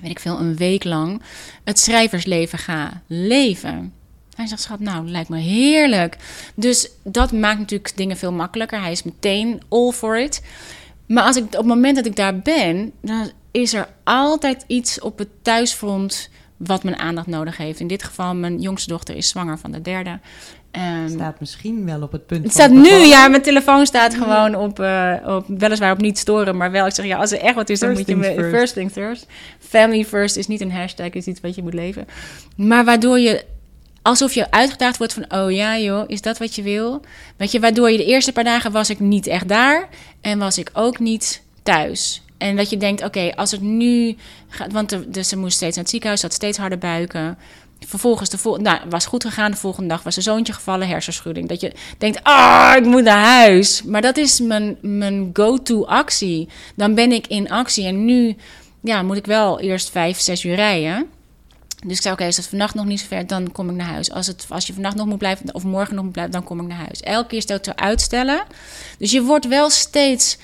weet 0.00 0.10
ik 0.10 0.20
veel, 0.20 0.38
een 0.38 0.56
week 0.56 0.84
lang 0.84 1.22
het 1.64 1.78
schrijversleven 1.78 2.58
ga 2.58 3.02
leven? 3.06 3.92
Hij 4.34 4.46
zegt, 4.46 4.62
schat, 4.62 4.80
nou, 4.80 5.08
lijkt 5.08 5.28
me 5.28 5.38
heerlijk. 5.38 6.16
Dus 6.54 6.90
dat 7.02 7.32
maakt 7.32 7.58
natuurlijk 7.58 7.96
dingen 7.96 8.16
veel 8.16 8.32
makkelijker. 8.32 8.80
Hij 8.80 8.92
is 8.92 9.02
meteen 9.02 9.62
all 9.68 9.90
for 9.90 10.18
it. 10.18 10.42
Maar 11.06 11.24
als 11.24 11.36
ik, 11.36 11.44
op 11.44 11.52
het 11.52 11.66
moment 11.66 11.96
dat 11.96 12.06
ik 12.06 12.16
daar 12.16 12.38
ben, 12.38 12.92
dan 13.00 13.30
is 13.50 13.74
er 13.74 13.88
altijd 14.04 14.64
iets 14.66 15.00
op 15.00 15.18
het 15.18 15.28
thuisfront 15.42 16.30
wat 16.56 16.84
mijn 16.84 16.98
aandacht 16.98 17.26
nodig 17.26 17.56
heeft. 17.56 17.80
In 17.80 17.86
dit 17.86 18.02
geval, 18.02 18.34
mijn 18.34 18.60
jongste 18.60 18.88
dochter 18.88 19.16
is 19.16 19.28
zwanger 19.28 19.58
van 19.58 19.72
de 19.72 19.82
derde. 19.82 20.18
Um, 20.72 21.08
staat 21.08 21.40
misschien 21.40 21.84
wel 21.84 22.02
op 22.02 22.12
het 22.12 22.26
punt. 22.26 22.42
Het 22.44 22.52
staat 22.52 22.70
nu, 22.70 22.90
ja, 22.90 23.28
mijn 23.28 23.42
telefoon 23.42 23.86
staat 23.86 24.14
gewoon 24.14 24.54
op, 24.54 24.80
uh, 24.80 25.14
op, 25.26 25.44
weliswaar 25.48 25.92
op 25.92 26.00
niet 26.00 26.18
storen, 26.18 26.56
maar 26.56 26.70
wel. 26.70 26.86
Ik 26.86 26.94
zeg 26.94 27.06
ja, 27.06 27.16
als 27.16 27.32
er 27.32 27.40
echt 27.40 27.54
wat 27.54 27.70
is, 27.70 27.80
dan 27.80 27.92
moet 27.92 28.06
je 28.06 28.16
me. 28.16 28.34
First. 28.34 28.50
first 28.50 28.74
things 28.74 28.92
first. 28.92 29.26
Family 29.58 30.04
first 30.04 30.36
is 30.36 30.46
niet 30.46 30.60
een 30.60 30.72
hashtag, 30.72 31.10
is 31.10 31.26
iets 31.26 31.40
wat 31.40 31.54
je 31.54 31.62
moet 31.62 31.74
leven. 31.74 32.06
Maar 32.56 32.84
waardoor 32.84 33.18
je 33.18 33.44
alsof 34.02 34.32
je 34.32 34.50
uitgedaagd 34.50 34.96
wordt 34.96 35.12
van, 35.12 35.32
oh 35.32 35.50
ja 35.50 35.78
joh, 35.78 36.04
is 36.06 36.20
dat 36.20 36.38
wat 36.38 36.54
je 36.54 36.62
wil? 36.62 37.00
Weet 37.36 37.52
je, 37.52 37.60
waardoor 37.60 37.90
je 37.90 37.96
de 37.96 38.04
eerste 38.04 38.32
paar 38.32 38.44
dagen 38.44 38.72
was 38.72 38.90
ik 38.90 39.00
niet 39.00 39.26
echt 39.26 39.48
daar 39.48 39.88
en 40.20 40.38
was 40.38 40.58
ik 40.58 40.70
ook 40.72 40.98
niet 40.98 41.42
thuis. 41.62 42.23
En 42.44 42.56
dat 42.56 42.70
je 42.70 42.76
denkt, 42.76 43.04
oké, 43.04 43.32
als 43.34 43.50
het 43.50 43.60
nu 43.60 44.16
gaat, 44.48 44.72
want 44.72 44.98
dus 45.14 45.28
ze 45.28 45.36
moest 45.36 45.56
steeds 45.56 45.74
naar 45.74 45.84
het 45.84 45.92
ziekenhuis, 45.92 46.22
had 46.22 46.32
steeds 46.32 46.58
harder 46.58 46.78
buiken. 46.78 47.38
Vervolgens, 47.80 48.30
de 48.30 48.38
vol 48.38 48.56
nou, 48.56 48.78
was 48.88 49.06
goed 49.06 49.24
gegaan. 49.24 49.50
De 49.50 49.56
volgende 49.56 49.88
dag 49.88 50.02
was 50.02 50.16
een 50.16 50.22
zoontje 50.22 50.52
gevallen, 50.52 50.88
hersenschudding. 50.88 51.48
Dat 51.48 51.60
je 51.60 51.72
denkt, 51.98 52.20
ah, 52.22 52.72
ik 52.76 52.84
moet 52.84 53.02
naar 53.02 53.24
huis. 53.24 53.82
Maar 53.82 54.02
dat 54.02 54.16
is 54.16 54.40
mijn, 54.40 54.76
mijn 54.80 55.30
go-to 55.32 55.84
actie. 55.84 56.48
Dan 56.74 56.94
ben 56.94 57.12
ik 57.12 57.26
in 57.26 57.50
actie. 57.50 57.86
En 57.86 58.04
nu 58.04 58.36
ja, 58.80 59.02
moet 59.02 59.16
ik 59.16 59.26
wel 59.26 59.60
eerst 59.60 59.90
vijf, 59.90 60.20
zes 60.20 60.44
uur 60.44 60.54
rijden. 60.54 61.06
Dus 61.86 61.96
ik 61.96 62.02
zei, 62.02 62.14
oké, 62.14 62.24
als 62.24 62.36
het 62.36 62.46
vannacht 62.46 62.74
nog 62.74 62.84
niet 62.84 63.00
zo 63.00 63.06
ver, 63.06 63.26
dan 63.26 63.52
kom 63.52 63.68
ik 63.70 63.76
naar 63.76 63.86
huis. 63.86 64.10
Als, 64.10 64.26
het, 64.26 64.46
als 64.48 64.66
je 64.66 64.72
vannacht 64.72 64.96
nog 64.96 65.06
moet 65.06 65.18
blijven, 65.18 65.54
of 65.54 65.64
morgen 65.64 65.94
nog 65.94 66.04
moet 66.04 66.12
blijven, 66.12 66.32
dan 66.32 66.44
kom 66.44 66.60
ik 66.60 66.66
naar 66.66 66.78
huis. 66.78 67.00
Elke 67.00 67.28
keer 67.28 67.42
stel 67.42 67.60
te 67.60 67.76
uitstellen. 67.76 68.42
Dus 68.98 69.10
je 69.10 69.22
wordt 69.22 69.48
wel 69.48 69.70
steeds 69.70 70.38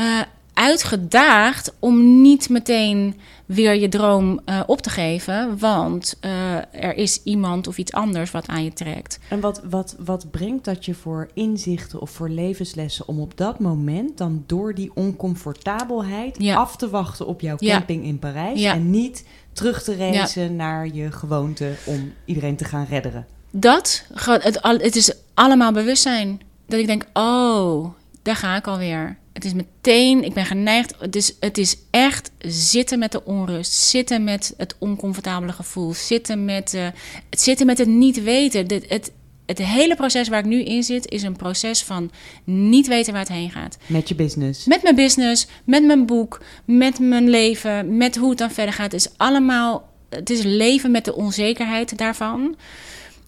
uh, 0.00 0.20
uitgedaagd 0.56 1.72
om 1.78 2.20
niet 2.22 2.48
meteen 2.48 3.20
weer 3.46 3.74
je 3.74 3.88
droom 3.88 4.40
uh, 4.46 4.60
op 4.66 4.80
te 4.80 4.90
geven. 4.90 5.58
Want 5.58 6.18
uh, 6.24 6.54
er 6.70 6.94
is 6.94 7.22
iemand 7.22 7.66
of 7.66 7.78
iets 7.78 7.92
anders 7.92 8.30
wat 8.30 8.46
aan 8.46 8.64
je 8.64 8.72
trekt. 8.72 9.18
En 9.28 9.40
wat, 9.40 9.62
wat, 9.70 9.96
wat 9.98 10.30
brengt 10.30 10.64
dat 10.64 10.84
je 10.84 10.94
voor 10.94 11.28
inzichten 11.34 12.00
of 12.00 12.10
voor 12.10 12.28
levenslessen 12.28 13.08
om 13.08 13.20
op 13.20 13.36
dat 13.36 13.60
moment 13.60 14.18
dan 14.18 14.44
door 14.46 14.74
die 14.74 14.90
oncomfortabelheid 14.94 16.36
ja. 16.38 16.56
af 16.56 16.76
te 16.76 16.88
wachten 16.88 17.26
op 17.26 17.40
jouw 17.40 17.56
camping 17.56 18.02
ja. 18.02 18.08
in 18.08 18.18
Parijs 18.18 18.60
ja. 18.60 18.74
en 18.74 18.90
niet 18.90 19.24
terug 19.52 19.82
te 19.82 19.94
reizen 19.94 20.56
naar 20.56 20.88
je 20.94 21.12
gewoonte 21.12 21.74
om 21.84 22.12
iedereen 22.24 22.56
te 22.56 22.64
gaan 22.64 22.86
redderen? 22.90 23.26
Dat, 23.50 24.04
het, 24.14 24.58
het 24.62 24.96
is 24.96 25.12
allemaal 25.34 25.72
bewustzijn. 25.72 26.40
Dat 26.66 26.80
ik 26.80 26.86
denk, 26.86 27.04
oh, 27.12 27.90
daar 28.22 28.36
ga 28.36 28.56
ik 28.56 28.66
alweer. 28.66 29.16
Het 29.36 29.44
is 29.44 29.52
meteen, 29.54 30.24
ik 30.24 30.34
ben 30.34 30.46
geneigd. 30.46 30.94
Het 30.98 31.16
is, 31.16 31.34
het 31.40 31.58
is 31.58 31.76
echt 31.90 32.30
zitten 32.38 32.98
met 32.98 33.12
de 33.12 33.24
onrust. 33.24 33.72
Zitten 33.72 34.24
met 34.24 34.54
het 34.56 34.76
oncomfortabele 34.78 35.52
gevoel. 35.52 35.94
Zitten 35.94 36.44
met, 36.44 36.74
uh, 36.74 36.86
het, 37.30 37.40
zitten 37.40 37.66
met 37.66 37.78
het 37.78 37.88
niet 37.88 38.22
weten. 38.22 38.60
Het, 38.60 38.88
het, 38.88 39.12
het 39.46 39.58
hele 39.58 39.94
proces 39.94 40.28
waar 40.28 40.38
ik 40.38 40.44
nu 40.44 40.62
in 40.62 40.82
zit, 40.82 41.10
is 41.10 41.22
een 41.22 41.36
proces 41.36 41.82
van 41.82 42.10
niet 42.44 42.86
weten 42.86 43.12
waar 43.12 43.22
het 43.22 43.32
heen 43.32 43.50
gaat. 43.50 43.76
Met 43.86 44.08
je 44.08 44.14
business. 44.14 44.66
Met 44.66 44.82
mijn 44.82 44.94
business, 44.94 45.46
met 45.64 45.84
mijn 45.84 46.06
boek, 46.06 46.40
met 46.64 46.98
mijn 46.98 47.28
leven, 47.28 47.96
met 47.96 48.16
hoe 48.16 48.28
het 48.28 48.38
dan 48.38 48.50
verder 48.50 48.74
gaat. 48.74 48.92
Het 48.92 49.00
is 49.00 49.10
allemaal, 49.16 49.88
het 50.08 50.30
is 50.30 50.42
leven 50.42 50.90
met 50.90 51.04
de 51.04 51.14
onzekerheid 51.14 51.98
daarvan. 51.98 52.56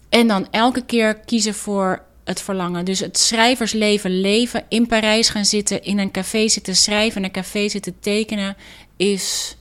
En 0.09 0.27
dan 0.27 0.47
elke 0.51 0.85
keer 0.85 1.19
kiezen 1.19 1.53
voor 1.53 2.07
het 2.29 2.41
verlangen. 2.41 2.85
Dus 2.85 2.99
het 2.99 3.17
schrijversleven 3.17 4.19
leven, 4.21 4.63
in 4.69 4.87
Parijs 4.87 5.29
gaan 5.29 5.45
zitten, 5.45 5.83
in 5.83 5.99
een 5.99 6.11
café 6.11 6.47
zitten 6.47 6.75
schrijven, 6.75 7.17
in 7.17 7.23
een 7.23 7.31
café 7.31 7.69
zitten 7.69 7.99
tekenen, 7.99 8.57
is 8.97 9.57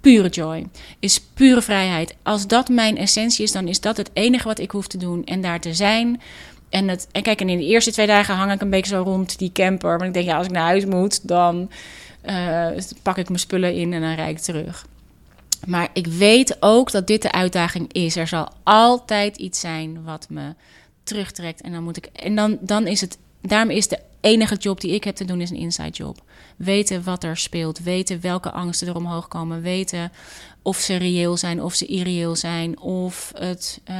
pure 0.00 0.28
joy. 0.28 0.66
Is 0.98 1.20
pure 1.20 1.62
vrijheid. 1.62 2.14
Als 2.22 2.46
dat 2.46 2.68
mijn 2.68 2.96
essentie 2.96 3.44
is, 3.44 3.52
dan 3.52 3.68
is 3.68 3.80
dat 3.80 3.96
het 3.96 4.10
enige 4.12 4.48
wat 4.48 4.58
ik 4.58 4.70
hoef 4.70 4.86
te 4.86 4.98
doen. 4.98 5.24
En 5.24 5.40
daar 5.40 5.60
te 5.60 5.74
zijn. 5.74 6.20
En, 6.68 6.88
het, 6.88 7.08
en 7.12 7.22
kijk, 7.22 7.40
en 7.40 7.48
in 7.48 7.58
de 7.58 7.64
eerste 7.64 7.92
twee 7.92 8.06
dagen 8.06 8.34
hang 8.34 8.52
ik 8.52 8.60
een 8.60 8.70
beetje 8.70 8.94
zo 8.94 9.02
rond 9.02 9.38
die 9.38 9.52
camper. 9.52 9.98
Maar 9.98 10.06
ik 10.06 10.14
denk, 10.14 10.26
ja, 10.26 10.36
als 10.36 10.46
ik 10.46 10.52
naar 10.52 10.62
huis 10.62 10.84
moet, 10.84 11.28
dan 11.28 11.70
uh, 12.24 12.68
pak 13.02 13.18
ik 13.18 13.28
mijn 13.28 13.40
spullen 13.40 13.74
in 13.74 13.92
en 13.92 14.00
dan 14.00 14.14
rijd 14.14 14.38
ik 14.38 14.44
terug. 14.44 14.86
Maar 15.66 15.88
ik 15.92 16.06
weet 16.06 16.56
ook 16.60 16.90
dat 16.90 17.06
dit 17.06 17.22
de 17.22 17.32
uitdaging 17.32 17.92
is. 17.92 18.16
Er 18.16 18.26
zal 18.26 18.48
altijd 18.62 19.36
iets 19.36 19.60
zijn 19.60 20.04
wat 20.04 20.26
me 20.30 20.54
terugtrekt. 21.04 21.60
En 21.60 21.72
dan 21.72 21.82
moet 21.82 21.96
ik. 21.96 22.06
En 22.06 22.34
dan, 22.34 22.58
dan 22.60 22.86
is 22.86 23.00
het. 23.00 23.18
Daarom 23.40 23.70
is 23.70 23.88
de 23.88 24.00
enige 24.20 24.56
job 24.56 24.80
die 24.80 24.94
ik 24.94 25.04
heb 25.04 25.16
te 25.16 25.24
doen, 25.24 25.40
is 25.40 25.50
een 25.50 25.56
inside 25.56 25.90
job. 25.90 26.22
Weten 26.56 27.04
wat 27.04 27.24
er 27.24 27.36
speelt. 27.36 27.78
Weten 27.78 28.20
welke 28.20 28.50
angsten 28.50 28.88
er 28.88 28.96
omhoog 28.96 29.28
komen. 29.28 29.62
Weten 29.62 30.12
of 30.62 30.76
ze 30.76 30.96
reëel 30.96 31.36
zijn, 31.36 31.62
of 31.62 31.74
ze 31.74 31.86
irreëel 31.86 32.36
zijn. 32.36 32.78
Of 32.78 33.32
het. 33.38 33.80
Uh, 33.90 33.96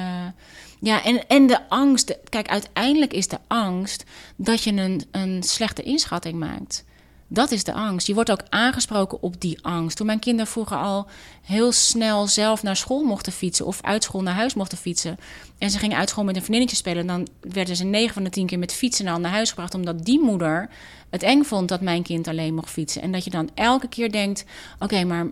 ja, 0.80 1.04
en, 1.04 1.28
en 1.28 1.46
de 1.46 1.68
angst. 1.68 2.18
Kijk, 2.28 2.48
uiteindelijk 2.48 3.12
is 3.12 3.28
de 3.28 3.38
angst 3.46 4.04
dat 4.36 4.62
je 4.62 4.72
een, 4.72 5.02
een 5.10 5.42
slechte 5.42 5.82
inschatting 5.82 6.38
maakt. 6.38 6.84
Dat 7.28 7.50
is 7.50 7.64
de 7.64 7.72
angst. 7.72 8.06
Je 8.06 8.14
wordt 8.14 8.30
ook 8.30 8.42
aangesproken 8.48 9.22
op 9.22 9.40
die 9.40 9.58
angst. 9.62 9.96
Toen 9.96 10.06
mijn 10.06 10.18
kinderen 10.18 10.50
vroeger 10.50 10.76
al 10.76 11.06
heel 11.42 11.72
snel 11.72 12.26
zelf 12.26 12.62
naar 12.62 12.76
school 12.76 13.02
mochten 13.02 13.32
fietsen 13.32 13.66
of 13.66 13.82
uit 13.82 14.04
school 14.04 14.22
naar 14.22 14.34
huis 14.34 14.54
mochten 14.54 14.78
fietsen. 14.78 15.16
En 15.58 15.70
ze 15.70 15.78
gingen 15.78 15.96
uit 15.96 16.08
school 16.08 16.24
met 16.24 16.36
een 16.36 16.42
vriendinnetje 16.42 16.76
spelen. 16.76 17.06
Dan 17.06 17.28
werden 17.40 17.76
ze 17.76 17.84
9 17.84 18.14
van 18.14 18.24
de 18.24 18.30
10 18.30 18.46
keer 18.46 18.58
met 18.58 18.72
fietsen 18.72 19.04
naar 19.04 19.30
huis 19.30 19.48
gebracht. 19.48 19.74
Omdat 19.74 20.04
die 20.04 20.20
moeder 20.20 20.68
het 21.10 21.22
eng 21.22 21.42
vond 21.42 21.68
dat 21.68 21.80
mijn 21.80 22.02
kind 22.02 22.28
alleen 22.28 22.54
mocht 22.54 22.70
fietsen. 22.70 23.02
En 23.02 23.12
dat 23.12 23.24
je 23.24 23.30
dan 23.30 23.50
elke 23.54 23.88
keer 23.88 24.12
denkt: 24.12 24.44
oké, 24.78 25.04
maar 25.04 25.26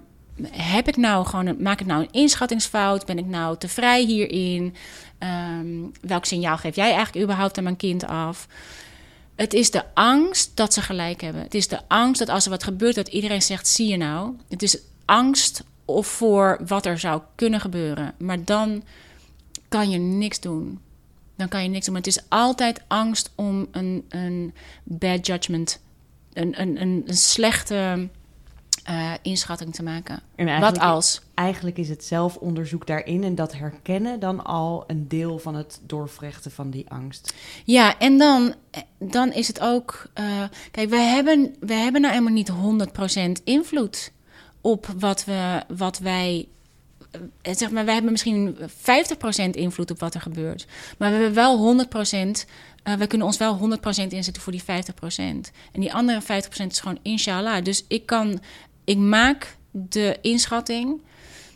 heb 0.50 0.88
ik 0.88 0.96
nou 0.96 1.26
gewoon 1.26 1.62
maak 1.62 1.80
ik 1.80 1.86
nou 1.86 2.02
een 2.02 2.12
inschattingsfout? 2.12 3.06
Ben 3.06 3.18
ik 3.18 3.26
nou 3.26 3.58
te 3.58 3.68
vrij 3.68 4.04
hierin? 4.04 4.74
Um, 5.18 5.92
welk 6.00 6.24
signaal 6.24 6.56
geef 6.56 6.76
jij 6.76 6.92
eigenlijk 6.92 7.24
überhaupt 7.24 7.58
aan 7.58 7.64
mijn 7.64 7.76
kind 7.76 8.06
af? 8.06 8.46
Het 9.34 9.54
is 9.54 9.70
de 9.70 9.94
angst 9.94 10.56
dat 10.56 10.72
ze 10.72 10.82
gelijk 10.82 11.20
hebben. 11.20 11.42
Het 11.42 11.54
is 11.54 11.68
de 11.68 11.80
angst 11.88 12.18
dat 12.18 12.28
als 12.28 12.44
er 12.44 12.50
wat 12.50 12.62
gebeurt, 12.62 12.94
dat 12.94 13.08
iedereen 13.08 13.42
zegt: 13.42 13.68
zie 13.68 13.88
je 13.88 13.96
nou? 13.96 14.34
Het 14.48 14.62
is 14.62 14.78
angst 15.04 15.62
of 15.84 16.06
voor 16.06 16.60
wat 16.66 16.86
er 16.86 16.98
zou 16.98 17.22
kunnen 17.34 17.60
gebeuren. 17.60 18.14
Maar 18.18 18.44
dan 18.44 18.82
kan 19.68 19.90
je 19.90 19.98
niks 19.98 20.40
doen. 20.40 20.80
Dan 21.36 21.48
kan 21.48 21.62
je 21.62 21.68
niks 21.68 21.84
doen. 21.84 21.94
Maar 21.94 22.02
het 22.02 22.16
is 22.16 22.24
altijd 22.28 22.80
angst 22.88 23.30
om 23.34 23.66
een, 23.70 24.04
een 24.08 24.54
bad 24.82 25.26
judgment, 25.26 25.80
een, 26.32 26.60
een, 26.60 26.80
een, 26.80 27.02
een 27.06 27.16
slechte 27.16 28.08
uh, 28.90 29.12
inschatting 29.22 29.74
te 29.74 29.82
maken. 29.82 30.22
Wat 30.60 30.78
als? 30.78 31.20
Eigenlijk 31.34 31.78
is 31.78 31.88
het 31.88 32.04
zelfonderzoek 32.04 32.86
daarin 32.86 33.24
en 33.24 33.34
dat 33.34 33.52
herkennen 33.52 34.20
dan 34.20 34.44
al 34.44 34.84
een 34.86 35.08
deel 35.08 35.38
van 35.38 35.54
het 35.54 35.80
doorvrechten 35.86 36.50
van 36.50 36.70
die 36.70 36.90
angst. 36.90 37.34
Ja, 37.64 37.98
en 37.98 38.18
dan, 38.18 38.54
dan 38.98 39.32
is 39.32 39.48
het 39.48 39.60
ook. 39.60 40.06
Uh, 40.20 40.42
kijk, 40.70 40.90
we 40.90 40.96
hebben, 40.96 41.54
we 41.60 41.74
hebben 41.74 42.00
nou 42.00 42.12
helemaal 42.14 42.32
niet 42.32 42.52
100% 43.40 43.42
invloed 43.44 44.12
op 44.60 44.86
wat, 44.98 45.24
we, 45.24 45.62
wat 45.76 45.98
wij. 45.98 46.48
Eh, 47.42 47.54
zeg 47.54 47.70
maar, 47.70 47.84
wij 47.84 47.94
hebben 47.94 48.12
misschien 48.12 48.56
50% 48.58 49.50
invloed 49.50 49.90
op 49.90 50.00
wat 50.00 50.14
er 50.14 50.20
gebeurt. 50.20 50.66
Maar 50.98 51.10
we 51.10 51.16
hebben 51.16 51.34
wel 51.34 51.86
100%. 51.86 52.46
Uh, 52.84 52.94
we 52.94 53.06
kunnen 53.06 53.26
ons 53.26 53.36
wel 53.36 53.78
100% 53.78 54.08
inzetten 54.08 54.42
voor 54.42 54.52
die 54.52 54.62
50%. 54.62 54.66
En 55.72 55.80
die 55.80 55.94
andere 55.94 56.22
50% 56.22 56.26
is 56.66 56.80
gewoon 56.80 56.98
inshallah. 57.02 57.64
Dus 57.64 57.84
ik 57.88 58.06
kan 58.06 58.40
ik 58.84 58.98
maak 58.98 59.56
de 59.70 60.18
inschatting. 60.20 61.00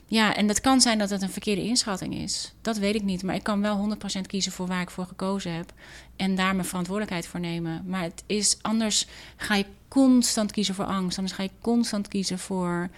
Ja, 0.08 0.36
en 0.36 0.46
dat 0.46 0.60
kan 0.60 0.80
zijn 0.80 0.98
dat 0.98 1.10
het 1.10 1.22
een 1.22 1.30
verkeerde 1.30 1.62
inschatting 1.62 2.14
is. 2.14 2.52
Dat 2.62 2.76
weet 2.76 2.94
ik 2.94 3.02
niet. 3.02 3.22
Maar 3.22 3.34
ik 3.34 3.42
kan 3.42 3.60
wel 3.60 3.96
100% 4.18 4.20
kiezen 4.26 4.52
voor 4.52 4.66
waar 4.66 4.80
ik 4.80 4.90
voor 4.90 5.06
gekozen 5.06 5.52
heb. 5.52 5.72
En 6.16 6.34
daar 6.34 6.54
mijn 6.54 6.68
verantwoordelijkheid 6.68 7.26
voor 7.26 7.40
nemen. 7.40 7.84
Maar 7.86 8.02
het 8.02 8.22
is 8.26 8.58
anders. 8.62 9.06
Ga 9.36 9.54
je 9.54 9.66
constant 9.88 10.52
kiezen 10.52 10.74
voor 10.74 10.84
angst. 10.84 11.18
Anders 11.18 11.36
ga 11.36 11.42
je 11.42 11.50
constant 11.60 12.08
kiezen 12.08 12.38
voor 12.38 12.90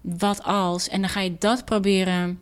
wat 0.00 0.42
als. 0.42 0.88
En 0.88 1.00
dan 1.00 1.10
ga 1.10 1.20
je 1.20 1.36
dat 1.38 1.64
proberen 1.64 2.40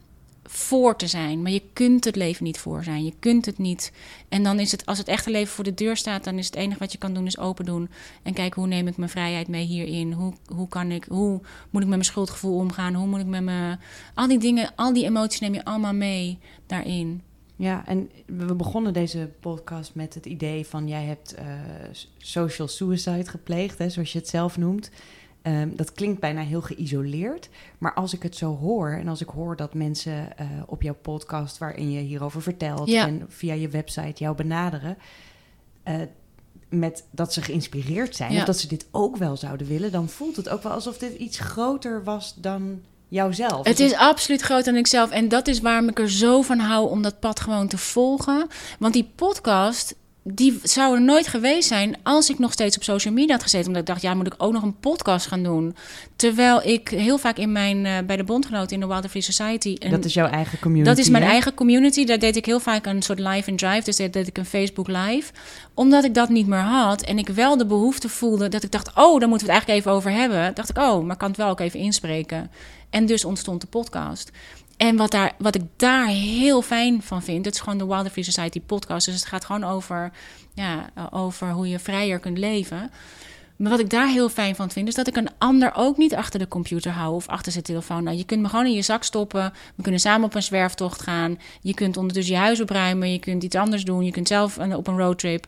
voor 0.54 0.96
te 0.96 1.06
zijn. 1.06 1.42
Maar 1.42 1.52
je 1.52 1.62
kunt 1.72 2.04
het 2.04 2.16
leven 2.16 2.44
niet 2.44 2.58
voor 2.58 2.84
zijn. 2.84 3.04
Je 3.04 3.12
kunt 3.18 3.46
het 3.46 3.58
niet. 3.58 3.92
En 4.28 4.42
dan 4.42 4.60
is 4.60 4.72
het, 4.72 4.86
als 4.86 4.98
het 4.98 5.08
echte 5.08 5.30
leven 5.30 5.54
voor 5.54 5.64
de 5.64 5.74
deur 5.74 5.96
staat, 5.96 6.24
dan 6.24 6.38
is 6.38 6.46
het 6.46 6.54
enige 6.54 6.78
wat 6.78 6.92
je 6.92 6.98
kan 6.98 7.14
doen, 7.14 7.26
is 7.26 7.38
open 7.38 7.64
doen. 7.64 7.90
En 8.22 8.32
kijken 8.32 8.60
hoe 8.60 8.70
neem 8.70 8.86
ik 8.86 8.96
mijn 8.96 9.10
vrijheid 9.10 9.48
mee 9.48 9.64
hierin? 9.64 10.12
Hoe, 10.12 10.32
hoe 10.54 10.68
kan 10.68 10.90
ik, 10.90 11.04
hoe 11.08 11.40
moet 11.70 11.82
ik 11.82 11.88
met 11.88 11.88
mijn 11.88 12.04
schuldgevoel 12.04 12.56
omgaan? 12.56 12.94
Hoe 12.94 13.06
moet 13.06 13.20
ik 13.20 13.26
met 13.26 13.42
mijn. 13.42 13.80
Al 14.14 14.28
die 14.28 14.38
dingen, 14.38 14.72
al 14.76 14.92
die 14.92 15.04
emoties 15.04 15.40
neem 15.40 15.54
je 15.54 15.64
allemaal 15.64 15.94
mee 15.94 16.38
daarin. 16.66 17.22
Ja, 17.56 17.86
en 17.86 18.10
we 18.26 18.54
begonnen 18.54 18.92
deze 18.92 19.30
podcast 19.40 19.94
met 19.94 20.14
het 20.14 20.26
idee 20.26 20.66
van 20.66 20.88
jij 20.88 21.04
hebt 21.04 21.34
uh, 21.38 21.44
social 22.18 22.68
suicide 22.68 23.30
gepleegd, 23.30 23.78
hè, 23.78 23.88
zoals 23.88 24.12
je 24.12 24.18
het 24.18 24.28
zelf 24.28 24.56
noemt. 24.56 24.90
Um, 25.46 25.76
dat 25.76 25.92
klinkt 25.92 26.20
bijna 26.20 26.40
heel 26.40 26.60
geïsoleerd. 26.60 27.48
Maar 27.78 27.94
als 27.94 28.14
ik 28.14 28.22
het 28.22 28.36
zo 28.36 28.56
hoor 28.56 28.90
en 28.90 29.08
als 29.08 29.20
ik 29.20 29.28
hoor 29.28 29.56
dat 29.56 29.74
mensen 29.74 30.28
uh, 30.40 30.46
op 30.66 30.82
jouw 30.82 30.96
podcast, 31.02 31.58
waarin 31.58 31.90
je 31.90 32.00
hierover 32.00 32.42
vertelt 32.42 32.88
ja. 32.88 33.06
en 33.06 33.24
via 33.28 33.54
je 33.54 33.68
website 33.68 34.22
jou 34.22 34.36
benaderen, 34.36 34.98
uh, 35.88 35.94
met 36.68 37.04
dat 37.10 37.32
ze 37.32 37.42
geïnspireerd 37.42 38.16
zijn, 38.16 38.32
ja. 38.32 38.38
of 38.38 38.44
dat 38.44 38.58
ze 38.58 38.68
dit 38.68 38.86
ook 38.90 39.16
wel 39.16 39.36
zouden 39.36 39.66
willen, 39.66 39.92
dan 39.92 40.08
voelt 40.08 40.36
het 40.36 40.48
ook 40.48 40.62
wel 40.62 40.72
alsof 40.72 40.98
dit 40.98 41.14
iets 41.14 41.38
groter 41.38 42.04
was 42.04 42.34
dan 42.34 42.82
jouzelf. 43.08 43.66
Het 43.66 43.80
is 43.80 43.94
absoluut 43.94 44.40
groter 44.40 44.64
dan 44.64 44.76
ikzelf. 44.76 45.10
En 45.10 45.28
dat 45.28 45.48
is 45.48 45.60
waarom 45.60 45.88
ik 45.88 45.98
er 45.98 46.10
zo 46.10 46.42
van 46.42 46.58
hou 46.58 46.90
om 46.90 47.02
dat 47.02 47.20
pad 47.20 47.40
gewoon 47.40 47.68
te 47.68 47.78
volgen. 47.78 48.46
Want 48.78 48.92
die 48.92 49.10
podcast 49.14 49.94
die 50.24 50.60
zou 50.62 50.94
er 50.94 51.02
nooit 51.02 51.26
geweest 51.26 51.68
zijn 51.68 51.96
als 52.02 52.30
ik 52.30 52.38
nog 52.38 52.52
steeds 52.52 52.76
op 52.76 52.82
social 52.82 53.14
media 53.14 53.32
had 53.32 53.42
gezeten. 53.42 53.66
Omdat 53.66 53.82
ik 53.82 53.88
dacht, 53.88 54.02
ja, 54.02 54.14
moet 54.14 54.26
ik 54.26 54.34
ook 54.36 54.52
nog 54.52 54.62
een 54.62 54.78
podcast 54.80 55.26
gaan 55.26 55.42
doen. 55.42 55.76
Terwijl 56.16 56.62
ik 56.62 56.88
heel 56.88 57.18
vaak 57.18 57.36
in 57.36 57.52
mijn, 57.52 57.84
uh, 57.84 57.98
bij 58.06 58.16
de 58.16 58.24
bondgenoten 58.24 58.74
in 58.74 58.80
de 58.80 58.86
Wilder 58.86 59.10
Free 59.10 59.22
Society... 59.22 59.78
Dat 59.78 60.04
is 60.04 60.14
jouw 60.14 60.26
eigen 60.26 60.58
community, 60.58 60.90
Dat 60.90 60.98
is 60.98 61.08
mijn 61.08 61.24
eigen 61.24 61.54
community. 61.54 62.04
Daar 62.04 62.18
deed 62.18 62.36
ik 62.36 62.46
heel 62.46 62.60
vaak 62.60 62.86
een 62.86 63.02
soort 63.02 63.18
live 63.18 63.50
and 63.50 63.58
drive. 63.58 63.84
Dus 63.84 63.96
daar 63.96 64.10
deed 64.10 64.26
ik 64.26 64.38
een 64.38 64.44
Facebook 64.44 64.88
live. 64.88 65.32
Omdat 65.74 66.04
ik 66.04 66.14
dat 66.14 66.28
niet 66.28 66.46
meer 66.46 66.58
had 66.58 67.02
en 67.02 67.18
ik 67.18 67.28
wel 67.28 67.56
de 67.56 67.66
behoefte 67.66 68.08
voelde 68.08 68.48
dat 68.48 68.62
ik 68.62 68.70
dacht... 68.70 68.88
oh, 68.88 69.20
daar 69.20 69.28
moeten 69.28 69.46
we 69.46 69.52
het 69.52 69.66
eigenlijk 69.66 69.80
even 69.80 69.90
over 69.90 70.10
hebben. 70.10 70.54
Dacht 70.54 70.70
ik, 70.70 70.78
oh, 70.78 71.02
maar 71.02 71.12
ik 71.12 71.18
kan 71.18 71.28
het 71.28 71.36
wel 71.36 71.48
ook 71.48 71.60
even 71.60 71.80
inspreken. 71.80 72.50
En 72.90 73.06
dus 73.06 73.24
ontstond 73.24 73.60
de 73.60 73.66
podcast. 73.66 74.30
En 74.76 74.96
wat, 74.96 75.10
daar, 75.10 75.32
wat 75.38 75.54
ik 75.54 75.62
daar 75.76 76.06
heel 76.06 76.62
fijn 76.62 77.02
van 77.02 77.22
vind, 77.22 77.44
het 77.44 77.54
is 77.54 77.60
gewoon 77.60 77.78
de 77.78 77.86
Wilder 77.86 78.10
Free 78.10 78.24
Society 78.24 78.60
podcast. 78.60 79.06
Dus 79.06 79.14
het 79.14 79.24
gaat 79.24 79.44
gewoon 79.44 79.64
over, 79.64 80.12
ja, 80.54 80.90
over 81.10 81.50
hoe 81.50 81.68
je 81.68 81.78
vrijer 81.78 82.18
kunt 82.18 82.38
leven. 82.38 82.90
Maar 83.56 83.70
wat 83.70 83.80
ik 83.80 83.90
daar 83.90 84.08
heel 84.08 84.28
fijn 84.28 84.54
van 84.54 84.70
vind, 84.70 84.88
is 84.88 84.94
dat 84.94 85.06
ik 85.06 85.16
een 85.16 85.28
ander 85.38 85.72
ook 85.74 85.96
niet 85.96 86.14
achter 86.14 86.38
de 86.38 86.48
computer 86.48 86.92
hou 86.92 87.14
of 87.14 87.28
achter 87.28 87.52
zijn 87.52 87.64
telefoon. 87.64 88.04
Nou, 88.04 88.16
je 88.16 88.24
kunt 88.24 88.40
me 88.40 88.48
gewoon 88.48 88.66
in 88.66 88.72
je 88.72 88.82
zak 88.82 89.04
stoppen. 89.04 89.52
We 89.74 89.82
kunnen 89.82 90.00
samen 90.00 90.26
op 90.26 90.34
een 90.34 90.42
zwerftocht 90.42 91.02
gaan. 91.02 91.38
Je 91.60 91.74
kunt 91.74 91.96
ondertussen 91.96 92.34
je 92.34 92.40
huis 92.40 92.60
opruimen. 92.60 93.12
Je 93.12 93.18
kunt 93.18 93.42
iets 93.42 93.56
anders 93.56 93.84
doen. 93.84 94.04
Je 94.04 94.10
kunt 94.10 94.28
zelf 94.28 94.58
op 94.58 94.86
een 94.86 94.98
roadtrip. 94.98 95.46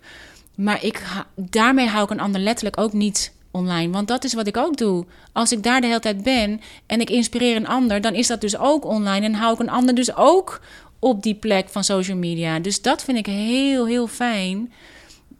Maar 0.54 0.84
ik, 0.84 1.02
daarmee 1.34 1.88
hou 1.88 2.04
ik 2.04 2.10
een 2.10 2.20
ander 2.20 2.40
letterlijk 2.40 2.78
ook 2.78 2.92
niet 2.92 3.32
online. 3.54 3.92
Want 3.92 4.08
dat 4.08 4.24
is 4.24 4.34
wat 4.34 4.46
ik 4.46 4.56
ook 4.56 4.76
doe. 4.76 5.04
Als 5.32 5.52
ik 5.52 5.62
daar 5.62 5.80
de 5.80 5.86
hele 5.86 6.00
tijd 6.00 6.22
ben 6.22 6.60
en 6.86 7.00
ik 7.00 7.10
inspireer 7.10 7.56
een 7.56 7.68
ander, 7.68 8.00
dan 8.00 8.14
is 8.14 8.26
dat 8.26 8.40
dus 8.40 8.58
ook 8.58 8.84
online. 8.84 9.26
En 9.26 9.34
hou 9.34 9.52
ik 9.52 9.60
een 9.60 9.70
ander 9.70 9.94
dus 9.94 10.16
ook 10.16 10.60
op 10.98 11.22
die 11.22 11.34
plek 11.34 11.68
van 11.68 11.84
social 11.84 12.16
media. 12.16 12.58
Dus 12.58 12.82
dat 12.82 13.04
vind 13.04 13.18
ik 13.18 13.26
heel, 13.26 13.86
heel 13.86 14.06
fijn. 14.06 14.72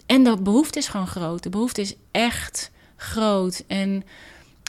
En 0.07 0.25
de 0.25 0.37
behoefte 0.37 0.79
is 0.79 0.89
gewoon 0.89 1.07
groot. 1.07 1.43
De 1.43 1.51
behoefte 1.51 1.81
is 1.81 1.95
echt 2.11 2.71
groot. 2.97 3.65
En 3.67 4.05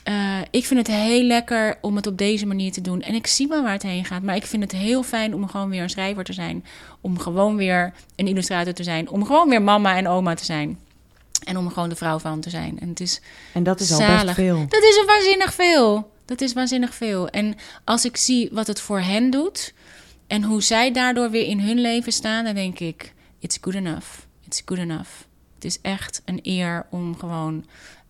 uh, 0.10 0.39
ik 0.52 0.66
vind 0.66 0.88
het 0.88 0.98
heel 0.98 1.24
lekker 1.24 1.78
om 1.82 1.96
het 1.96 2.08
op 2.08 2.18
deze 2.18 2.46
manier 2.46 2.72
te 2.72 2.82
doen. 2.82 3.02
En 3.02 3.14
ik 3.14 3.28
zie 3.28 3.48
wel 3.48 3.64
waar 3.64 3.72
het 3.72 3.84
heen 3.84 4.06
gaat. 4.06 4.24
Maar 4.24 4.36
ik 4.36 4.46
vind 4.46 4.64
het 4.64 4.72
heel 4.72 5.04
fijn 5.04 5.34
om 5.34 5.48
gewoon 5.48 5.70
weer 5.70 5.82
een 5.82 5.89
schrijver 5.89 6.24
te 6.24 6.34
zijn. 6.34 6.66
Om 7.02 7.20
gewoon 7.20 7.56
weer 7.56 7.93
een 8.16 8.28
illustrator 8.28 8.74
te 8.74 8.84
zijn. 8.84 9.10
Om 9.10 9.26
gewoon 9.26 9.50
weer 9.50 9.62
mama 9.62 9.98
en 9.98 10.08
oma 10.08 10.34
te 10.34 10.46
zijn. 10.46 10.80
En 11.44 11.58
om 11.58 11.70
gewoon 11.70 11.90
de 11.90 11.96
vrouw 11.96 12.20
van 12.20 12.40
te 12.40 12.50
zijn. 12.50 12.80
En, 12.80 12.90
het 12.90 13.00
is 13.00 13.22
en 13.54 13.64
dat 13.64 13.80
is 13.80 13.88
zalig. 13.88 14.20
al 14.20 14.26
best 14.26 14.36
veel. 14.36 14.66
Dat 14.68 14.84
is 14.84 15.04
waanzinnig 15.06 15.54
veel. 15.54 16.12
Dat 16.26 16.42
is 16.42 16.54
waanzinnig 16.54 16.96
veel. 16.96 17.30
En 17.30 17.56
als 17.84 18.06
ik 18.06 18.18
zie 18.18 18.50
wat 18.52 18.68
het 18.68 18.82
voor 18.82 19.00
hen 19.00 19.30
doet. 19.30 19.74
En 20.28 20.44
hoe 20.44 20.62
zij 20.62 20.92
daardoor 20.92 21.30
weer 21.30 21.48
in 21.48 21.60
hun 21.60 21.80
leven 21.80 22.12
staan. 22.12 22.46
Dan 22.46 22.56
denk 22.56 22.80
ik, 22.80 23.14
it's 23.40 23.58
good 23.62 23.76
enough. 23.76 24.08
It's 24.46 24.62
good 24.66 24.80
enough. 24.80 25.10
Het 25.56 25.66
is 25.66 25.82
echt 25.82 26.22
een 26.26 26.40
eer 26.44 26.86
om 26.90 27.18
gewoon 27.18 27.66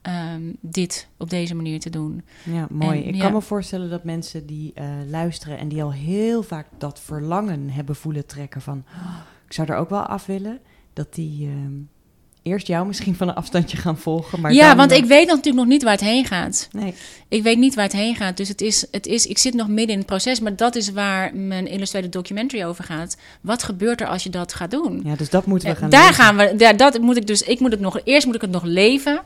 um, 0.07 0.57
dit 0.61 1.07
op 1.17 1.30
deze 1.30 1.55
manier 1.55 1.80
te 1.80 1.89
doen. 1.89 2.23
Ja, 2.43 2.67
mooi. 2.69 2.99
ik 2.99 3.19
kan 3.19 3.34
me 3.34 3.41
voorstellen 3.41 3.89
dat 3.89 4.03
mensen 4.03 4.45
die 4.45 4.73
uh, 4.76 4.86
luisteren 5.09 5.57
en 5.57 5.67
die 5.67 5.84
al 5.84 5.93
heel 5.93 6.43
vaak 6.43 6.67
dat 6.78 6.99
verlangen 6.99 7.69
hebben 7.69 7.95
voelen 7.95 8.26
trekken 8.26 8.61
van, 8.61 8.84
oh, 8.88 9.17
ik 9.45 9.53
zou 9.53 9.71
er 9.71 9.78
ook 9.78 9.89
wel 9.89 10.05
af 10.05 10.26
willen, 10.26 10.59
dat 10.93 11.13
die 11.13 11.47
um, 11.47 11.89
eerst 12.45 12.67
jou 12.67 12.87
misschien 12.87 13.15
van 13.15 13.27
een 13.27 13.35
afstandje 13.35 13.77
gaan 13.77 13.97
volgen. 13.97 14.41
Maar 14.41 14.53
ja, 14.53 14.75
want 14.75 14.91
ik 14.91 15.05
weet 15.05 15.27
natuurlijk 15.27 15.55
nog 15.55 15.65
niet 15.65 15.83
waar 15.83 15.91
het 15.91 16.01
heen 16.01 16.25
gaat. 16.25 16.67
Nee. 16.71 16.93
Ik 17.27 17.43
weet 17.43 17.57
niet 17.57 17.75
waar 17.75 17.83
het 17.83 17.93
heen 17.93 18.15
gaat. 18.15 18.37
Dus 18.37 18.47
het 18.47 18.61
is, 18.61 18.87
het 18.91 19.07
is, 19.07 19.25
ik 19.27 19.37
zit 19.37 19.53
nog 19.53 19.67
midden 19.67 19.89
in 19.89 19.97
het 19.97 20.05
proces. 20.05 20.39
Maar 20.39 20.55
dat 20.55 20.75
is 20.75 20.91
waar 20.91 21.35
mijn 21.35 21.67
illustrated 21.67 22.11
documentary 22.11 22.63
over 22.63 22.83
gaat. 22.83 23.17
Wat 23.41 23.63
gebeurt 23.63 24.01
er 24.01 24.07
als 24.07 24.23
je 24.23 24.29
dat 24.29 24.53
gaat 24.53 24.71
doen? 24.71 25.01
Ja, 25.03 25.15
dus 25.15 25.29
dat 25.29 25.45
moeten 25.45 25.69
we 25.69 25.75
gaan 25.75 25.89
Daar 25.89 26.13
gaan 26.13 26.35
we. 26.35 26.53
Ja, 26.57 26.73
dat 26.73 26.99
moet 27.01 27.17
ik 27.17 27.27
dus. 27.27 27.41
Ik 27.41 27.59
moet 27.59 27.71
het 27.71 27.79
nog. 27.79 27.99
Eerst 28.03 28.25
moet 28.25 28.35
ik 28.35 28.41
het 28.41 28.51
nog 28.51 28.63
leven. 28.63 29.21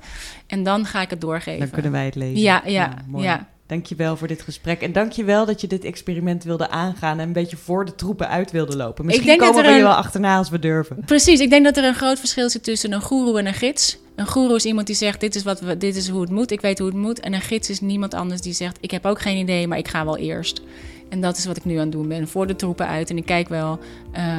En 0.47 0.63
dan 0.63 0.85
ga 0.85 1.01
ik 1.01 1.09
het 1.09 1.21
doorgeven. 1.21 1.59
Dan 1.59 1.69
kunnen 1.69 1.91
wij 1.91 2.05
het 2.05 2.15
lezen. 2.15 2.41
Ja, 2.41 2.61
ja, 2.65 2.93
ja. 3.11 3.21
ja. 3.21 3.47
Dankjewel 3.69 4.17
voor 4.17 4.27
dit 4.27 4.41
gesprek. 4.41 4.81
En 4.81 4.91
dankjewel 4.91 5.45
dat 5.45 5.61
je 5.61 5.67
dit 5.67 5.83
experiment 5.83 6.43
wilde 6.43 6.69
aangaan 6.69 7.19
en 7.19 7.27
een 7.27 7.33
beetje 7.33 7.57
voor 7.57 7.85
de 7.85 7.95
troepen 7.95 8.29
uit 8.29 8.51
wilde 8.51 8.77
lopen. 8.77 9.05
Misschien 9.05 9.37
komen 9.37 9.63
we 9.63 9.69
je 9.69 9.81
wel 9.81 9.93
achterna 9.93 10.37
als 10.37 10.49
we 10.49 10.59
durven. 10.59 11.03
Precies, 11.05 11.39
ik 11.39 11.49
denk 11.49 11.65
dat 11.65 11.77
er 11.77 11.83
een 11.83 11.95
groot 11.95 12.19
verschil 12.19 12.49
zit 12.49 12.63
tussen 12.63 12.91
een 12.91 13.01
goeroe 13.01 13.39
en 13.39 13.45
een 13.45 13.53
gids. 13.53 13.97
Een 14.15 14.27
goeroe 14.27 14.55
is 14.55 14.65
iemand 14.65 14.87
die 14.87 14.95
zegt, 14.95 15.19
dit 15.19 15.35
is, 15.35 15.43
wat 15.43 15.59
we, 15.59 15.77
dit 15.77 15.95
is 15.95 16.07
hoe 16.07 16.21
het 16.21 16.29
moet, 16.29 16.51
ik 16.51 16.61
weet 16.61 16.79
hoe 16.79 16.87
het 16.87 16.97
moet. 16.97 17.19
En 17.19 17.33
een 17.33 17.41
gids 17.41 17.69
is 17.69 17.81
niemand 17.81 18.13
anders 18.13 18.41
die 18.41 18.53
zegt, 18.53 18.77
ik 18.81 18.91
heb 18.91 19.05
ook 19.05 19.21
geen 19.21 19.37
idee, 19.37 19.67
maar 19.67 19.77
ik 19.77 19.87
ga 19.87 20.05
wel 20.05 20.17
eerst. 20.17 20.61
En 21.09 21.21
dat 21.21 21.37
is 21.37 21.45
wat 21.45 21.57
ik 21.57 21.65
nu 21.65 21.75
aan 21.75 21.79
het 21.79 21.91
doen 21.91 22.07
ben, 22.07 22.27
voor 22.27 22.47
de 22.47 22.55
troepen 22.55 22.87
uit. 22.87 23.09
En 23.09 23.17
ik 23.17 23.25
kijk 23.25 23.49
wel, 23.49 23.79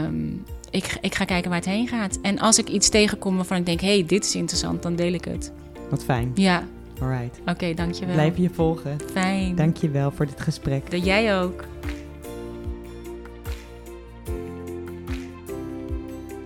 um, 0.05 0.45
ik, 0.71 0.99
ik 1.01 1.15
ga 1.15 1.25
kijken 1.25 1.51
waar 1.51 1.59
het 1.59 1.69
heen 1.69 1.89
gaat. 1.89 2.19
En 2.23 2.39
als 2.39 2.59
ik 2.59 2.69
iets 2.69 2.89
tegenkom 2.89 3.37
waarvan 3.37 3.57
ik 3.57 3.67
denk, 3.67 3.81
hé, 3.81 3.95
hey, 3.95 4.05
dit 4.07 4.25
is 4.25 4.35
interessant, 4.35 4.83
dan 4.83 4.97
deel 4.97 5.13
ik 5.13 5.25
het. 5.25 5.53
Wat 5.91 6.05
fijn. 6.05 6.33
Ja, 6.35 6.65
Alright. 7.01 7.41
Oké, 7.47 7.75
dankjewel. 7.75 8.15
Blijf 8.15 8.37
je 8.37 8.51
volgen. 8.51 8.97
Fijn. 9.13 9.55
Dankjewel 9.55 10.11
voor 10.11 10.27
dit 10.27 10.41
gesprek. 10.41 10.91
Dat 10.91 11.05
jij 11.05 11.41
ook. 11.41 11.65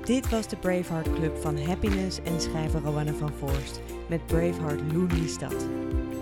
Dit 0.05 0.29
was 0.31 0.49
de 0.49 0.57
Braveheart 0.57 1.13
Club 1.15 1.37
van 1.41 1.59
Happiness 1.59 2.23
en 2.23 2.41
schrijver 2.41 2.81
Rowanne 2.81 3.15
van 3.15 3.31
Voorst 3.39 3.81
met 4.09 4.27
Braveheart 4.27 4.81
Lou 4.93 5.07
Liestad. 5.13 5.67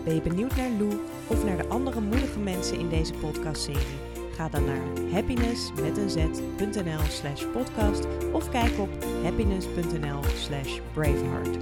Ben 0.05 0.15
je 0.15 0.23
benieuwd 0.23 0.57
naar 0.57 0.71
Lou 0.79 1.01
of 1.27 1.45
naar 1.45 1.57
de 1.57 1.69
andere 1.69 2.01
moedige 2.01 2.39
mensen 2.39 2.79
in 2.79 2.89
deze 2.89 3.13
podcastserie? 3.13 4.01
Ga 4.35 4.49
dan 4.49 4.65
naar 4.65 5.11
happiness 5.13 5.73
met 5.81 5.97
een 5.97 6.11
z.nl 6.11 7.01
slash 7.09 7.45
podcast 7.53 8.07
of 8.33 8.49
kijk 8.51 8.79
op 8.79 8.91
happiness.nl 9.23 10.21
slash 10.37 10.79
braveheart. 10.93 11.57